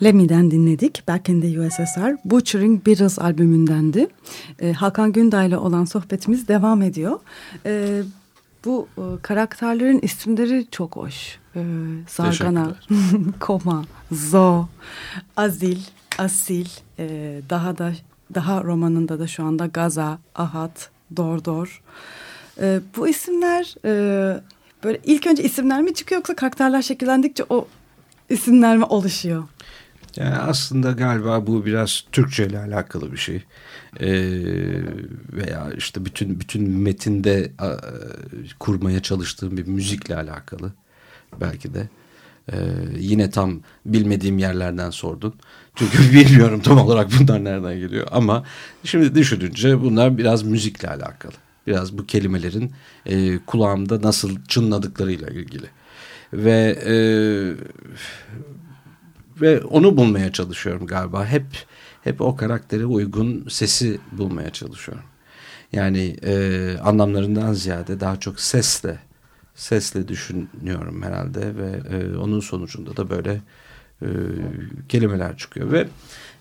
Lemmy'den 0.04 0.52
dinledik. 0.52 1.08
Back 1.08 1.30
in 1.30 1.42
the 1.42 1.62
USSR. 1.62 2.18
Butchering 2.26 2.86
Beatles 2.86 3.20
albümündendi. 3.20 4.08
Ee, 4.62 4.74
Hakan 4.74 5.12
Günday'la 5.12 5.60
olan 5.60 5.86
sohbetimiz 5.86 6.48
devam 6.48 6.82
ediyor. 6.82 7.20
Ee, 7.66 8.02
bu 8.66 8.88
e, 8.98 9.02
karakterlerin 9.22 10.00
isimleri 10.02 10.68
çok 10.72 10.96
hoş. 10.96 11.40
Ee, 11.56 11.64
Zargana, 12.08 12.76
Koma, 13.40 13.86
Zo, 14.12 14.68
Azil, 15.38 15.80
Asil, 16.18 16.68
e, 17.00 17.42
daha 17.50 17.78
da 17.78 17.92
daha 18.36 18.64
romanında 18.64 19.20
da 19.20 19.28
şu 19.28 19.44
anda 19.44 19.66
Gaza, 19.66 20.20
Ahat, 20.36 20.90
Dordor. 21.18 21.82
Ee, 22.62 22.80
bu 22.98 23.08
isimler 23.08 23.76
e, 23.86 24.42
böyle 24.84 25.00
ilk 25.06 25.28
önce 25.28 25.44
isimler 25.44 25.82
mi 25.82 25.94
çıkıyor 25.94 26.20
yoksa 26.20 26.36
karakterler 26.36 26.82
şekillendikçe 26.82 27.44
o 27.50 27.68
isimler 28.30 28.78
mi 28.78 28.84
oluşuyor? 28.84 29.44
Yani 30.18 30.36
aslında 30.36 30.92
galiba 30.92 31.48
bu 31.48 31.66
biraz 31.66 32.04
Türkçe 32.12 32.48
ile 32.48 32.60
alakalı 32.60 33.12
bir 33.12 33.18
şey. 33.18 33.44
Ee, 34.00 34.10
veya 35.34 35.72
işte 35.78 36.06
bütün 36.06 36.40
bütün 36.40 36.70
metinde 36.70 37.52
a, 37.60 37.72
kurmaya 38.60 39.02
çalıştığım 39.02 39.58
bir 39.58 39.68
müzikle 39.68 40.16
alakalı 40.16 40.72
belki 41.42 41.74
de. 41.74 41.90
Ee, 42.54 42.58
yine 43.00 43.30
tam 43.30 43.62
bilmediğim 43.86 44.38
yerlerden 44.38 44.90
sordun. 44.90 45.34
Çünkü 45.76 45.98
bilmiyorum 46.14 46.60
tam 46.62 46.78
olarak 46.78 47.10
bunlar 47.20 47.44
nereden 47.44 47.80
geliyor. 47.80 48.08
Ama 48.12 48.44
şimdi 48.84 49.16
düşününce 49.16 49.82
bunlar 49.82 50.18
biraz 50.18 50.44
müzikle 50.44 50.90
alakalı. 50.90 51.34
Biraz 51.68 51.98
bu 51.98 52.06
kelimelerin 52.06 52.72
e, 53.06 53.38
kulağımda 53.38 54.02
nasıl 54.02 54.38
çınladıklarıyla 54.48 55.28
ilgili. 55.28 55.66
Ve 56.34 56.80
e, 56.86 56.94
ve 59.42 59.62
onu 59.64 59.98
bulmaya 59.98 60.32
çalışıyorum 60.32 60.88
galiba. 60.88 61.26
Hep 61.26 61.46
hep 62.04 62.22
o 62.22 62.36
karaktere 62.36 62.86
uygun 62.86 63.46
sesi 63.50 64.00
bulmaya 64.12 64.50
çalışıyorum. 64.50 65.04
Yani 65.72 66.18
e, 66.24 66.78
anlamlarından 66.78 67.54
ziyade 67.54 68.00
daha 68.00 68.20
çok 68.20 68.40
sesle 68.40 69.00
sesle 69.56 70.08
düşünüyorum 70.08 71.04
herhalde 71.04 71.56
ve 71.56 71.82
e, 71.90 72.18
onun 72.18 72.40
sonucunda 72.40 72.98
da 72.98 73.10
böyle 73.10 73.42
e, 74.02 74.08
kelimeler 74.90 75.38
çıkıyor 75.38 75.72
ve 75.72 75.88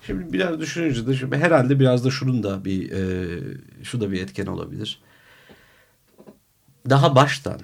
şimdi 0.05 0.33
biraz 0.33 0.59
düşününce 0.59 1.07
de 1.07 1.15
şimdi 1.15 1.37
herhalde 1.37 1.79
biraz 1.79 2.05
da 2.05 2.11
şunun 2.11 2.43
da 2.43 2.65
bir 2.65 2.91
e, 2.91 3.27
şu 3.83 4.01
da 4.01 4.11
bir 4.11 4.21
etken 4.21 4.45
olabilir. 4.45 5.01
Daha 6.89 7.15
baştan 7.15 7.59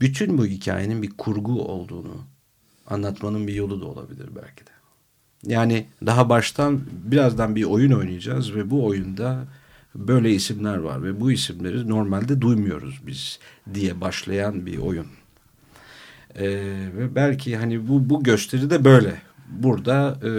bütün 0.00 0.38
bu 0.38 0.46
hikayenin 0.46 1.02
bir 1.02 1.10
kurgu 1.10 1.62
olduğunu 1.62 2.35
anlatmanın 2.86 3.46
bir 3.46 3.54
yolu 3.54 3.80
da 3.80 3.86
olabilir 3.86 4.28
belki 4.36 4.66
de. 4.66 4.70
Yani 5.44 5.86
daha 6.06 6.28
baştan 6.28 6.80
birazdan 7.04 7.56
bir 7.56 7.64
oyun 7.64 7.92
oynayacağız 7.92 8.54
ve 8.54 8.70
bu 8.70 8.86
oyunda 8.86 9.44
böyle 9.94 10.30
isimler 10.30 10.76
var 10.76 11.02
ve 11.02 11.20
bu 11.20 11.32
isimleri 11.32 11.88
normalde 11.88 12.40
duymuyoruz 12.40 13.00
biz 13.06 13.38
diye 13.74 14.00
başlayan 14.00 14.66
bir 14.66 14.78
oyun. 14.78 15.06
Ee, 16.34 16.46
ve 16.96 17.14
belki 17.14 17.56
hani 17.56 17.88
bu, 17.88 18.10
bu 18.10 18.22
gösteri 18.22 18.70
de 18.70 18.84
böyle. 18.84 19.22
Burada 19.48 20.18
e, 20.24 20.30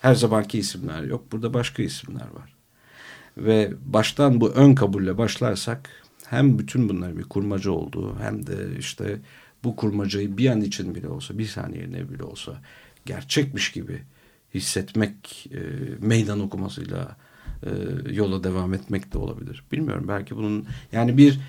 her 0.00 0.14
zamanki 0.14 0.58
isimler 0.58 1.02
yok. 1.02 1.32
Burada 1.32 1.54
başka 1.54 1.82
isimler 1.82 2.20
var. 2.34 2.54
Ve 3.36 3.72
baştan 3.84 4.40
bu 4.40 4.50
ön 4.50 4.74
kabulle 4.74 5.18
başlarsak 5.18 5.90
hem 6.26 6.58
bütün 6.58 6.88
bunların 6.88 7.18
bir 7.18 7.22
kurmaca 7.22 7.70
olduğu 7.70 8.18
hem 8.20 8.46
de 8.46 8.78
işte 8.78 9.20
bu 9.64 9.76
kurmacayı 9.76 10.38
bir 10.38 10.50
an 10.50 10.60
için 10.60 10.94
bile 10.94 11.08
olsa 11.08 11.38
bir 11.38 11.46
saniyene 11.46 12.10
bile 12.10 12.22
olsa 12.22 12.60
gerçekmiş 13.06 13.72
gibi 13.72 14.02
hissetmek 14.54 15.50
e, 15.52 15.60
meydan 16.06 16.40
okumasıyla 16.40 17.16
e, 17.62 17.70
yola 18.12 18.44
devam 18.44 18.74
etmek 18.74 19.12
de 19.12 19.18
olabilir. 19.18 19.64
Bilmiyorum 19.72 20.04
belki 20.08 20.36
bunun 20.36 20.66
yani 20.92 21.16
bir 21.16 21.40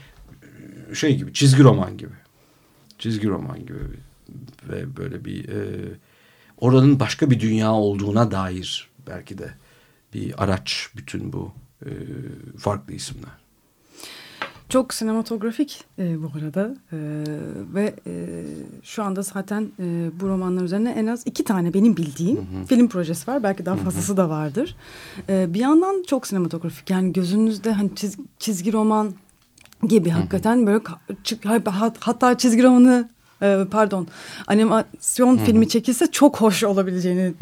e, 0.91 0.95
şey 0.95 1.17
gibi 1.17 1.33
çizgi 1.33 1.63
roman 1.63 1.97
gibi 1.97 2.13
çizgi 2.99 3.27
roman 3.27 3.59
gibi 3.59 3.79
ve 4.69 4.97
böyle 4.97 5.25
bir 5.25 5.49
e, 5.49 5.81
oranın 6.57 6.99
başka 6.99 7.31
bir 7.31 7.39
dünya 7.39 7.71
olduğuna 7.73 8.31
dair 8.31 8.89
belki 9.07 9.37
de 9.37 9.53
bir 10.13 10.43
araç 10.43 10.89
bütün 10.95 11.33
bu 11.33 11.53
e, 11.85 11.89
farklı 12.57 12.93
isimler. 12.93 13.42
Çok 14.69 14.93
sinematografik 14.93 15.83
e, 15.99 16.23
bu 16.23 16.31
arada 16.37 16.75
e, 16.91 16.97
ve 17.73 17.93
e, 18.07 18.43
şu 18.83 19.03
anda 19.03 19.21
zaten 19.21 19.71
e, 19.79 20.09
bu 20.19 20.27
romanlar 20.27 20.63
üzerine 20.63 20.91
en 20.91 21.07
az 21.07 21.23
iki 21.25 21.43
tane 21.43 21.73
benim 21.73 21.97
bildiğim 21.97 22.37
hı 22.37 22.41
hı. 22.41 22.65
film 22.65 22.87
projesi 22.87 23.31
var. 23.31 23.43
Belki 23.43 23.65
daha 23.65 23.75
fazlası 23.75 24.07
hı 24.07 24.13
hı. 24.13 24.17
da 24.17 24.29
vardır. 24.29 24.75
E, 25.29 25.53
bir 25.53 25.59
yandan 25.59 26.03
çok 26.07 26.27
sinematografik 26.27 26.89
yani 26.89 27.13
gözünüzde 27.13 27.71
hani 27.71 27.95
çiz, 27.95 28.17
çizgi 28.39 28.73
roman 28.73 29.13
gibi 29.83 30.09
hakikaten 30.09 30.67
böyle 30.67 30.79
hatta 31.99 32.37
çizgi 32.37 32.63
romanı 32.63 33.09
e, 33.43 33.65
pardon 33.71 34.07
animasyon 34.47 35.37
Hı-hı. 35.37 35.45
filmi 35.45 35.67
çekilse 35.67 36.11
çok 36.11 36.41
hoş 36.41 36.63
olabileceğini 36.63 37.33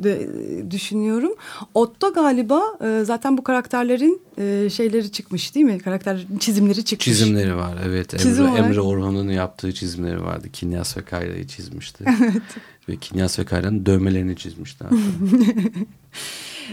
de, 0.00 0.28
düşünüyorum. 0.70 1.32
Otto 1.74 2.12
galiba 2.12 2.62
e, 2.84 3.04
zaten 3.04 3.38
bu 3.38 3.44
karakterlerin 3.44 4.22
e, 4.38 4.70
şeyleri 4.70 5.12
çıkmış 5.12 5.54
değil 5.54 5.66
mi? 5.66 5.78
Karakter 5.78 6.26
çizimleri 6.40 6.84
çıkmış. 6.84 7.04
Çizimleri 7.04 7.56
var 7.56 7.74
evet. 7.86 8.18
Çizim 8.18 8.46
Emre, 8.46 8.58
Emre 8.58 8.80
Orhan'ın 8.80 9.28
yaptığı 9.28 9.74
çizimleri 9.74 10.22
vardı. 10.22 10.48
Kinyas 10.52 10.96
ve 10.96 11.02
Kayra'yı 11.02 11.46
çizmişti. 11.46 12.04
evet. 12.22 12.42
Ve 12.88 12.96
Kinyas 12.96 13.38
ve 13.38 13.44
Kayra'nın 13.44 13.86
dövmelerini 13.86 14.36
çizmişti. 14.36 14.84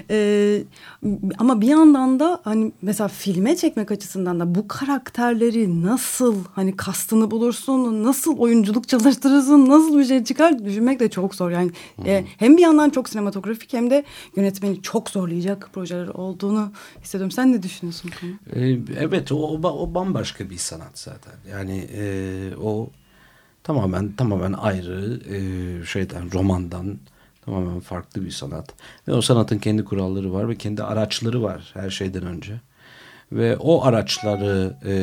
Ee, 0.09 0.63
ama 1.37 1.61
bir 1.61 1.67
yandan 1.67 2.19
da 2.19 2.41
hani 2.43 2.71
mesela 2.81 3.07
filme 3.07 3.55
çekmek 3.55 3.91
açısından 3.91 4.39
da 4.39 4.55
bu 4.55 4.67
karakterleri 4.67 5.83
nasıl 5.83 6.43
hani 6.53 6.75
kastını 6.75 7.31
bulursun, 7.31 8.03
nasıl 8.03 8.37
oyunculuk 8.37 8.87
çalıştırırsın, 8.87 9.69
nasıl 9.69 9.99
bir 9.99 10.05
şey 10.05 10.23
çıkar 10.23 10.65
düşünmek 10.65 10.99
de 10.99 11.09
çok 11.09 11.35
zor. 11.35 11.51
Yani 11.51 11.71
e, 12.05 12.25
hem 12.37 12.57
bir 12.57 12.61
yandan 12.61 12.89
çok 12.89 13.09
sinematografik 13.09 13.73
hem 13.73 13.89
de 13.89 14.03
yönetmeni 14.35 14.81
çok 14.81 15.09
zorlayacak 15.09 15.69
projeler 15.73 16.07
olduğunu 16.07 16.71
hissediyorum. 17.03 17.31
Sen 17.31 17.51
ne 17.51 17.63
düşünüyorsun? 17.63 18.11
Ee, 18.53 18.77
evet 18.99 19.31
o, 19.31 19.59
o 19.63 19.93
bambaşka 19.93 20.49
bir 20.49 20.57
sanat 20.57 20.99
zaten. 20.99 21.33
Yani 21.51 21.87
e, 21.93 22.55
o 22.61 22.89
tamamen 23.63 24.11
tamamen 24.11 24.53
ayrı 24.53 25.19
e, 25.29 25.85
şeyden 25.85 26.33
romandan 26.33 26.97
Tamamen 27.47 27.79
farklı 27.79 28.25
bir 28.25 28.31
sanat. 28.31 28.73
Ve 29.07 29.13
o 29.13 29.21
sanatın 29.21 29.57
kendi 29.57 29.85
kuralları 29.85 30.33
var 30.33 30.49
ve 30.49 30.55
kendi 30.55 30.83
araçları 30.83 31.43
var 31.43 31.71
her 31.73 31.89
şeyden 31.89 32.25
önce. 32.25 32.61
Ve 33.31 33.57
o 33.57 33.83
araçları 33.83 34.77
e, 34.85 34.93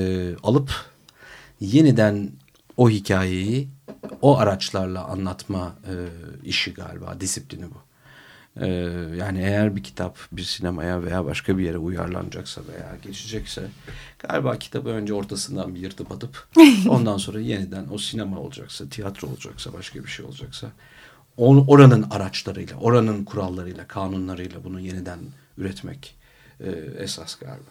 alıp 0.42 0.70
yeniden 1.61 2.30
o 2.76 2.90
hikayeyi 2.90 3.68
o 4.22 4.38
araçlarla 4.38 5.04
anlatma 5.04 5.74
e, 5.87 5.94
işi 6.44 6.74
galiba 6.74 7.20
disiplini 7.20 7.64
bu. 7.64 7.78
E, 8.64 8.66
yani 9.18 9.38
eğer 9.38 9.76
bir 9.76 9.83
kitap 9.83 10.18
bir 10.33 10.42
sinemaya 10.42 11.02
veya 11.02 11.24
başka 11.24 11.59
bir 11.59 11.64
yere 11.64 11.78
uyarlanacaksa 11.78 12.61
veya 12.72 12.96
geçecekse 13.02 13.62
galiba 14.18 14.59
kitabı 14.59 14.88
önce 14.88 15.14
ortasından 15.14 15.74
bir 15.74 15.80
yırtıp 15.80 16.12
atıp 16.12 16.48
ondan 16.88 17.16
sonra 17.16 17.40
yeniden 17.40 17.87
o 17.90 17.98
sinema 17.98 18.38
olacaksa 18.38 18.88
tiyatro 18.88 19.28
olacaksa 19.28 19.72
başka 19.72 20.04
bir 20.04 20.09
şey 20.09 20.26
olacaksa 20.26 20.72
oranın 21.37 22.03
araçlarıyla 22.11 22.77
oranın 22.77 23.25
kurallarıyla 23.25 23.87
kanunlarıyla 23.87 24.64
bunu 24.64 24.81
yeniden 24.81 25.18
üretmek 25.59 26.14
e, 26.61 26.70
esas 26.99 27.35
galiba. 27.38 27.70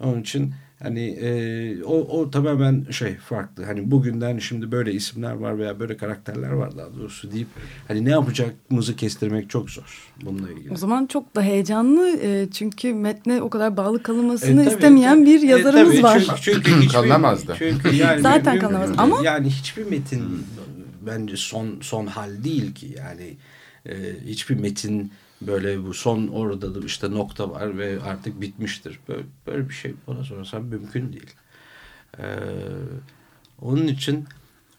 Onun 0.00 0.20
için 0.20 0.52
hani 0.82 1.00
e, 1.10 1.82
o, 1.84 2.20
o 2.20 2.30
tamamen 2.30 2.86
şey 2.90 3.14
farklı. 3.16 3.64
Hani 3.64 3.90
bugünden 3.90 4.38
şimdi 4.38 4.72
böyle 4.72 4.92
isimler 4.92 5.32
var 5.32 5.58
veya 5.58 5.80
böyle 5.80 5.96
karakterler 5.96 6.50
var 6.50 6.76
daha 6.78 6.94
doğrusu 6.96 7.32
deyip 7.32 7.46
hani 7.88 8.04
ne 8.04 8.10
yapacağımızı 8.10 8.96
kestirmek 8.96 9.50
çok 9.50 9.70
zor 9.70 10.08
bununla 10.24 10.50
ilgili. 10.52 10.72
O 10.72 10.76
zaman 10.76 11.06
çok 11.06 11.36
da 11.36 11.42
heyecanlı 11.42 12.08
e, 12.22 12.48
çünkü 12.50 12.94
metne 12.94 13.42
o 13.42 13.50
kadar 13.50 13.76
bağlı 13.76 14.02
kalınmasını 14.02 14.60
E, 14.62 14.64
tabii, 14.64 14.74
istemeyen 14.74 15.14
tabii. 15.16 15.26
bir 15.26 15.42
E, 15.42 15.46
yazarımız 15.46 15.92
tabii, 15.92 16.02
var. 16.02 16.38
Çünkü, 16.42 16.62
çünkü 16.62 16.76
hiçbir, 16.80 16.92
Kalınamaz 16.92 17.48
da. 17.48 17.54
Çünkü 17.58 17.94
yani 17.96 18.20
Zaten 18.20 18.58
kalınamaz 18.58 18.90
ama- 18.98 19.20
yani 19.24 19.50
hiçbir 19.50 19.84
metin 19.90 20.22
bence 21.06 21.36
son 21.36 21.78
son 21.80 22.06
hal 22.06 22.44
değil 22.44 22.74
ki 22.74 22.94
yani 22.98 23.36
e, 23.86 24.14
hiçbir 24.26 24.54
metin 24.54 25.12
böyle 25.42 25.84
bu 25.84 25.94
son 25.94 26.28
orada 26.28 26.74
da 26.74 26.86
işte 26.86 27.10
nokta 27.10 27.50
var 27.50 27.78
ve 27.78 28.02
artık 28.02 28.40
bitmiştir. 28.40 28.98
Böyle, 29.08 29.22
böyle 29.46 29.68
bir 29.68 29.74
şey 29.74 29.94
bana 30.06 30.24
sorarsan 30.24 30.64
mümkün 30.64 31.12
değil. 31.12 31.34
Ee, 32.18 32.24
onun 33.60 33.86
için 33.86 34.24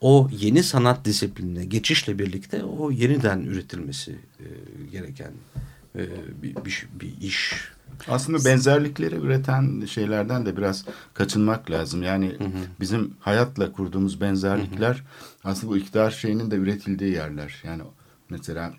o 0.02 0.30
yeni 0.40 0.64
sanat 0.64 1.06
disiplinine 1.06 1.66
geçişle 1.66 2.20
birlikte 2.20 2.64
o 2.64 2.92
yeniden 2.92 3.40
üretilmesi 3.40 4.20
e, 4.40 4.46
gereken 4.92 5.32
e, 5.96 6.08
bir, 6.42 6.56
bir, 6.56 6.88
bir 7.02 7.22
iş. 7.22 7.72
Aslında 8.08 8.46
benzerlikleri 8.46 9.16
üreten 9.16 9.86
şeylerden 9.86 10.46
de 10.46 10.58
biraz 10.58 10.86
kaçınmak 11.14 11.72
lazım. 11.72 12.04
Yani 12.04 12.36
bizim 12.80 13.14
hayatla 13.20 13.72
kurduğumuz 13.72 14.22
benzerlikler 14.22 15.04
aslında 15.44 15.74
bu 15.74 15.78
iktidar 15.78 16.12
şeyinin 16.12 16.52
de 16.52 16.56
üretildiği 16.56 17.14
yerler. 17.14 17.62
Yani 17.64 17.82
mesela 18.30 18.74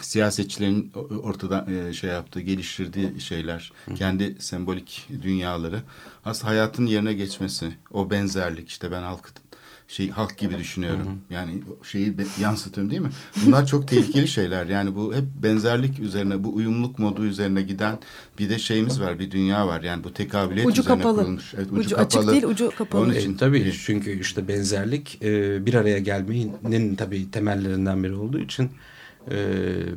siyasetçilerin 0.00 0.92
ortada 1.22 1.66
e, 1.70 1.92
şey 1.92 2.10
yaptığı, 2.10 2.40
geliştirdiği 2.40 3.20
şeyler, 3.20 3.72
kendi 3.94 4.36
sembolik 4.38 5.08
dünyaları 5.22 5.82
aslında 6.24 6.50
hayatın 6.50 6.86
yerine 6.86 7.12
geçmesi, 7.12 7.72
o 7.90 8.10
benzerlik 8.10 8.68
işte 8.68 8.92
ben 8.92 9.02
halk 9.02 9.28
şey 9.92 10.10
halk 10.10 10.38
gibi 10.38 10.58
düşünüyorum. 10.58 11.06
Yani 11.30 11.62
o 11.80 11.84
şeyi 11.84 12.18
be- 12.18 12.24
yansıtıyorum 12.40 12.90
değil 12.90 13.02
mi? 13.02 13.10
Bunlar 13.46 13.66
çok 13.66 13.88
tehlikeli 13.88 14.28
şeyler. 14.28 14.66
Yani 14.66 14.94
bu 14.94 15.14
hep 15.14 15.24
benzerlik 15.42 15.98
üzerine, 15.98 16.44
bu 16.44 16.54
uyumluluk 16.54 16.98
modu 16.98 17.24
üzerine 17.24 17.62
giden 17.62 17.98
bir 18.38 18.48
de 18.50 18.58
şeyimiz 18.58 19.00
var, 19.00 19.18
bir 19.18 19.30
dünya 19.30 19.66
var. 19.66 19.82
Yani 19.82 20.04
bu 20.04 20.12
tekabiliyet 20.14 20.68
Ucu 20.68 20.80
üzerine 20.82 20.98
kapalı. 21.02 21.18
kurulmuş. 21.20 21.54
Evet, 21.54 21.66
Ucu 21.72 21.96
açık 21.96 22.30
değil, 22.32 22.42
ucu 22.44 22.70
kapalı. 22.78 23.02
Onun 23.02 23.14
E, 23.14 23.18
için 23.18 23.34
tabii 23.36 23.72
çünkü 23.86 24.20
işte 24.20 24.48
benzerlik 24.48 25.18
e, 25.22 25.66
bir 25.66 25.74
araya 25.74 25.98
gelmenin 25.98 26.94
tabii 26.96 27.30
temellerinden 27.30 28.04
biri 28.04 28.14
olduğu 28.14 28.38
için 28.38 28.70
e, 29.30 29.34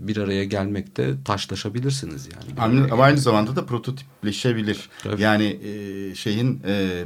bir 0.08 0.18
araya 0.18 0.44
gelmekte 0.44 1.14
taşlaşabilirsiniz 1.26 2.30
yani. 2.58 2.90
Ama 2.92 3.04
aynı 3.04 3.18
zamanda 3.18 3.56
da 3.56 3.66
prototipleşebilir. 3.66 4.90
Tabii. 5.04 5.22
Yani 5.22 5.46
e, 5.64 6.16
şeyin 6.16 6.62
e, 6.68 7.04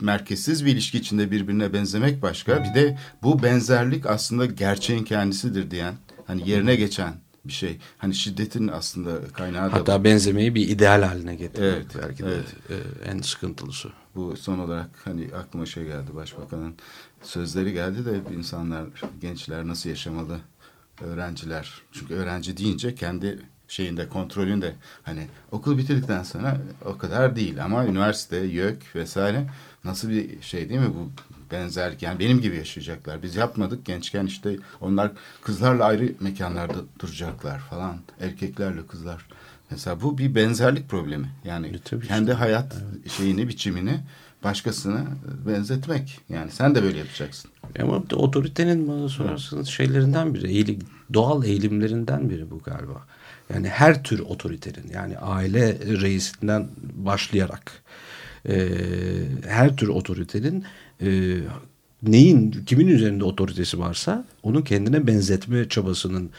merkezsiz 0.00 0.64
bir 0.66 0.72
ilişki 0.72 0.98
içinde 0.98 1.30
birbirine 1.30 1.72
benzemek 1.72 2.22
başka. 2.22 2.64
Bir 2.64 2.74
de 2.74 2.98
bu 3.22 3.42
benzerlik 3.42 4.06
aslında 4.06 4.46
gerçeğin 4.46 5.04
kendisidir 5.04 5.70
diyen, 5.70 5.94
hani 6.26 6.50
yerine 6.50 6.76
geçen 6.76 7.14
bir 7.44 7.52
şey. 7.52 7.78
Hani 7.98 8.14
şiddetin 8.14 8.68
aslında 8.68 9.28
kaynağı 9.32 9.70
da 9.72 9.76
Hatta 9.76 10.04
benzemeyi 10.04 10.54
bir 10.54 10.68
ideal 10.68 11.02
haline 11.02 11.34
getirmek 11.34 11.72
Evet, 11.74 11.86
belki 12.02 12.22
de 12.24 12.34
e, 12.68 12.76
en 13.10 13.20
sıkıntılısı. 13.20 13.88
bu 14.14 14.36
son 14.36 14.58
olarak 14.58 14.90
hani 15.04 15.28
aklıma 15.36 15.66
şey 15.66 15.84
geldi 15.84 16.14
başbakanın 16.14 16.74
sözleri 17.22 17.72
geldi 17.72 18.04
de 18.04 18.34
insanlar 18.38 18.84
gençler 19.20 19.66
nasıl 19.68 19.90
yaşamalı 19.90 20.38
öğrenciler 21.00 21.82
çünkü 21.92 22.14
öğrenci 22.14 22.56
deyince 22.56 22.94
kendi 22.94 23.38
şeyinde 23.70 24.08
kontrolünde. 24.08 24.74
Hani 25.02 25.26
okul 25.52 25.78
bitirdikten 25.78 26.22
sonra 26.22 26.56
o 26.84 26.98
kadar 26.98 27.36
değil 27.36 27.64
ama 27.64 27.86
üniversite 27.86 28.36
YÖK 28.36 28.96
vesaire 28.96 29.46
nasıl 29.84 30.08
bir 30.10 30.42
şey 30.42 30.68
değil 30.68 30.80
mi? 30.80 30.90
Bu 30.94 31.10
benzerlik 31.52 32.02
yani 32.02 32.18
benim 32.18 32.40
gibi 32.40 32.56
yaşayacaklar. 32.56 33.22
Biz 33.22 33.36
yapmadık. 33.36 33.84
Gençken 33.84 34.26
işte 34.26 34.56
onlar 34.80 35.10
kızlarla 35.42 35.84
ayrı 35.84 36.12
mekanlarda 36.20 36.78
duracaklar 36.98 37.58
falan. 37.58 37.96
Erkeklerle 38.20 38.86
kızlar. 38.86 39.26
Mesela 39.70 40.00
bu 40.00 40.18
bir 40.18 40.34
benzerlik 40.34 40.88
problemi. 40.88 41.28
Yani 41.44 41.66
E, 41.66 41.78
tabii 41.84 42.06
kendi 42.06 42.32
hayat 42.32 42.76
şeyini 43.16 43.48
biçimini 43.48 44.00
başkasına 44.44 45.04
benzetmek. 45.46 46.18
Yani 46.28 46.50
sen 46.50 46.74
de 46.74 46.82
böyle 46.82 46.98
yapacaksın. 46.98 47.50
Ama 47.82 48.02
otoritenin 48.12 48.88
bana 48.88 49.08
sorarsanız 49.08 49.68
şeylerinden 49.68 50.34
biri, 50.34 50.48
eğilim, 50.48 50.78
doğal 51.14 51.44
eğilimlerinden 51.44 52.30
biri 52.30 52.50
bu 52.50 52.58
galiba. 52.58 53.06
Yani 53.54 53.68
her 53.68 54.02
tür 54.02 54.18
otoritenin 54.18 54.90
yani 54.94 55.18
aile 55.18 55.78
reisinden 55.78 56.68
başlayarak 56.94 57.82
e, 58.48 58.68
her 59.48 59.76
tür 59.76 59.88
otoritenin 59.88 60.64
e, 61.02 61.36
neyin 62.02 62.50
kimin 62.66 62.88
üzerinde 62.88 63.24
otoritesi 63.24 63.78
varsa 63.78 64.24
onu 64.42 64.64
kendine 64.64 65.06
benzetme 65.06 65.68
çabasının 65.68 66.30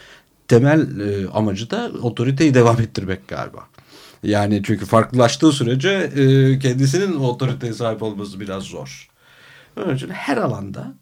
temel 0.48 1.00
e, 1.00 1.28
amacı 1.28 1.70
da 1.70 1.90
otoriteyi 2.02 2.54
devam 2.54 2.80
ettirmek 2.80 3.28
galiba. 3.28 3.68
Yani 4.22 4.62
çünkü 4.64 4.86
farklılaştığı 4.86 5.52
sürece 5.52 5.90
e, 5.90 6.58
kendisinin 6.58 7.16
otoriteye 7.16 7.72
sahip 7.72 8.02
olması 8.02 8.40
biraz 8.40 8.62
zor. 8.62 9.08
Onun 9.76 9.96
için 9.96 10.08
her 10.08 10.36
alanda 10.36 10.94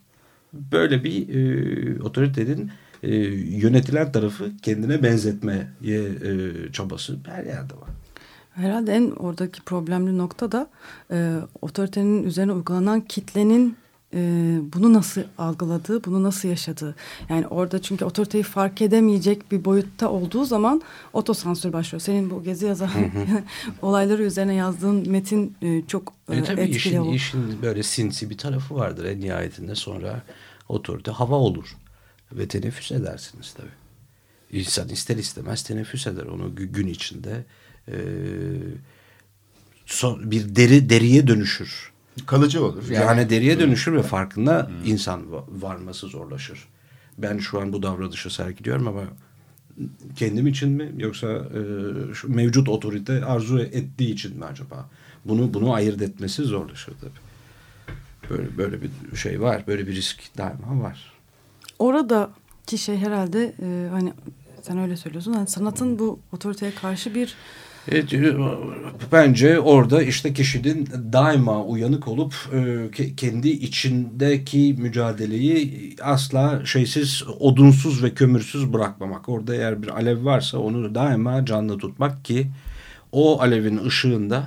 böyle 0.52 1.04
bir 1.04 1.28
e, 1.28 2.02
otoritenin 2.02 2.70
e, 3.02 3.16
yönetilen 3.34 4.12
tarafı 4.12 4.50
kendine 4.62 5.02
benzetmeye 5.02 5.66
e, 5.84 6.72
çabası 6.72 7.16
her 7.26 7.44
yerde 7.44 7.74
var. 7.74 7.90
Herhalde 8.50 8.92
en 8.92 9.10
oradaki 9.10 9.62
problemli 9.62 10.18
nokta 10.18 10.52
da 10.52 10.70
e, 11.10 11.36
otoritenin 11.62 12.24
üzerine 12.24 12.52
uygulanan 12.52 13.00
kitlenin 13.00 13.76
e, 14.14 14.18
bunu 14.74 14.92
nasıl 14.92 15.22
algıladığı, 15.38 16.04
bunu 16.04 16.22
nasıl 16.22 16.48
yaşadığı. 16.48 16.94
Yani 17.28 17.46
orada 17.46 17.82
çünkü 17.82 18.04
otoriteyi 18.04 18.44
fark 18.44 18.82
edemeyecek 18.82 19.52
bir 19.52 19.64
boyutta 19.64 20.10
olduğu 20.10 20.44
zaman 20.44 20.82
otosansür 21.12 21.72
başlıyor. 21.72 22.00
Senin 22.00 22.30
bu 22.30 22.42
gezi 22.42 22.66
yazan 22.66 22.90
olayları 23.82 24.22
üzerine 24.22 24.54
yazdığın 24.54 25.10
metin 25.10 25.56
e, 25.62 25.82
çok 25.86 26.12
e, 26.30 26.36
E 26.36 26.42
tabii 26.42 26.60
etkili 26.60 26.76
işin, 26.76 27.04
işin 27.04 27.62
böyle 27.62 27.82
sinsi 27.82 28.30
bir 28.30 28.38
tarafı 28.38 28.74
vardır 28.74 29.04
en 29.04 29.20
nihayetinde 29.20 29.74
sonra 29.74 30.22
otorite 30.68 31.10
hava 31.10 31.36
olur 31.36 31.76
ve 32.32 32.48
teneffüs 32.48 32.92
edersiniz 32.92 33.54
tabii. 33.56 33.68
İnsan 34.60 34.88
ister 34.88 35.16
istemez 35.16 35.62
teneffüs 35.62 36.06
eder 36.06 36.22
onu 36.22 36.42
gü- 36.48 36.64
gün 36.72 36.86
içinde 36.86 37.44
e, 37.88 37.94
son, 39.86 40.30
bir 40.30 40.56
deri 40.56 40.90
deriye 40.90 41.26
dönüşür. 41.26 41.92
Kalıcı 42.26 42.64
olur. 42.64 42.90
Yani, 42.90 43.30
deriye 43.30 43.58
dönüşür 43.60 43.92
ve 43.92 44.02
farkında 44.02 44.70
insan 44.84 45.20
va- 45.22 45.62
varması 45.62 46.06
zorlaşır. 46.06 46.68
Ben 47.18 47.38
şu 47.38 47.60
an 47.60 47.72
bu 47.72 47.82
davranışı 47.82 48.34
sergiliyorum 48.34 48.88
ama 48.88 49.02
kendim 50.16 50.46
için 50.46 50.68
mi 50.70 50.92
yoksa 50.98 51.28
e, 51.28 51.60
şu 52.14 52.34
mevcut 52.34 52.68
otorite 52.68 53.24
arzu 53.24 53.58
ettiği 53.60 54.12
için 54.12 54.36
mi 54.38 54.44
acaba? 54.44 54.90
Bunu 55.24 55.54
bunu 55.54 55.74
ayırt 55.74 56.02
etmesi 56.02 56.42
zorlaşır 56.42 56.92
tabii. 57.00 57.10
Böyle 58.30 58.58
böyle 58.58 58.78
bir 58.82 59.16
şey 59.16 59.40
var. 59.40 59.64
Böyle 59.66 59.86
bir 59.86 59.94
risk 59.96 60.38
daima 60.38 60.82
var. 60.82 61.12
Oradaki 61.80 62.78
şey 62.78 62.96
herhalde 62.96 63.54
e, 63.62 63.88
hani 63.90 64.12
sen 64.62 64.78
öyle 64.78 64.96
söylüyorsun. 64.96 65.32
Hani 65.32 65.46
sanatın 65.46 65.98
bu 65.98 66.18
otoriteye 66.32 66.74
karşı 66.74 67.14
bir 67.14 67.34
Evet, 67.88 68.14
bence 69.12 69.60
orada 69.60 70.02
işte 70.02 70.32
kişinin 70.32 70.88
daima 71.12 71.64
uyanık 71.64 72.08
olup 72.08 72.34
e, 72.52 72.56
ke- 72.56 73.16
kendi 73.16 73.48
içindeki 73.48 74.76
mücadeleyi 74.78 75.96
asla 76.02 76.62
şeysiz, 76.64 77.22
odunsuz 77.40 78.02
ve 78.02 78.14
kömürsüz 78.14 78.72
bırakmamak. 78.72 79.28
Orada 79.28 79.54
eğer 79.54 79.82
bir 79.82 79.88
alev 79.88 80.24
varsa 80.24 80.58
onu 80.58 80.94
daima 80.94 81.46
canlı 81.46 81.78
tutmak 81.78 82.24
ki 82.24 82.50
o 83.12 83.40
alevin 83.40 83.84
ışığında 83.84 84.46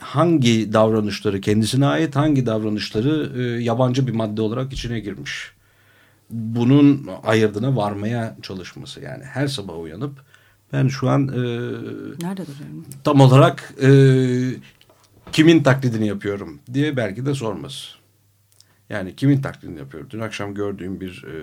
hangi 0.00 0.72
davranışları 0.72 1.40
kendisine 1.40 1.86
ait, 1.86 2.16
hangi 2.16 2.46
davranışları 2.46 3.32
e, 3.36 3.62
yabancı 3.62 4.06
bir 4.06 4.12
madde 4.12 4.42
olarak 4.42 4.72
içine 4.72 5.00
girmiş. 5.00 5.52
Bunun 6.32 7.08
ayırdına 7.24 7.76
varmaya 7.76 8.36
çalışması 8.42 9.00
yani 9.00 9.24
her 9.24 9.46
sabah 9.46 9.78
uyanıp 9.80 10.20
ben 10.72 10.88
şu 10.88 11.08
an 11.08 11.28
e, 11.28 11.32
nerede 11.32 12.46
duruyorum? 12.46 12.84
tam 13.04 13.20
olarak 13.20 13.74
e, 13.82 13.88
kimin 15.32 15.62
taklidini 15.62 16.06
yapıyorum 16.08 16.60
diye 16.74 16.96
belki 16.96 17.26
de 17.26 17.34
sorması. 17.34 17.88
Yani 18.90 19.16
kimin 19.16 19.42
taklidini 19.42 19.78
yapıyorum? 19.78 20.10
Dün 20.12 20.20
akşam 20.20 20.54
gördüğüm 20.54 21.00
bir 21.00 21.24
e, 21.28 21.34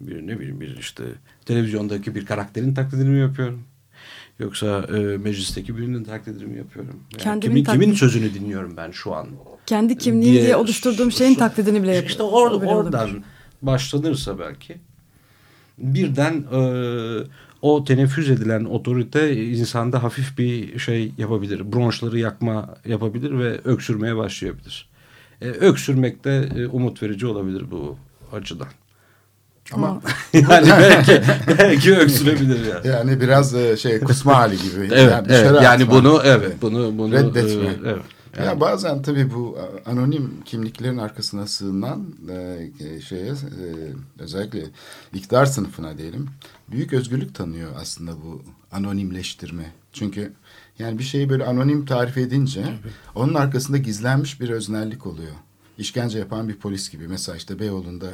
bir 0.00 0.26
ne 0.26 0.38
bileyim 0.40 0.60
bir 0.60 0.76
işte 0.76 1.04
televizyondaki 1.46 2.14
bir 2.14 2.26
karakterin 2.26 2.74
taklidini 2.74 3.08
mi 3.08 3.20
yapıyorum? 3.20 3.62
Yoksa 4.38 4.86
e, 4.96 4.98
meclisteki 5.16 5.76
birinin 5.76 6.04
taklidini 6.04 6.44
mi 6.44 6.58
yapıyorum? 6.58 7.00
Yani 7.12 7.22
Kendimin 7.22 7.64
kimin, 7.64 7.64
kimin 7.64 7.86
taklidi- 7.94 7.98
sözünü 7.98 8.34
dinliyorum 8.34 8.76
ben 8.76 8.90
şu 8.90 9.14
an? 9.14 9.26
Kendi 9.66 9.98
kimliğim 9.98 10.42
diye, 10.42 10.56
oluşturduğum 10.56 11.12
şeyin 11.12 11.34
taklidini 11.34 11.82
bile 11.82 11.92
İşte 12.06 12.22
yapıyorum. 12.22 12.34
or, 12.34 12.50
O 12.50 12.62
bile 12.62 12.70
olabilir. 12.74 13.22
Başlanırsa 13.62 14.38
belki 14.38 14.76
birden 15.80 16.44
e, 16.52 16.60
o 17.62 17.84
teneffüs 17.84 18.28
edilen 18.28 18.64
otorite 18.64 19.44
insanda 19.44 20.02
hafif 20.02 20.38
bir 20.38 20.78
şey 20.78 21.12
yapabilir. 21.18 21.72
Bronşları 21.72 22.18
yakma 22.18 22.76
yapabilir 22.86 23.38
ve 23.38 23.60
öksürmeye 23.64 24.16
başlayabilir. 24.16 24.88
E, 25.40 25.46
öksürmek 25.46 26.24
de 26.24 26.48
e, 26.56 26.66
umut 26.66 27.02
verici 27.02 27.26
olabilir 27.26 27.64
bu 27.70 27.96
açıdan. 28.32 28.68
Ama 29.72 30.00
yani 30.32 30.68
belki, 30.80 31.22
belki 31.58 31.96
öksürebilir 31.96 32.66
yani. 32.66 32.86
yani 32.88 33.20
biraz 33.20 33.54
e, 33.54 33.76
şey 33.76 34.00
kusma 34.00 34.36
hali 34.36 34.56
gibi. 34.62 34.88
Evet, 34.92 35.12
yani, 35.12 35.26
evet. 35.30 35.62
yani 35.62 35.82
atma. 35.84 35.94
bunu 35.94 36.20
evet 36.24 36.52
bunu 36.62 36.98
bunu 36.98 37.12
Reddetme. 37.14 37.66
e, 37.68 37.76
evet. 37.84 38.02
Ya 38.38 38.44
Yani- 38.44 38.60
bazen 38.60 39.02
tabii 39.02 39.34
bu 39.34 39.58
anonim 39.86 40.34
kimliklerin 40.44 40.98
arkasına 40.98 41.46
sığınan 41.46 42.06
e, 42.30 43.00
şeye 43.00 43.26
e, 43.30 43.34
özellikle 44.18 44.62
iktidar 45.14 45.46
sınıfına 45.46 45.98
diyelim 45.98 46.26
büyük 46.70 46.92
özgürlük 46.92 47.34
tanıyor 47.34 47.70
aslında 47.80 48.12
bu 48.12 48.42
anonimleştirme. 48.72 49.72
Çünkü 49.92 50.32
yani 50.78 50.98
bir 50.98 51.04
şeyi 51.04 51.28
böyle 51.30 51.44
anonim 51.44 51.86
tarif 51.86 52.18
edince 52.18 52.64
onun 53.14 53.34
arkasında 53.34 53.76
gizlenmiş 53.78 54.40
bir 54.40 54.50
öznellik 54.50 55.06
oluyor. 55.06 55.32
İşkence 55.78 56.18
yapan 56.18 56.48
bir 56.48 56.56
polis 56.56 56.90
gibi. 56.90 57.08
Mesela 57.08 57.36
işte 57.36 57.58
Beyoğlu'nda 57.58 58.06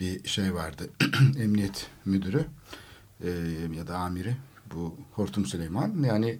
bir 0.00 0.28
şey 0.28 0.54
vardı. 0.54 0.90
Emniyet 1.38 1.86
müdürü 2.04 2.44
e, 3.20 3.30
ya 3.76 3.86
da 3.86 3.98
amiri 3.98 4.36
bu 4.74 4.96
Hortum 5.12 5.46
Süleyman 5.46 6.02
yani 6.02 6.38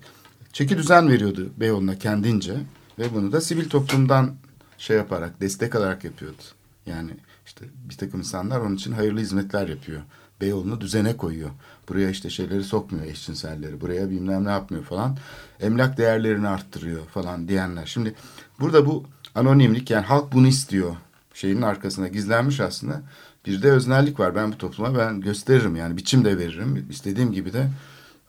çeki 0.52 0.78
düzen 0.78 1.08
veriyordu 1.08 1.52
Beyoğlu'na 1.60 1.98
kendince 1.98 2.54
ve 2.98 3.14
bunu 3.14 3.32
da 3.32 3.40
sivil 3.40 3.68
toplumdan 3.68 4.34
şey 4.78 4.96
yaparak 4.96 5.40
destek 5.40 5.74
alarak 5.74 6.04
yapıyordu. 6.04 6.42
Yani 6.86 7.10
işte 7.46 7.64
bir 7.88 7.96
takım 7.96 8.20
insanlar 8.20 8.60
onun 8.60 8.74
için 8.74 8.92
hayırlı 8.92 9.20
hizmetler 9.20 9.68
yapıyor. 9.68 10.02
Beyoğlu'nu 10.40 10.80
düzene 10.80 11.16
koyuyor. 11.16 11.50
Buraya 11.88 12.10
işte 12.10 12.30
şeyleri 12.30 12.64
sokmuyor 12.64 13.06
eşcinselleri. 13.06 13.80
Buraya 13.80 14.10
bilmem 14.10 14.44
ne 14.44 14.50
yapmıyor 14.50 14.84
falan. 14.84 15.18
Emlak 15.60 15.98
değerlerini 15.98 16.48
arttırıyor 16.48 17.06
falan 17.06 17.48
diyenler. 17.48 17.86
Şimdi 17.86 18.14
burada 18.60 18.86
bu 18.86 19.04
anonimlik 19.34 19.90
yani 19.90 20.06
halk 20.06 20.32
bunu 20.32 20.46
istiyor 20.46 20.96
şeyin 21.34 21.62
arkasına 21.62 22.08
gizlenmiş 22.08 22.60
aslında. 22.60 23.02
Bir 23.46 23.62
de 23.62 23.70
öznellik 23.70 24.20
var. 24.20 24.34
Ben 24.34 24.52
bu 24.52 24.58
topluma 24.58 24.98
ben 24.98 25.20
gösteririm 25.20 25.76
yani 25.76 25.96
biçim 25.96 26.24
de 26.24 26.38
veririm. 26.38 26.86
İstediğim 26.90 27.32
gibi 27.32 27.52
de 27.52 27.70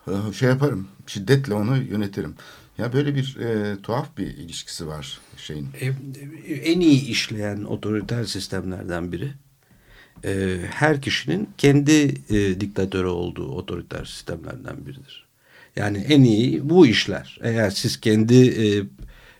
e, 0.08 0.34
şey 0.34 0.50
yaparım. 0.50 0.88
Şiddetle 1.08 1.54
onu 1.54 1.78
yönetirim. 1.78 2.36
Ya 2.78 2.94
böyle 2.94 3.16
bir 3.16 3.38
e, 3.38 3.78
tuhaf 3.82 4.18
bir 4.18 4.28
ilişkisi 4.28 4.88
var 4.88 5.20
şeyin. 5.38 5.68
E, 5.82 5.86
en 6.56 6.80
iyi 6.80 7.08
işleyen 7.08 7.64
otoriter 7.64 8.24
sistemlerden 8.24 9.12
biri 9.12 9.34
e, 10.26 10.60
her 10.70 11.02
kişinin 11.02 11.50
kendi 11.58 12.14
e, 12.30 12.60
diktatörü 12.60 13.08
olduğu 13.08 13.48
otoriter 13.48 14.06
sistemlerden 14.06 14.86
biridir. 14.86 15.26
Yani 15.76 15.98
en 15.98 16.24
iyi 16.24 16.70
bu 16.70 16.88
işler. 16.88 17.40
Eğer 17.42 17.70
siz 17.70 18.02
kendi 18.02 18.36
e, 18.36 18.84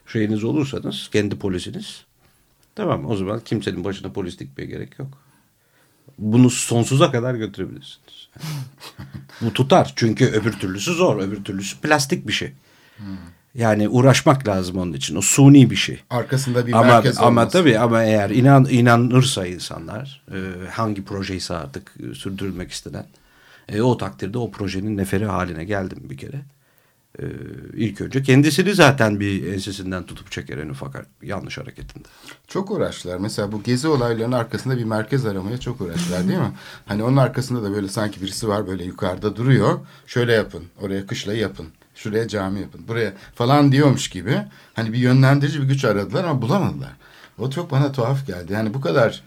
şeyiniz 0.06 0.44
olursanız, 0.44 1.08
kendi 1.12 1.38
polisiniz 1.38 2.04
tamam 2.74 3.10
o 3.10 3.16
zaman 3.16 3.40
kimsenin 3.40 3.84
başına 3.84 4.12
polis 4.12 4.38
dikmeye 4.38 4.66
gerek 4.66 4.98
yok. 4.98 5.25
Bunu 6.18 6.50
sonsuza 6.50 7.12
kadar 7.12 7.34
götürebilirsiniz. 7.34 8.28
bu 9.40 9.52
tutar 9.52 9.92
çünkü 9.96 10.26
öbür 10.26 10.52
türlüsü 10.52 10.92
zor. 10.92 11.20
Öbür 11.20 11.44
türlüsü 11.44 11.76
plastik 11.76 12.28
bir 12.28 12.32
şey. 12.32 12.52
Yani 13.54 13.88
uğraşmak 13.88 14.48
lazım 14.48 14.78
onun 14.78 14.92
için. 14.92 15.16
O 15.16 15.20
suni 15.20 15.70
bir 15.70 15.76
şey. 15.76 16.00
Arkasında 16.10 16.66
bir 16.66 16.72
ama, 16.72 16.84
merkez 16.84 17.18
ama 17.18 17.26
olması. 17.26 17.58
tabii 17.58 17.78
ama 17.78 18.02
eğer 18.02 18.30
inan 18.30 18.66
inanırsa 18.70 19.46
insanlar 19.46 20.22
e, 20.32 20.68
hangi 20.70 21.04
projeyse 21.04 21.54
artık 21.54 21.94
e, 22.10 22.14
sürdürülmek 22.14 22.70
istenen 22.70 23.06
e, 23.68 23.80
o 23.80 23.96
takdirde 23.96 24.38
o 24.38 24.50
projenin 24.50 24.96
neferi 24.96 25.26
haline 25.26 25.64
geldim 25.64 25.98
bir 26.02 26.16
kere. 26.16 26.40
E, 27.18 27.24
ilk 27.74 28.00
önce 28.00 28.22
kendisini 28.22 28.74
zaten 28.74 29.20
bir 29.20 29.52
ensesinden 29.52 30.06
tutup 30.06 30.30
çeker 30.30 30.58
en 30.58 30.68
ufak 30.68 31.06
yanlış 31.22 31.58
hareketinde. 31.58 32.08
Çok 32.48 32.70
uğraştılar. 32.70 33.18
Mesela 33.18 33.52
bu 33.52 33.62
gezi 33.62 33.88
olaylarının 33.88 34.36
arkasında 34.36 34.78
bir 34.78 34.84
merkez 34.84 35.26
aramaya 35.26 35.58
çok 35.58 35.80
uğraştılar 35.80 36.28
değil 36.28 36.38
mi? 36.38 36.52
Hani 36.86 37.02
onun 37.02 37.16
arkasında 37.16 37.62
da 37.62 37.72
böyle 37.72 37.88
sanki 37.88 38.22
birisi 38.22 38.48
var 38.48 38.66
böyle 38.66 38.84
yukarıda 38.84 39.36
duruyor. 39.36 39.78
Şöyle 40.06 40.32
yapın. 40.32 40.64
Oraya 40.80 41.06
kışlayı 41.06 41.40
yapın. 41.40 41.66
Şuraya 41.94 42.28
cami 42.28 42.60
yapın. 42.60 42.88
Buraya 42.88 43.12
falan 43.34 43.72
diyormuş 43.72 44.08
gibi. 44.08 44.38
Hani 44.74 44.92
bir 44.92 44.98
yönlendirici 44.98 45.62
bir 45.62 45.68
güç 45.68 45.84
aradılar 45.84 46.24
ama 46.24 46.42
bulamadılar. 46.42 46.92
O 47.38 47.50
çok 47.50 47.70
bana 47.70 47.92
tuhaf 47.92 48.26
geldi. 48.26 48.52
Yani 48.52 48.74
bu 48.74 48.80
kadar 48.80 49.22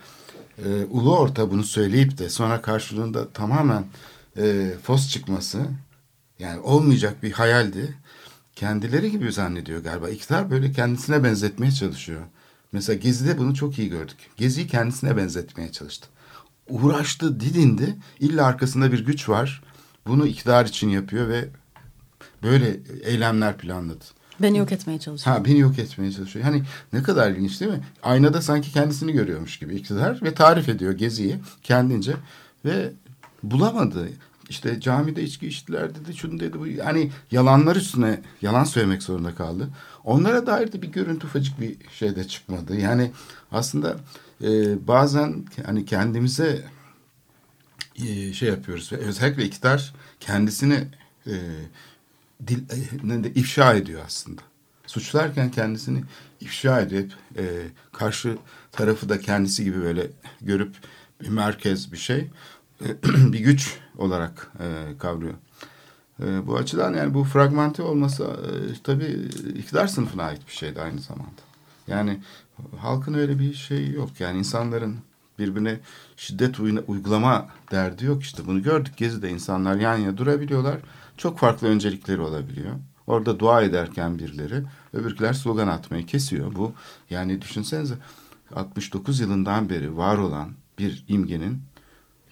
e, 0.65 0.85
ulu 0.89 1.17
orta 1.17 1.51
bunu 1.51 1.63
söyleyip 1.63 2.17
de 2.17 2.29
sonra 2.29 2.61
karşılığında 2.61 3.29
tamamen 3.29 3.85
e, 4.37 4.73
fos 4.83 5.09
çıkması 5.09 5.59
yani 6.39 6.59
olmayacak 6.59 7.23
bir 7.23 7.31
hayaldi. 7.31 7.95
Kendileri 8.55 9.11
gibi 9.11 9.31
zannediyor 9.31 9.83
galiba. 9.83 10.09
İktidar 10.09 10.51
böyle 10.51 10.71
kendisine 10.71 11.23
benzetmeye 11.23 11.71
çalışıyor. 11.71 12.21
Mesela 12.71 12.99
Gezi'de 12.99 13.37
bunu 13.37 13.55
çok 13.55 13.79
iyi 13.79 13.89
gördük. 13.89 14.17
Gezi'yi 14.37 14.67
kendisine 14.67 15.17
benzetmeye 15.17 15.71
çalıştı. 15.71 16.07
Uğraştı, 16.69 17.39
didindi. 17.39 17.95
İlla 18.19 18.45
arkasında 18.45 18.91
bir 18.91 19.05
güç 19.05 19.29
var. 19.29 19.63
Bunu 20.07 20.27
iktidar 20.27 20.65
için 20.65 20.89
yapıyor 20.89 21.29
ve 21.29 21.49
böyle 22.43 22.79
eylemler 23.03 23.57
planladı. 23.57 24.05
Beni 24.41 24.57
yok 24.57 24.71
etmeye 24.71 24.99
çalışıyor. 24.99 25.37
Ha 25.37 25.45
beni 25.45 25.59
yok 25.59 25.79
etmeye 25.79 26.11
çalışıyor. 26.11 26.45
Hani 26.45 26.63
ne 26.93 27.03
kadar 27.03 27.31
ilginç 27.31 27.61
değil 27.61 27.71
mi? 27.71 27.83
Aynada 28.03 28.41
sanki 28.41 28.71
kendisini 28.71 29.11
görüyormuş 29.11 29.59
gibi 29.59 29.75
iktidar 29.75 30.21
ve 30.23 30.33
tarif 30.33 30.69
ediyor 30.69 30.93
Gezi'yi 30.93 31.39
kendince 31.63 32.13
ve 32.65 32.91
bulamadı. 33.43 34.09
İşte 34.49 34.79
camide 34.79 35.23
içki 35.23 35.47
içtiler 35.47 35.95
dedi, 35.95 36.17
şunu 36.17 36.39
dedi. 36.39 36.59
Bu. 36.59 36.67
Yani 36.67 37.11
yalanlar 37.31 37.75
üstüne 37.75 38.21
yalan 38.41 38.63
söylemek 38.63 39.03
zorunda 39.03 39.35
kaldı. 39.35 39.69
Onlara 40.03 40.47
dair 40.47 40.71
de 40.71 40.81
bir 40.81 40.87
görüntü 40.87 41.27
ufacık 41.27 41.59
bir 41.61 41.75
şey 41.91 42.15
de 42.15 42.27
çıkmadı. 42.27 42.75
Yani 42.79 43.11
aslında 43.51 43.97
e, 44.43 44.47
bazen 44.87 45.45
hani 45.65 45.85
kendimize 45.85 46.65
e, 47.95 48.33
şey 48.33 48.49
yapıyoruz 48.49 48.91
ve 48.91 48.97
özellikle 48.97 49.45
iktidar 49.45 49.93
kendisini 50.19 50.87
e, 51.27 51.33
dil, 52.47 52.59
e, 53.11 53.23
de, 53.23 53.33
ifşa 53.33 53.73
ediyor 53.73 54.01
aslında. 54.05 54.41
Suçlarken 54.87 55.51
kendisini 55.51 56.03
ifşa 56.41 56.81
edip 56.81 57.13
e, 57.37 57.43
karşı 57.91 58.37
tarafı 58.71 59.09
da 59.09 59.19
kendisi 59.19 59.63
gibi 59.63 59.81
böyle 59.81 60.07
görüp 60.41 60.75
bir 61.21 61.29
merkez 61.29 61.91
bir 61.91 61.97
şey 61.97 62.27
bir 63.03 63.39
güç 63.39 63.77
olarak 63.97 64.51
e, 64.59 64.97
kavruyor. 64.99 65.33
E, 66.23 66.47
bu 66.47 66.57
açıdan 66.57 66.93
yani 66.93 67.13
bu 67.13 67.23
fragmente 67.23 67.83
olması 67.83 68.23
e, 68.23 68.83
tabii 68.83 69.29
iktidar 69.55 69.87
sınıfına 69.87 70.23
ait 70.23 70.47
bir 70.47 70.53
şeydi 70.53 70.81
aynı 70.81 70.99
zamanda. 70.99 71.41
Yani 71.87 72.19
halkın 72.77 73.13
öyle 73.13 73.39
bir 73.39 73.53
şey 73.53 73.91
yok. 73.91 74.09
Yani 74.19 74.37
insanların 74.37 74.95
birbirine 75.39 75.79
şiddet 76.17 76.59
uy- 76.59 76.83
uygulama 76.87 77.47
derdi 77.71 78.05
yok 78.05 78.23
işte. 78.23 78.45
Bunu 78.45 78.63
gördük 78.63 78.97
Gezi'de 78.97 79.29
insanlar 79.29 79.75
yan 79.75 79.97
yana 79.97 80.17
durabiliyorlar. 80.17 80.77
Çok 81.17 81.39
farklı 81.39 81.67
öncelikleri 81.67 82.21
olabiliyor. 82.21 82.71
Orada 83.07 83.39
dua 83.39 83.61
ederken 83.61 84.19
birileri 84.19 84.63
öbürküler 84.93 85.33
slogan 85.33 85.67
atmayı 85.67 86.05
kesiyor. 86.05 86.55
Bu 86.55 86.73
yani 87.09 87.41
düşünsenize 87.41 87.95
69 88.55 89.19
yılından 89.19 89.69
beri 89.69 89.97
var 89.97 90.17
olan 90.17 90.49
bir 90.79 91.05
imgenin 91.07 91.61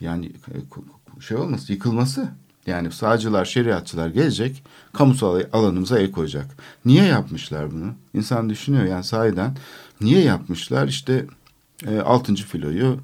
yani 0.01 0.25
e, 0.25 1.21
şey 1.21 1.37
olması 1.37 1.73
yıkılması 1.73 2.29
yani 2.67 2.91
sağcılar 2.91 3.45
şeriatçılar 3.45 4.07
gelecek 4.07 4.63
kamusal 4.93 5.41
alanımıza 5.53 5.99
el 5.99 6.11
koyacak. 6.11 6.57
Niye 6.85 7.03
yapmışlar 7.03 7.71
bunu? 7.71 7.93
İnsan 8.13 8.49
düşünüyor 8.49 8.85
yani 8.85 9.03
sahiden 9.03 9.57
niye 10.01 10.21
yapmışlar? 10.21 10.87
İşte 10.87 11.25
e, 11.85 11.99
6. 11.99 12.35
filoyu 12.35 12.99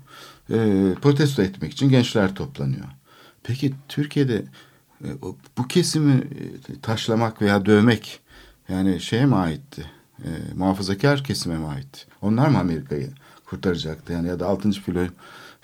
e, 0.49 0.55
protesto 1.01 1.41
etmek 1.41 1.73
için 1.73 1.89
gençler 1.89 2.35
toplanıyor. 2.35 2.85
Peki 3.43 3.73
Türkiye'de 3.87 4.45
e, 5.03 5.07
bu 5.57 5.67
kesimi 5.67 6.13
e, 6.13 6.79
taşlamak 6.81 7.41
veya 7.41 7.65
dövmek 7.65 8.19
yani 8.69 8.99
şeye 8.99 9.25
mi 9.25 9.35
aitti? 9.35 9.85
E, 10.19 10.29
muhafazakar 10.55 11.23
kesime 11.23 11.57
mi 11.57 11.65
aitti? 11.65 11.99
Onlar 12.21 12.47
mı 12.47 12.59
Amerika'yı 12.59 13.09
kurtaracaktı? 13.45 14.13
Yani 14.13 14.27
ya 14.27 14.39
da 14.39 14.47
6. 14.47 14.71
filoyu 14.71 15.09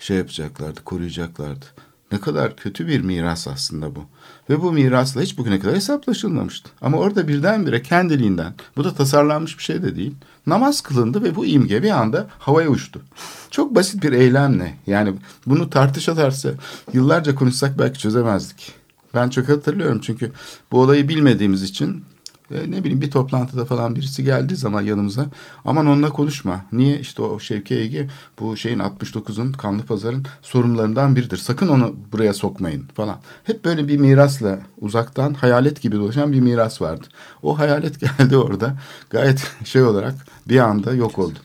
şey 0.00 0.16
yapacaklardı, 0.16 0.84
koruyacaklardı. 0.84 1.66
Ne 2.12 2.20
kadar 2.20 2.56
kötü 2.56 2.86
bir 2.86 3.00
miras 3.00 3.48
aslında 3.48 3.94
bu. 3.96 4.04
Ve 4.50 4.62
bu 4.62 4.72
mirasla 4.72 5.20
hiç 5.20 5.38
bugüne 5.38 5.60
kadar 5.60 5.74
hesaplaşılmamıştı. 5.74 6.70
Ama 6.80 6.98
orada 6.98 7.28
birdenbire 7.28 7.82
kendiliğinden, 7.82 8.54
bu 8.76 8.84
da 8.84 8.94
tasarlanmış 8.94 9.58
bir 9.58 9.62
şey 9.62 9.82
de 9.82 9.96
değil, 9.96 10.14
namaz 10.46 10.80
kılındı 10.80 11.22
ve 11.22 11.36
bu 11.36 11.46
imge 11.46 11.82
bir 11.82 11.90
anda 11.90 12.26
havaya 12.38 12.68
uçtu. 12.68 13.02
Çok 13.50 13.74
basit 13.74 14.02
bir 14.02 14.12
eylemle, 14.12 14.74
yani 14.86 15.14
bunu 15.46 15.70
tartışa 15.70 16.14
tartışa 16.14 16.50
yıllarca 16.92 17.34
konuşsak 17.34 17.78
belki 17.78 17.98
çözemezdik. 17.98 18.72
Ben 19.14 19.28
çok 19.28 19.48
hatırlıyorum 19.48 20.00
çünkü 20.02 20.32
bu 20.72 20.80
olayı 20.80 21.08
bilmediğimiz 21.08 21.62
için 21.62 22.04
ne 22.50 22.84
bileyim 22.84 23.00
bir 23.00 23.10
toplantıda 23.10 23.64
falan 23.64 23.96
birisi 23.96 24.24
geldiği 24.24 24.56
zaman 24.56 24.82
yanımıza 24.82 25.26
aman 25.64 25.86
onunla 25.86 26.10
konuşma. 26.10 26.64
Niye 26.72 27.00
işte 27.00 27.22
o 27.22 27.40
Şevki 27.40 27.74
Ege 27.74 28.08
bu 28.40 28.56
şeyin 28.56 28.78
69'un 28.78 29.52
Kanlı 29.52 29.82
Pazar'ın 29.82 30.24
sorumlularından 30.42 31.16
biridir. 31.16 31.36
Sakın 31.36 31.68
onu 31.68 31.96
buraya 32.12 32.34
sokmayın 32.34 32.86
falan. 32.94 33.18
Hep 33.44 33.64
böyle 33.64 33.88
bir 33.88 33.96
mirasla 33.96 34.58
uzaktan 34.80 35.34
hayalet 35.34 35.82
gibi 35.82 35.96
dolaşan 35.96 36.32
bir 36.32 36.40
miras 36.40 36.82
vardı. 36.82 37.06
O 37.42 37.58
hayalet 37.58 38.00
geldi 38.18 38.36
orada 38.36 38.76
gayet 39.10 39.52
şey 39.64 39.82
olarak 39.82 40.14
bir 40.48 40.58
anda 40.58 40.94
yok 40.94 41.18
oldu. 41.18 41.38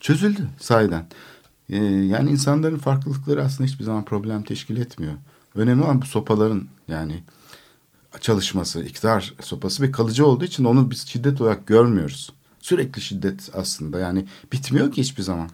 Çözüldü 0.00 0.48
sahiden. 0.60 1.06
Ee, 1.70 1.76
yani 1.86 2.30
insanların 2.30 2.78
farklılıkları 2.78 3.44
aslında 3.44 3.68
hiçbir 3.68 3.84
zaman 3.84 4.04
problem 4.04 4.42
teşkil 4.42 4.76
etmiyor. 4.76 5.12
Önemli 5.54 5.84
olan 5.84 6.02
bu 6.02 6.06
sopaların 6.06 6.64
yani 6.88 7.22
çalışması, 8.20 8.82
iktidar 8.82 9.34
sopası 9.40 9.82
ve 9.82 9.90
kalıcı 9.90 10.26
olduğu 10.26 10.44
için 10.44 10.64
onu 10.64 10.90
biz 10.90 11.06
şiddet 11.06 11.40
olarak 11.40 11.66
görmüyoruz. 11.66 12.32
Sürekli 12.60 13.00
şiddet 13.00 13.50
aslında 13.54 13.98
yani 13.98 14.26
bitmiyor 14.52 14.92
ki 14.92 15.02
hiçbir 15.02 15.22
zaman. 15.22 15.50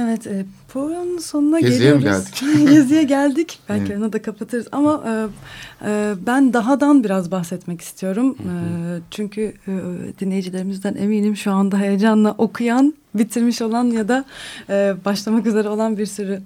Evet, 0.00 0.26
e, 0.26 0.44
programın 0.68 1.18
sonuna 1.18 1.60
Geziye 1.60 1.92
geliyoruz. 1.92 2.24
geldik? 2.40 2.68
Geziye 2.70 3.02
geldik. 3.02 3.58
Belki 3.68 3.92
Evet. 3.92 4.02
onu 4.02 4.12
da 4.12 4.22
kapatırız. 4.22 4.66
Ama 4.72 5.04
e, 5.06 5.26
e, 5.90 6.14
ben 6.26 6.52
dahadan 6.52 7.04
biraz 7.04 7.30
bahsetmek 7.30 7.80
istiyorum. 7.80 8.36
E, 8.38 8.52
çünkü 9.10 9.40
e, 9.68 9.72
dinleyicilerimizden 10.20 10.94
eminim 10.94 11.36
şu 11.36 11.52
anda 11.52 11.78
heyecanla 11.78 12.34
okuyan, 12.38 12.94
bitirmiş 13.14 13.62
olan 13.62 13.84
ya 13.84 14.08
da 14.08 14.24
e, 14.70 14.94
başlamak 15.04 15.46
üzere 15.46 15.68
olan 15.68 15.98
bir 15.98 16.06
sürü 16.06 16.42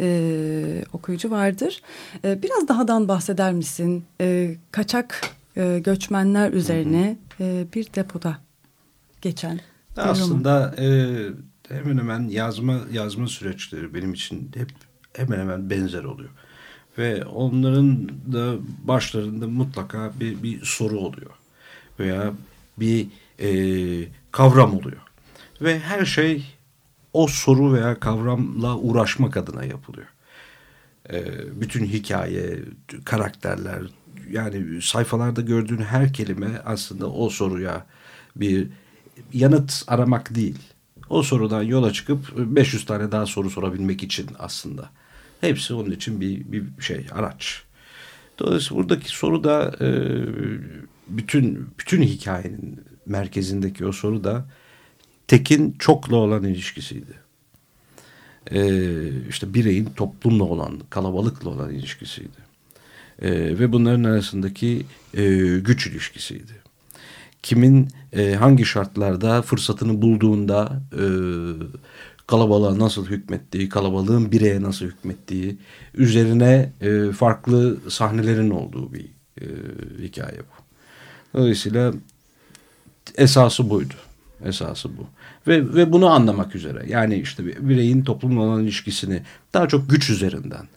e, 0.00 0.84
okuyucu 0.92 1.30
vardır. 1.30 1.82
E, 2.24 2.42
biraz 2.42 2.68
dahadan 2.68 3.08
bahseder 3.08 3.52
misin? 3.52 4.04
E, 4.20 4.54
kaçak 4.70 5.20
e, 5.56 5.78
göçmenler 5.84 6.52
üzerine 6.52 7.16
e, 7.40 7.64
bir 7.74 7.86
depoda 7.94 8.36
geçen. 9.22 9.60
Aslında 9.96 10.74
e, 10.78 10.86
hemen 11.68 11.98
hemen 11.98 12.28
yazma 12.28 12.80
yazma 12.92 13.26
süreçleri 13.26 13.94
benim 13.94 14.12
için 14.12 14.50
hep 14.54 14.70
hemen 15.12 15.38
hemen 15.38 15.70
benzer 15.70 16.04
oluyor. 16.04 16.30
Ve 16.98 17.24
onların 17.24 18.08
da 18.08 18.56
başlarında 18.84 19.48
mutlaka 19.48 20.12
bir, 20.20 20.42
bir 20.42 20.64
soru 20.64 20.98
oluyor. 20.98 21.30
Veya 21.98 22.32
bir 22.78 23.06
e, 23.38 23.48
kavram 24.32 24.76
oluyor. 24.76 25.00
Ve 25.60 25.80
her 25.80 26.04
şey 26.04 26.54
o 27.12 27.26
soru 27.26 27.72
veya 27.72 28.00
kavramla 28.00 28.76
uğraşmak 28.76 29.36
adına 29.36 29.64
yapılıyor. 29.64 30.06
E, 31.12 31.24
bütün 31.60 31.84
hikaye, 31.84 32.58
karakterler 33.04 33.82
yani 34.30 34.82
sayfalarda 34.82 35.40
gördüğün 35.40 35.82
her 35.82 36.12
kelime 36.12 36.62
aslında 36.64 37.10
o 37.10 37.30
soruya 37.30 37.86
bir 38.36 38.68
yanıt 39.32 39.84
aramak 39.86 40.34
değil. 40.34 40.73
O 41.10 41.22
sorudan 41.22 41.62
yola 41.62 41.92
çıkıp 41.92 42.36
500 42.36 42.84
tane 42.86 43.12
daha 43.12 43.26
soru 43.26 43.50
sorabilmek 43.50 44.02
için 44.02 44.26
aslında. 44.38 44.90
Hepsi 45.40 45.74
onun 45.74 45.90
için 45.90 46.20
bir, 46.20 46.52
bir 46.52 46.82
şey, 46.82 47.06
araç. 47.12 47.62
Dolayısıyla 48.38 48.82
buradaki 48.82 49.08
soru 49.08 49.44
da 49.44 49.76
e, 49.80 49.88
bütün 51.08 51.68
bütün 51.78 52.02
hikayenin 52.02 52.80
merkezindeki 53.06 53.86
o 53.86 53.92
soru 53.92 54.24
da 54.24 54.46
tekin 55.28 55.76
çokla 55.78 56.16
olan 56.16 56.44
ilişkisiydi. 56.44 57.14
E, 58.50 58.68
işte 59.28 59.54
bireyin 59.54 59.84
toplumla 59.96 60.44
olan, 60.44 60.80
kalabalıkla 60.90 61.50
olan 61.50 61.70
ilişkisiydi. 61.70 62.44
E, 63.22 63.30
ve 63.32 63.72
bunların 63.72 64.04
arasındaki 64.04 64.86
e, 65.14 65.24
güç 65.58 65.86
ilişkisiydi 65.86 66.64
kimin 67.44 67.88
e, 68.12 68.34
hangi 68.34 68.64
şartlarda 68.64 69.42
fırsatını 69.42 70.02
bulduğunda 70.02 70.82
e, 70.92 71.04
kalabalığa 72.26 72.78
nasıl 72.78 73.06
hükmettiği, 73.06 73.68
kalabalığın 73.68 74.32
bireye 74.32 74.62
nasıl 74.62 74.86
hükmettiği 74.86 75.58
üzerine 75.94 76.72
e, 76.80 77.12
farklı 77.12 77.78
sahnelerin 77.88 78.50
olduğu 78.50 78.92
bir 78.92 79.04
e, 79.40 79.46
hikaye 80.02 80.38
bu. 80.38 80.64
Dolayısıyla 81.38 81.92
esası 83.16 83.70
buydu. 83.70 83.94
Esası 84.44 84.88
bu. 84.96 85.06
Ve, 85.48 85.74
ve 85.74 85.92
bunu 85.92 86.06
anlamak 86.10 86.54
üzere 86.54 86.84
yani 86.88 87.16
işte 87.16 87.46
bir 87.46 87.68
bireyin 87.68 88.04
toplumla 88.04 88.40
olan 88.40 88.62
ilişkisini 88.62 89.22
daha 89.54 89.68
çok 89.68 89.90
güç 89.90 90.10
üzerinden, 90.10 90.68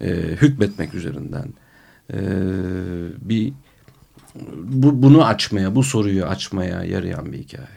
e, 0.00 0.10
hükmetmek 0.16 0.94
üzerinden 0.94 1.48
e, 2.12 2.18
bir 3.20 3.52
bu, 4.64 5.02
bunu 5.02 5.24
açmaya, 5.24 5.74
bu 5.74 5.82
soruyu 5.82 6.24
açmaya 6.24 6.84
yarayan 6.84 7.32
bir 7.32 7.38
hikaye. 7.38 7.76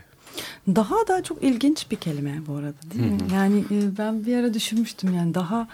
Daha 0.76 1.08
da 1.08 1.24
çok 1.24 1.44
ilginç 1.44 1.92
bir 1.92 1.96
kelime 1.96 2.42
bu 2.48 2.56
arada 2.56 2.78
değil 2.94 3.12
mi? 3.12 3.18
Yani 3.34 3.60
e, 3.60 3.98
ben 3.98 4.26
bir 4.26 4.38
ara 4.38 4.54
düşünmüştüm 4.54 5.16
yani 5.16 5.34
daha 5.34 5.68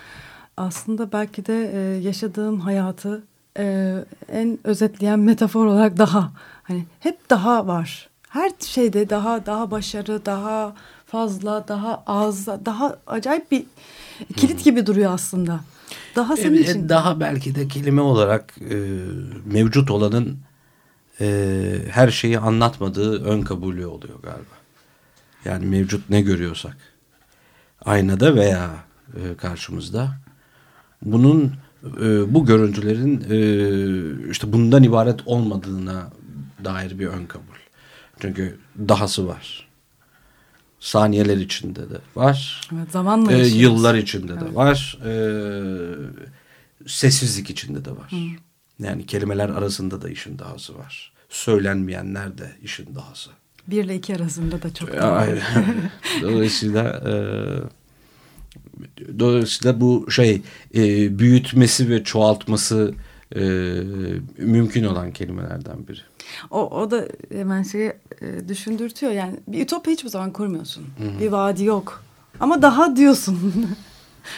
aslında 0.58 1.12
belki 1.12 1.46
de 1.46 1.72
e, 1.74 2.02
yaşadığım 2.02 2.60
hayatı 2.60 3.24
e, 3.58 3.96
en 4.32 4.60
özetleyen 4.64 5.20
metafor 5.20 5.66
olarak 5.66 5.98
daha 5.98 6.32
hani 6.64 6.86
hep 7.00 7.30
daha 7.30 7.68
var. 7.68 8.10
Her 8.30 8.52
şeyde 8.60 9.10
daha 9.10 9.46
daha 9.46 9.72
başarı, 9.72 10.26
daha 10.26 10.76
fazla, 11.06 11.68
daha 11.68 12.04
az, 12.08 12.48
daha 12.48 12.98
acayip 13.08 13.52
bir 13.52 13.64
kilit 14.36 14.64
gibi 14.64 14.86
duruyor 14.86 15.14
aslında. 15.14 15.60
Daha 16.16 16.38
senin 16.38 16.64
için. 16.64 16.90
Daha 16.90 17.20
belki 17.20 17.56
de 17.56 17.68
kelime 17.68 18.02
olarak 18.02 18.54
e, 18.62 18.76
mevcut 19.46 19.92
olanın 19.92 20.38
e, 21.22 21.80
her 21.92 22.10
şeyi 22.12 22.40
anlatmadığı 22.40 23.24
ön 23.26 23.42
kabulü 23.42 23.86
oluyor 23.86 24.20
galiba. 24.24 24.56
Yani 25.46 25.66
mevcut 25.66 26.10
ne 26.10 26.22
görüyorsak 26.22 26.78
aynada 27.86 28.36
veya 28.36 28.70
e, 29.16 29.36
karşımızda 29.38 30.18
bunun 31.02 31.54
e, 32.02 32.34
bu 32.34 32.46
görüntülerin 32.46 33.26
e, 33.30 34.30
işte 34.32 34.54
bundan 34.54 34.84
ibaret 34.84 35.20
olmadığına 35.26 36.10
dair 36.64 37.00
bir 37.00 37.08
ön 37.08 37.26
kabul. 37.26 37.46
Çünkü 38.20 38.58
dahası 38.88 39.28
var. 39.28 39.68
Saniyeler 40.80 41.38
içinde 41.38 41.90
de 41.90 41.98
var. 42.16 42.62
Evet, 42.76 42.92
zamanla 42.92 43.32
E, 43.32 43.48
yıllar 43.48 43.96
içinde 43.96 44.34
de 44.36 44.40
Evet. 44.44 44.56
var. 44.56 45.00
E, 45.06 45.12
sessizlik 46.88 47.50
içinde 47.50 47.86
de 47.86 47.92
var. 47.92 48.12
Yani 48.80 49.06
kelimeler 49.06 49.50
arasında 49.50 50.02
da 50.02 50.10
işin 50.10 50.40
dahası 50.40 50.78
var. 50.78 51.14
Söylenmeyenler 51.30 52.38
de 52.38 52.52
işin 52.64 52.96
dahası. 52.96 53.30
Bir 53.68 53.84
ile 53.84 53.96
iki 53.96 54.16
arasında 54.16 54.62
da 54.62 54.74
çok. 54.74 54.96
Aynen. 55.02 55.42
dolayısıyla 56.22 56.84
e, 56.84 57.14
dolayısıyla 59.20 59.82
bu 59.82 60.12
şey 60.12 60.42
e, 60.76 61.20
büyütmesi 61.20 61.90
ve 61.90 62.04
çoğaltması 62.04 62.94
e, 63.36 63.42
mümkün 64.38 64.84
olan 64.84 65.12
kelimelerden 65.12 65.88
biri. 65.88 66.00
O, 66.52 66.70
o 66.82 66.92
da 66.92 67.08
hemen 67.32 67.64
şeyi 67.64 67.94
e, 68.22 68.48
düşündürtüyor 68.48 69.12
yani 69.12 69.40
bir 69.48 69.62
ütopya 69.62 69.94
hiçbir 69.94 70.10
zaman 70.10 70.34
kurmuyorsun. 70.34 70.86
Bir 71.22 71.28
vaadi 71.28 71.64
yok. 71.64 72.04
Ama 72.40 72.62
daha 72.62 72.96
diyorsun. 72.96 73.68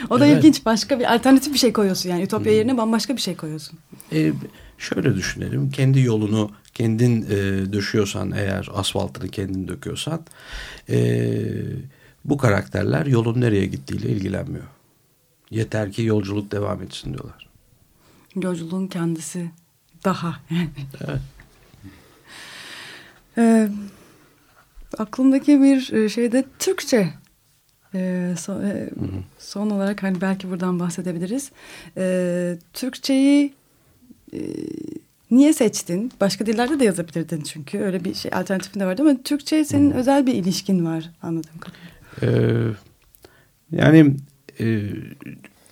o 0.09 0.19
da 0.19 0.27
Evet. 0.27 0.37
ilginç. 0.37 0.65
Başka 0.65 0.99
bir 0.99 1.13
alternatif 1.15 1.53
bir 1.53 1.59
şey 1.59 1.73
koyuyorsun 1.73 2.09
yani. 2.09 2.23
Ütopya 2.23 2.53
yerine 2.53 2.77
bambaşka 2.77 3.15
bir 3.15 3.21
şey 3.21 3.35
koyuyorsun. 3.35 3.79
E, 4.13 4.33
şöyle 4.77 5.15
düşünelim. 5.15 5.71
Kendi 5.71 5.99
yolunu 6.01 6.51
kendin 6.73 7.21
e, 7.21 7.35
döşüyorsan 7.73 8.31
eğer 8.31 8.69
asfaltını 8.73 9.29
kendin 9.29 9.67
döküyorsan 9.67 10.25
e, 10.89 11.19
bu 12.25 12.37
karakterler 12.37 13.05
yolun 13.05 13.41
nereye 13.41 13.65
gittiğiyle 13.65 14.09
ilgilenmiyor. 14.09 14.65
Yeter 15.51 15.91
ki 15.91 16.01
yolculuk 16.03 16.51
devam 16.51 16.81
etsin 16.83 17.13
diyorlar. 17.13 17.49
Yolculuğun 18.35 18.87
kendisi 18.87 19.51
daha. 20.05 20.39
Evet. 21.01 21.19
Ee, 23.37 23.69
aklımdaki 24.97 25.61
bir 25.61 25.93
e, 25.93 26.09
şeyde 26.09 26.45
Türkçe. 26.59 27.13
Ee, 27.95 28.33
son, 28.37 28.63
e, 28.63 28.89
son 29.39 29.69
olarak 29.69 30.03
hani 30.03 30.21
belki 30.21 30.49
buradan 30.49 30.79
bahsedebiliriz. 30.79 31.51
Ee, 31.97 32.57
Türkçeyi 32.73 33.53
e, 34.33 34.39
niye 35.31 35.53
seçtin? 35.53 36.11
Başka 36.21 36.45
dillerde 36.45 36.79
de 36.79 36.85
yazabilirdin 36.85 37.41
çünkü. 37.41 37.79
Öyle 37.79 38.03
bir 38.03 38.13
şey 38.13 38.31
alternatifin 38.33 38.79
de 38.79 38.85
vardı 38.85 39.01
ama 39.01 39.15
Türkçe 39.23 39.65
senin 39.65 39.91
özel 39.91 40.25
bir 40.25 40.33
ilişkin 40.33 40.85
var 40.85 41.09
anladığım 41.21 41.59
kadarıyla. 41.59 41.87
Ee, 42.21 42.73
yani 43.71 44.15
e, 44.59 44.81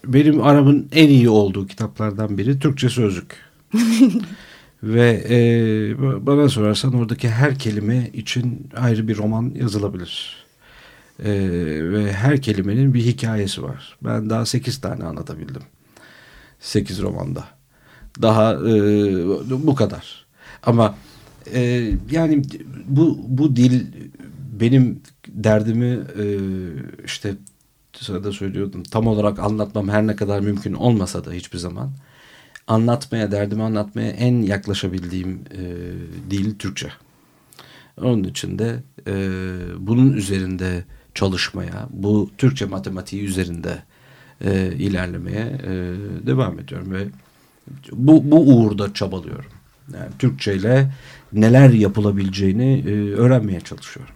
benim 0.05 0.41
aramın 0.41 0.87
en 0.91 1.07
iyi 1.07 1.29
olduğu 1.29 1.67
kitaplardan 1.67 2.37
biri 2.37 2.59
Türkçe 2.59 2.89
Sözlük. 2.89 3.35
Ve 4.83 5.23
e, 5.29 5.37
bana 6.25 6.49
sorarsan 6.49 6.93
oradaki 6.93 7.29
her 7.29 7.59
kelime 7.59 8.09
için 8.13 8.69
ayrı 8.75 9.07
bir 9.07 9.17
roman 9.17 9.51
yazılabilir. 9.55 10.45
E, 11.23 11.31
ve 11.91 12.13
her 12.13 12.41
kelimenin 12.41 12.93
bir 12.93 13.05
hikayesi 13.05 13.63
var. 13.63 13.97
Ben 14.03 14.29
daha 14.29 14.45
sekiz 14.45 14.81
tane 14.81 15.03
anlatabildim. 15.03 15.61
Sekiz 16.59 17.01
romanda. 17.01 17.43
Daha 18.21 18.53
e, 18.53 18.67
bu 19.49 19.75
kadar. 19.75 20.25
Ama 20.63 20.95
e, 21.53 21.91
yani 22.11 22.41
bu, 22.85 23.19
bu 23.27 23.55
dil 23.55 23.85
benim 24.59 25.01
derdimi 25.27 25.99
e, 26.19 26.25
işte 27.05 27.35
sırada 27.93 28.31
söylüyordum 28.31 28.83
tam 28.83 29.07
olarak 29.07 29.39
anlatmam 29.39 29.89
her 29.89 30.07
ne 30.07 30.15
kadar 30.15 30.39
mümkün 30.39 30.73
olmasa 30.73 31.25
da 31.25 31.31
hiçbir 31.31 31.57
zaman 31.57 31.91
anlatmaya, 32.67 33.31
derdimi 33.31 33.63
anlatmaya 33.63 34.09
en 34.09 34.41
yaklaşabildiğim 34.41 35.41
e, 35.51 35.61
dil 36.31 36.57
Türkçe. 36.57 36.89
Onun 38.01 38.23
için 38.23 38.59
de 38.59 38.83
e, 39.07 39.13
bunun 39.79 40.13
üzerinde 40.13 40.83
çalışmaya, 41.15 41.87
bu 41.89 42.29
Türkçe 42.37 42.65
matematiği 42.65 43.23
üzerinde 43.23 43.83
e, 44.41 44.71
ilerlemeye 44.71 45.61
e, 45.63 45.71
devam 46.27 46.59
ediyorum 46.59 46.91
ve 46.91 47.07
bu, 47.91 48.31
bu 48.31 48.39
uğurda 48.39 48.93
çabalıyorum. 48.93 49.51
Yani 49.93 50.09
Türkçe 50.19 50.55
ile 50.55 50.93
neler 51.33 51.69
yapılabileceğini 51.69 52.83
e, 52.87 53.13
öğrenmeye 53.13 53.61
çalışıyorum. 53.61 54.15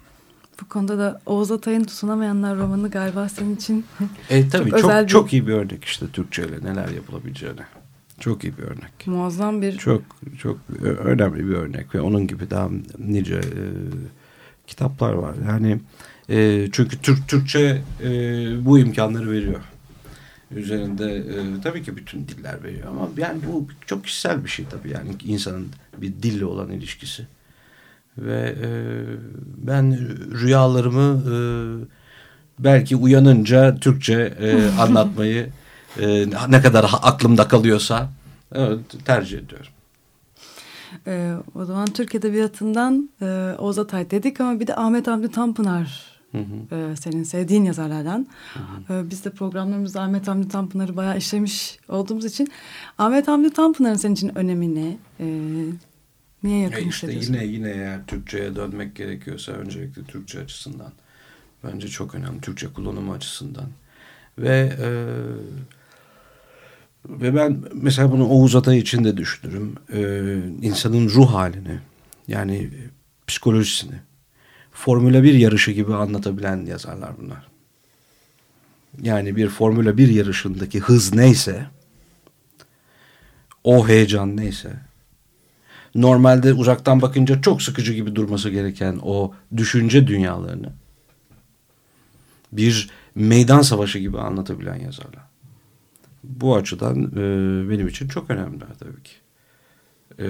Bu 0.62 0.68
konuda 0.68 0.98
da 0.98 1.22
Oğuz 1.26 1.52
Atay'ın 1.52 1.84
Tutunamayanlar 1.84 2.58
romanı 2.58 2.92
galiba 2.92 3.30
senin 3.30 3.56
için 3.56 3.86
e, 4.30 4.50
tabii 4.50 4.70
çok, 4.70 4.80
çok, 4.80 4.92
bir... 4.92 5.08
çok 5.08 5.34
iyi 5.34 5.48
bir 5.48 5.54
örnek 5.54 5.84
işte 5.84 6.06
Türkçe 6.14 6.48
ile 6.48 6.64
neler 6.64 6.90
yapılabileceğine. 6.90 7.62
Çok 8.20 8.44
iyi 8.44 8.58
bir 8.58 8.64
örnek. 8.64 9.08
Muazzam 9.08 9.62
bir... 9.62 9.78
Çok 9.78 10.02
çok 10.40 10.58
önemli 10.82 11.50
bir 11.50 11.54
örnek 11.54 11.96
ve 11.96 12.02
onun 12.02 12.28
gibi 12.28 12.50
daha 12.50 12.70
nice 12.98 13.36
e, 13.36 13.64
kitaplar 14.68 15.14
var. 15.14 15.36
Yani 15.48 15.80
e, 16.30 16.68
çünkü 16.72 17.02
Türk 17.02 17.28
Türkçe 17.28 17.82
e, 18.04 18.10
bu 18.66 18.80
imkanları 18.80 19.32
veriyor. 19.32 19.62
Üzerinde 20.56 21.16
e, 21.16 21.62
tabii 21.64 21.84
ki 21.84 21.98
bütün 21.98 22.28
diller 22.28 22.64
veriyor 22.64 22.88
ama 22.88 23.10
yani 23.18 23.40
bu 23.48 23.68
çok 23.86 24.04
kişisel 24.04 24.44
bir 24.44 24.50
şey 24.50 24.66
tabii 24.70 24.90
yani 24.90 25.10
insanın 25.26 25.68
bir 25.98 26.08
dille 26.08 26.46
olan 26.46 26.72
ilişkisi. 26.72 27.28
Ve 28.18 28.56
e, 28.64 28.70
ben 29.58 29.98
rüyalarımı 30.42 31.24
e, 31.32 31.36
belki 32.60 32.96
uyanınca 32.96 33.76
Türkçe 33.76 34.34
e, 34.40 34.70
anlatmayı 34.80 35.50
e, 36.00 36.26
ne 36.50 36.62
kadar 36.62 36.92
aklımda 37.02 37.48
kalıyorsa 37.48 38.10
evet, 38.52 38.80
tercih 39.06 39.38
ediyorum. 39.38 39.72
E, 41.08 41.34
o 41.56 41.66
zaman 41.66 41.86
Türk 41.86 42.16
Edebiyatı'ndan 42.16 43.10
e, 43.22 43.56
Oğuz 43.58 43.80
Atay 43.80 44.12
dedik 44.12 44.42
ama 44.42 44.60
bir 44.60 44.68
de 44.68 44.76
Ahmet 44.76 45.08
Hamdi 45.08 45.32
Tanpınar 45.32 46.09
Hı 46.32 46.38
hı. 46.38 46.76
E, 46.76 46.96
senin 46.96 47.24
sevdiğin 47.24 47.64
yazarlardan. 47.64 48.28
Hı 48.54 48.94
hı. 48.94 49.00
E, 49.00 49.10
biz 49.10 49.26
de 49.26 49.30
programlarımızda 49.30 50.02
Ahmet 50.02 50.28
Hamdi 50.28 50.48
Tanpınar'ı 50.48 50.96
bayağı 50.96 51.18
işlemiş 51.18 51.80
olduğumuz 51.90 52.26
için 52.26 52.52
Ahmet 52.98 53.28
Hamdi 53.28 53.54
Tanpınar'ın 53.54 53.96
senin 53.96 54.14
için 54.14 54.38
önemini 54.38 54.98
e, 55.20 55.26
niye 56.44 56.60
yakın 56.60 56.86
e 56.86 56.90
işte 56.90 57.12
Yine 57.12 57.46
yine 57.46 57.70
eğer 57.70 58.06
Türkçe'ye 58.06 58.56
dönmek 58.56 58.96
gerekiyorsa 58.96 59.52
öncelikle 59.52 60.04
Türkçe 60.04 60.40
açısından. 60.40 60.92
Bence 61.64 61.88
çok 61.88 62.16
önemli. 62.16 62.42
Türkçe 62.42 62.68
kullanımı 62.68 63.14
açısından. 63.14 63.68
Ve 64.38 64.74
e, 64.82 64.90
ve 67.06 67.36
ben 67.36 67.64
mesela 67.74 68.12
bunu 68.12 68.28
Oğuz 68.28 68.56
Atay 68.56 68.78
için 68.78 69.04
de 69.04 69.18
düşünürüm. 69.18 69.76
Ee, 69.94 70.40
insanın 70.62 71.10
ruh 71.10 71.34
halini 71.34 71.80
yani 72.28 72.70
psikolojisini 73.28 73.96
Formula 74.80 75.24
1 75.24 75.34
yarışı 75.34 75.72
gibi 75.72 75.96
anlatabilen 75.96 76.66
yazarlar 76.66 77.12
bunlar. 77.22 77.48
Yani 79.02 79.36
bir 79.36 79.50
Formula 79.50 79.98
1 79.98 80.08
yarışındaki 80.10 80.80
hız 80.80 81.14
neyse 81.14 81.68
o 83.64 83.88
heyecan 83.88 84.38
neyse 84.38 84.74
normalde 85.96 86.54
uzaktan 86.54 87.02
bakınca 87.02 87.42
çok 87.42 87.62
sıkıcı 87.62 87.94
gibi 87.94 88.16
durması 88.16 88.50
gereken 88.50 89.00
o 89.04 89.34
düşünce 89.58 90.08
dünyalarını 90.08 90.74
bir 92.52 92.90
meydan 93.16 93.62
savaşı 93.62 94.00
gibi 94.00 94.20
anlatabilen 94.20 94.76
yazarlar 94.76 95.24
bu 96.24 96.56
açıdan 96.56 97.04
e, 97.04 97.70
benim 97.70 97.88
için 97.88 98.08
çok 98.08 98.30
önemli 98.30 98.60
tabii 98.80 99.04
ki. 99.04 99.14
E, 100.20 100.28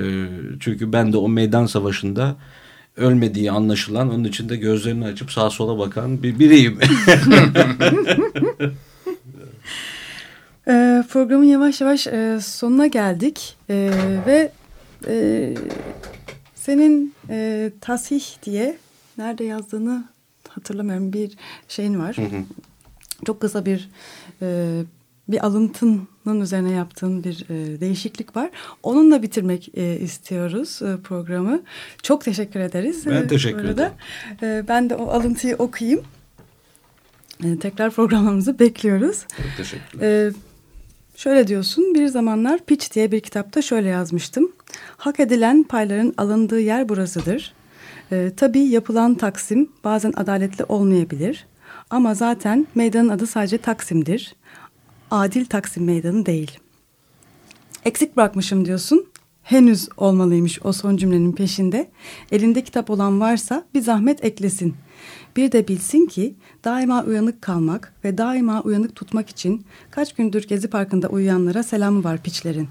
çünkü 0.60 0.94
ben 0.94 1.14
de 1.14 1.18
o 1.18 1.30
meydan 1.30 1.66
savaşında 1.66 2.38
ölmediği 3.00 3.52
anlaşılan 3.52 4.10
onun 4.10 4.24
için 4.24 4.50
de 4.50 4.56
gözlerini 4.58 5.06
açıp 5.06 5.32
sağa 5.32 5.50
sola 5.50 5.80
bakan 5.80 6.24
bir 6.24 6.40
biriyim. 6.40 6.80
e, 10.68 11.04
programın 11.10 11.44
yavaş 11.44 11.82
yavaş 11.82 12.08
e, 12.08 12.40
sonuna 12.42 12.88
geldik 12.88 13.58
e, 13.70 13.92
ve 14.28 14.52
e, 15.08 15.54
senin 16.56 17.14
e, 17.30 17.72
tasih 17.82 18.24
diye 18.44 18.78
nerede 19.18 19.44
yazdığını 19.44 20.04
hatırlamıyorum 20.50 21.14
bir 21.14 21.32
şeyin 21.68 22.00
var. 22.00 22.18
Hı 22.18 22.22
hı. 22.22 22.44
Çok 23.26 23.42
kısa 23.42 23.66
bir 23.66 23.90
e, 24.42 24.80
bir 25.32 25.46
alıntının 25.46 26.42
üzerine 26.42 26.72
yaptığın 26.72 27.24
bir 27.24 27.46
e, 27.50 27.80
değişiklik 27.80 28.36
var. 28.36 28.50
Onunla 28.84 29.22
bitirmek 29.22 29.78
e, 29.78 30.00
istiyoruz 30.00 30.82
e, 30.82 31.02
programı. 31.04 31.62
Çok 32.04 32.24
teşekkür 32.24 32.60
ederiz. 32.60 33.06
Ben 33.06 33.12
e, 33.12 33.28
teşekkür 33.28 33.66
ederim. 33.66 33.92
E, 34.42 34.64
ben 34.68 34.90
de 34.90 34.96
o 34.96 35.08
alıntıyı 35.08 35.56
okuyayım. 35.56 36.02
E, 37.44 37.60
tekrar 37.60 37.92
programımızı 37.92 38.60
bekliyoruz. 38.60 39.26
Çok 39.38 39.58
teşekkürler. 39.58 40.28
E, 40.28 40.32
şöyle 41.16 41.48
diyorsun, 41.48 41.96
bir 41.96 42.08
zamanlar 42.08 42.60
Piç 42.66 42.94
diye 42.96 43.12
bir 43.12 43.20
kitapta 43.20 43.62
şöyle 43.62 43.90
yazmıştım. 43.90 44.52
Hak 44.98 45.20
edilen 45.20 45.64
payların 45.64 46.14
alındığı 46.18 46.60
yer 46.60 46.90
burasıdır. 46.90 47.54
E, 48.12 48.32
tabii 48.38 48.60
yapılan 48.60 49.16
taksim 49.16 49.70
bazen 49.84 50.14
adaletli 50.16 50.64
olmayabilir. 50.64 51.46
Ama 51.90 52.14
zaten 52.14 52.68
meydanın 52.76 53.10
adı 53.10 53.28
sadece 53.28 53.58
Taksim'dir 53.58 54.36
adil 55.12 55.46
Taksim 55.46 55.84
Meydanı 55.84 56.26
değil. 56.26 56.60
Eksik 57.86 58.18
bırakmışım 58.18 58.66
diyorsun. 58.66 59.08
Henüz 59.44 59.90
olmalıymış 59.98 60.60
o 60.64 60.74
son 60.74 60.98
cümlenin 60.98 61.32
peşinde. 61.32 61.92
Elinde 62.32 62.64
kitap 62.64 62.90
olan 62.90 63.20
varsa 63.20 63.66
bir 63.74 63.82
zahmet 63.82 64.26
eklesin. 64.26 64.76
Bir 65.36 65.52
de 65.52 65.68
bilsin 65.68 66.06
ki 66.06 66.36
daima 66.64 67.04
uyanık 67.04 67.42
kalmak 67.42 67.94
ve 68.04 68.18
daima 68.18 68.62
uyanık 68.62 68.96
tutmak 68.96 69.30
için 69.30 69.66
kaç 69.92 70.16
gündür 70.16 70.48
Gezi 70.48 70.70
Parkı'nda 70.70 71.08
uyuyanlara 71.08 71.64
selamı 71.64 72.04
var 72.04 72.24
piçlerin. 72.24 72.68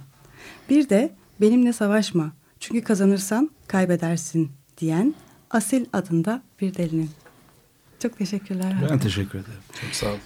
Bir 0.71 0.89
de 0.89 1.15
benimle 1.41 1.73
savaşma 1.73 2.33
çünkü 2.61 2.85
kazanırsan 2.85 3.51
kaybedersin 3.67 4.51
diyen 4.79 5.15
Asil 5.51 5.85
adında 5.93 6.43
bir 6.61 6.75
delinin. 6.75 7.11
Çok 8.03 8.19
teşekkürler. 8.19 8.77
Ben 8.91 8.99
teşekkür 8.99 9.39
ederim. 9.39 9.61
Çok 9.81 9.91
sağ 9.91 10.07
olun. 10.07 10.19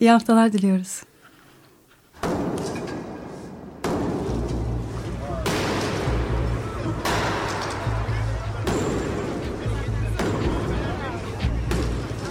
İyi 0.00 0.10
haftalar 0.10 0.52
diliyoruz. 0.52 1.02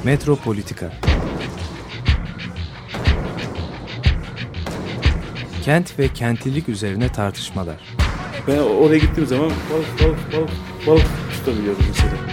Metropolitika 0.04 0.92
Kent 5.64 6.00
ve 6.00 6.08
kentlilik 6.08 6.70
üzerine 6.70 7.12
tartışmalar. 7.12 7.96
Ben 8.48 8.58
oraya 8.58 8.98
gittiğim 8.98 9.30
zaman 9.30 9.52
balık 9.74 10.04
balık 10.04 10.34
balık 10.34 10.50
balık 10.88 11.06
tutabiliyordum 11.38 11.86
mesela. 11.88 12.29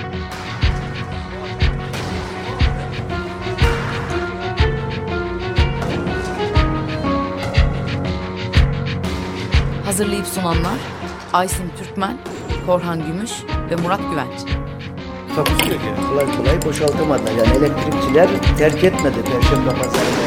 Hazırlayıp 9.96 10.26
sunanlar 10.26 10.78
Aysin 11.32 11.72
Türkmen, 11.78 12.18
Korhan 12.66 13.06
Gümüş 13.06 13.30
ve 13.70 13.76
Murat 13.76 14.00
Güvenç 14.10 14.40
takusuyor 15.36 15.80
ki. 15.80 15.86
Kolay 16.10 16.36
kolay 16.36 16.62
boşaltamadılar. 16.62 17.30
Yani 17.32 17.56
elektrikçiler 17.56 18.28
terk 18.58 18.84
etmedi 18.84 19.22
Perşembe 19.22 19.70
Pazarı'nı. 19.70 20.25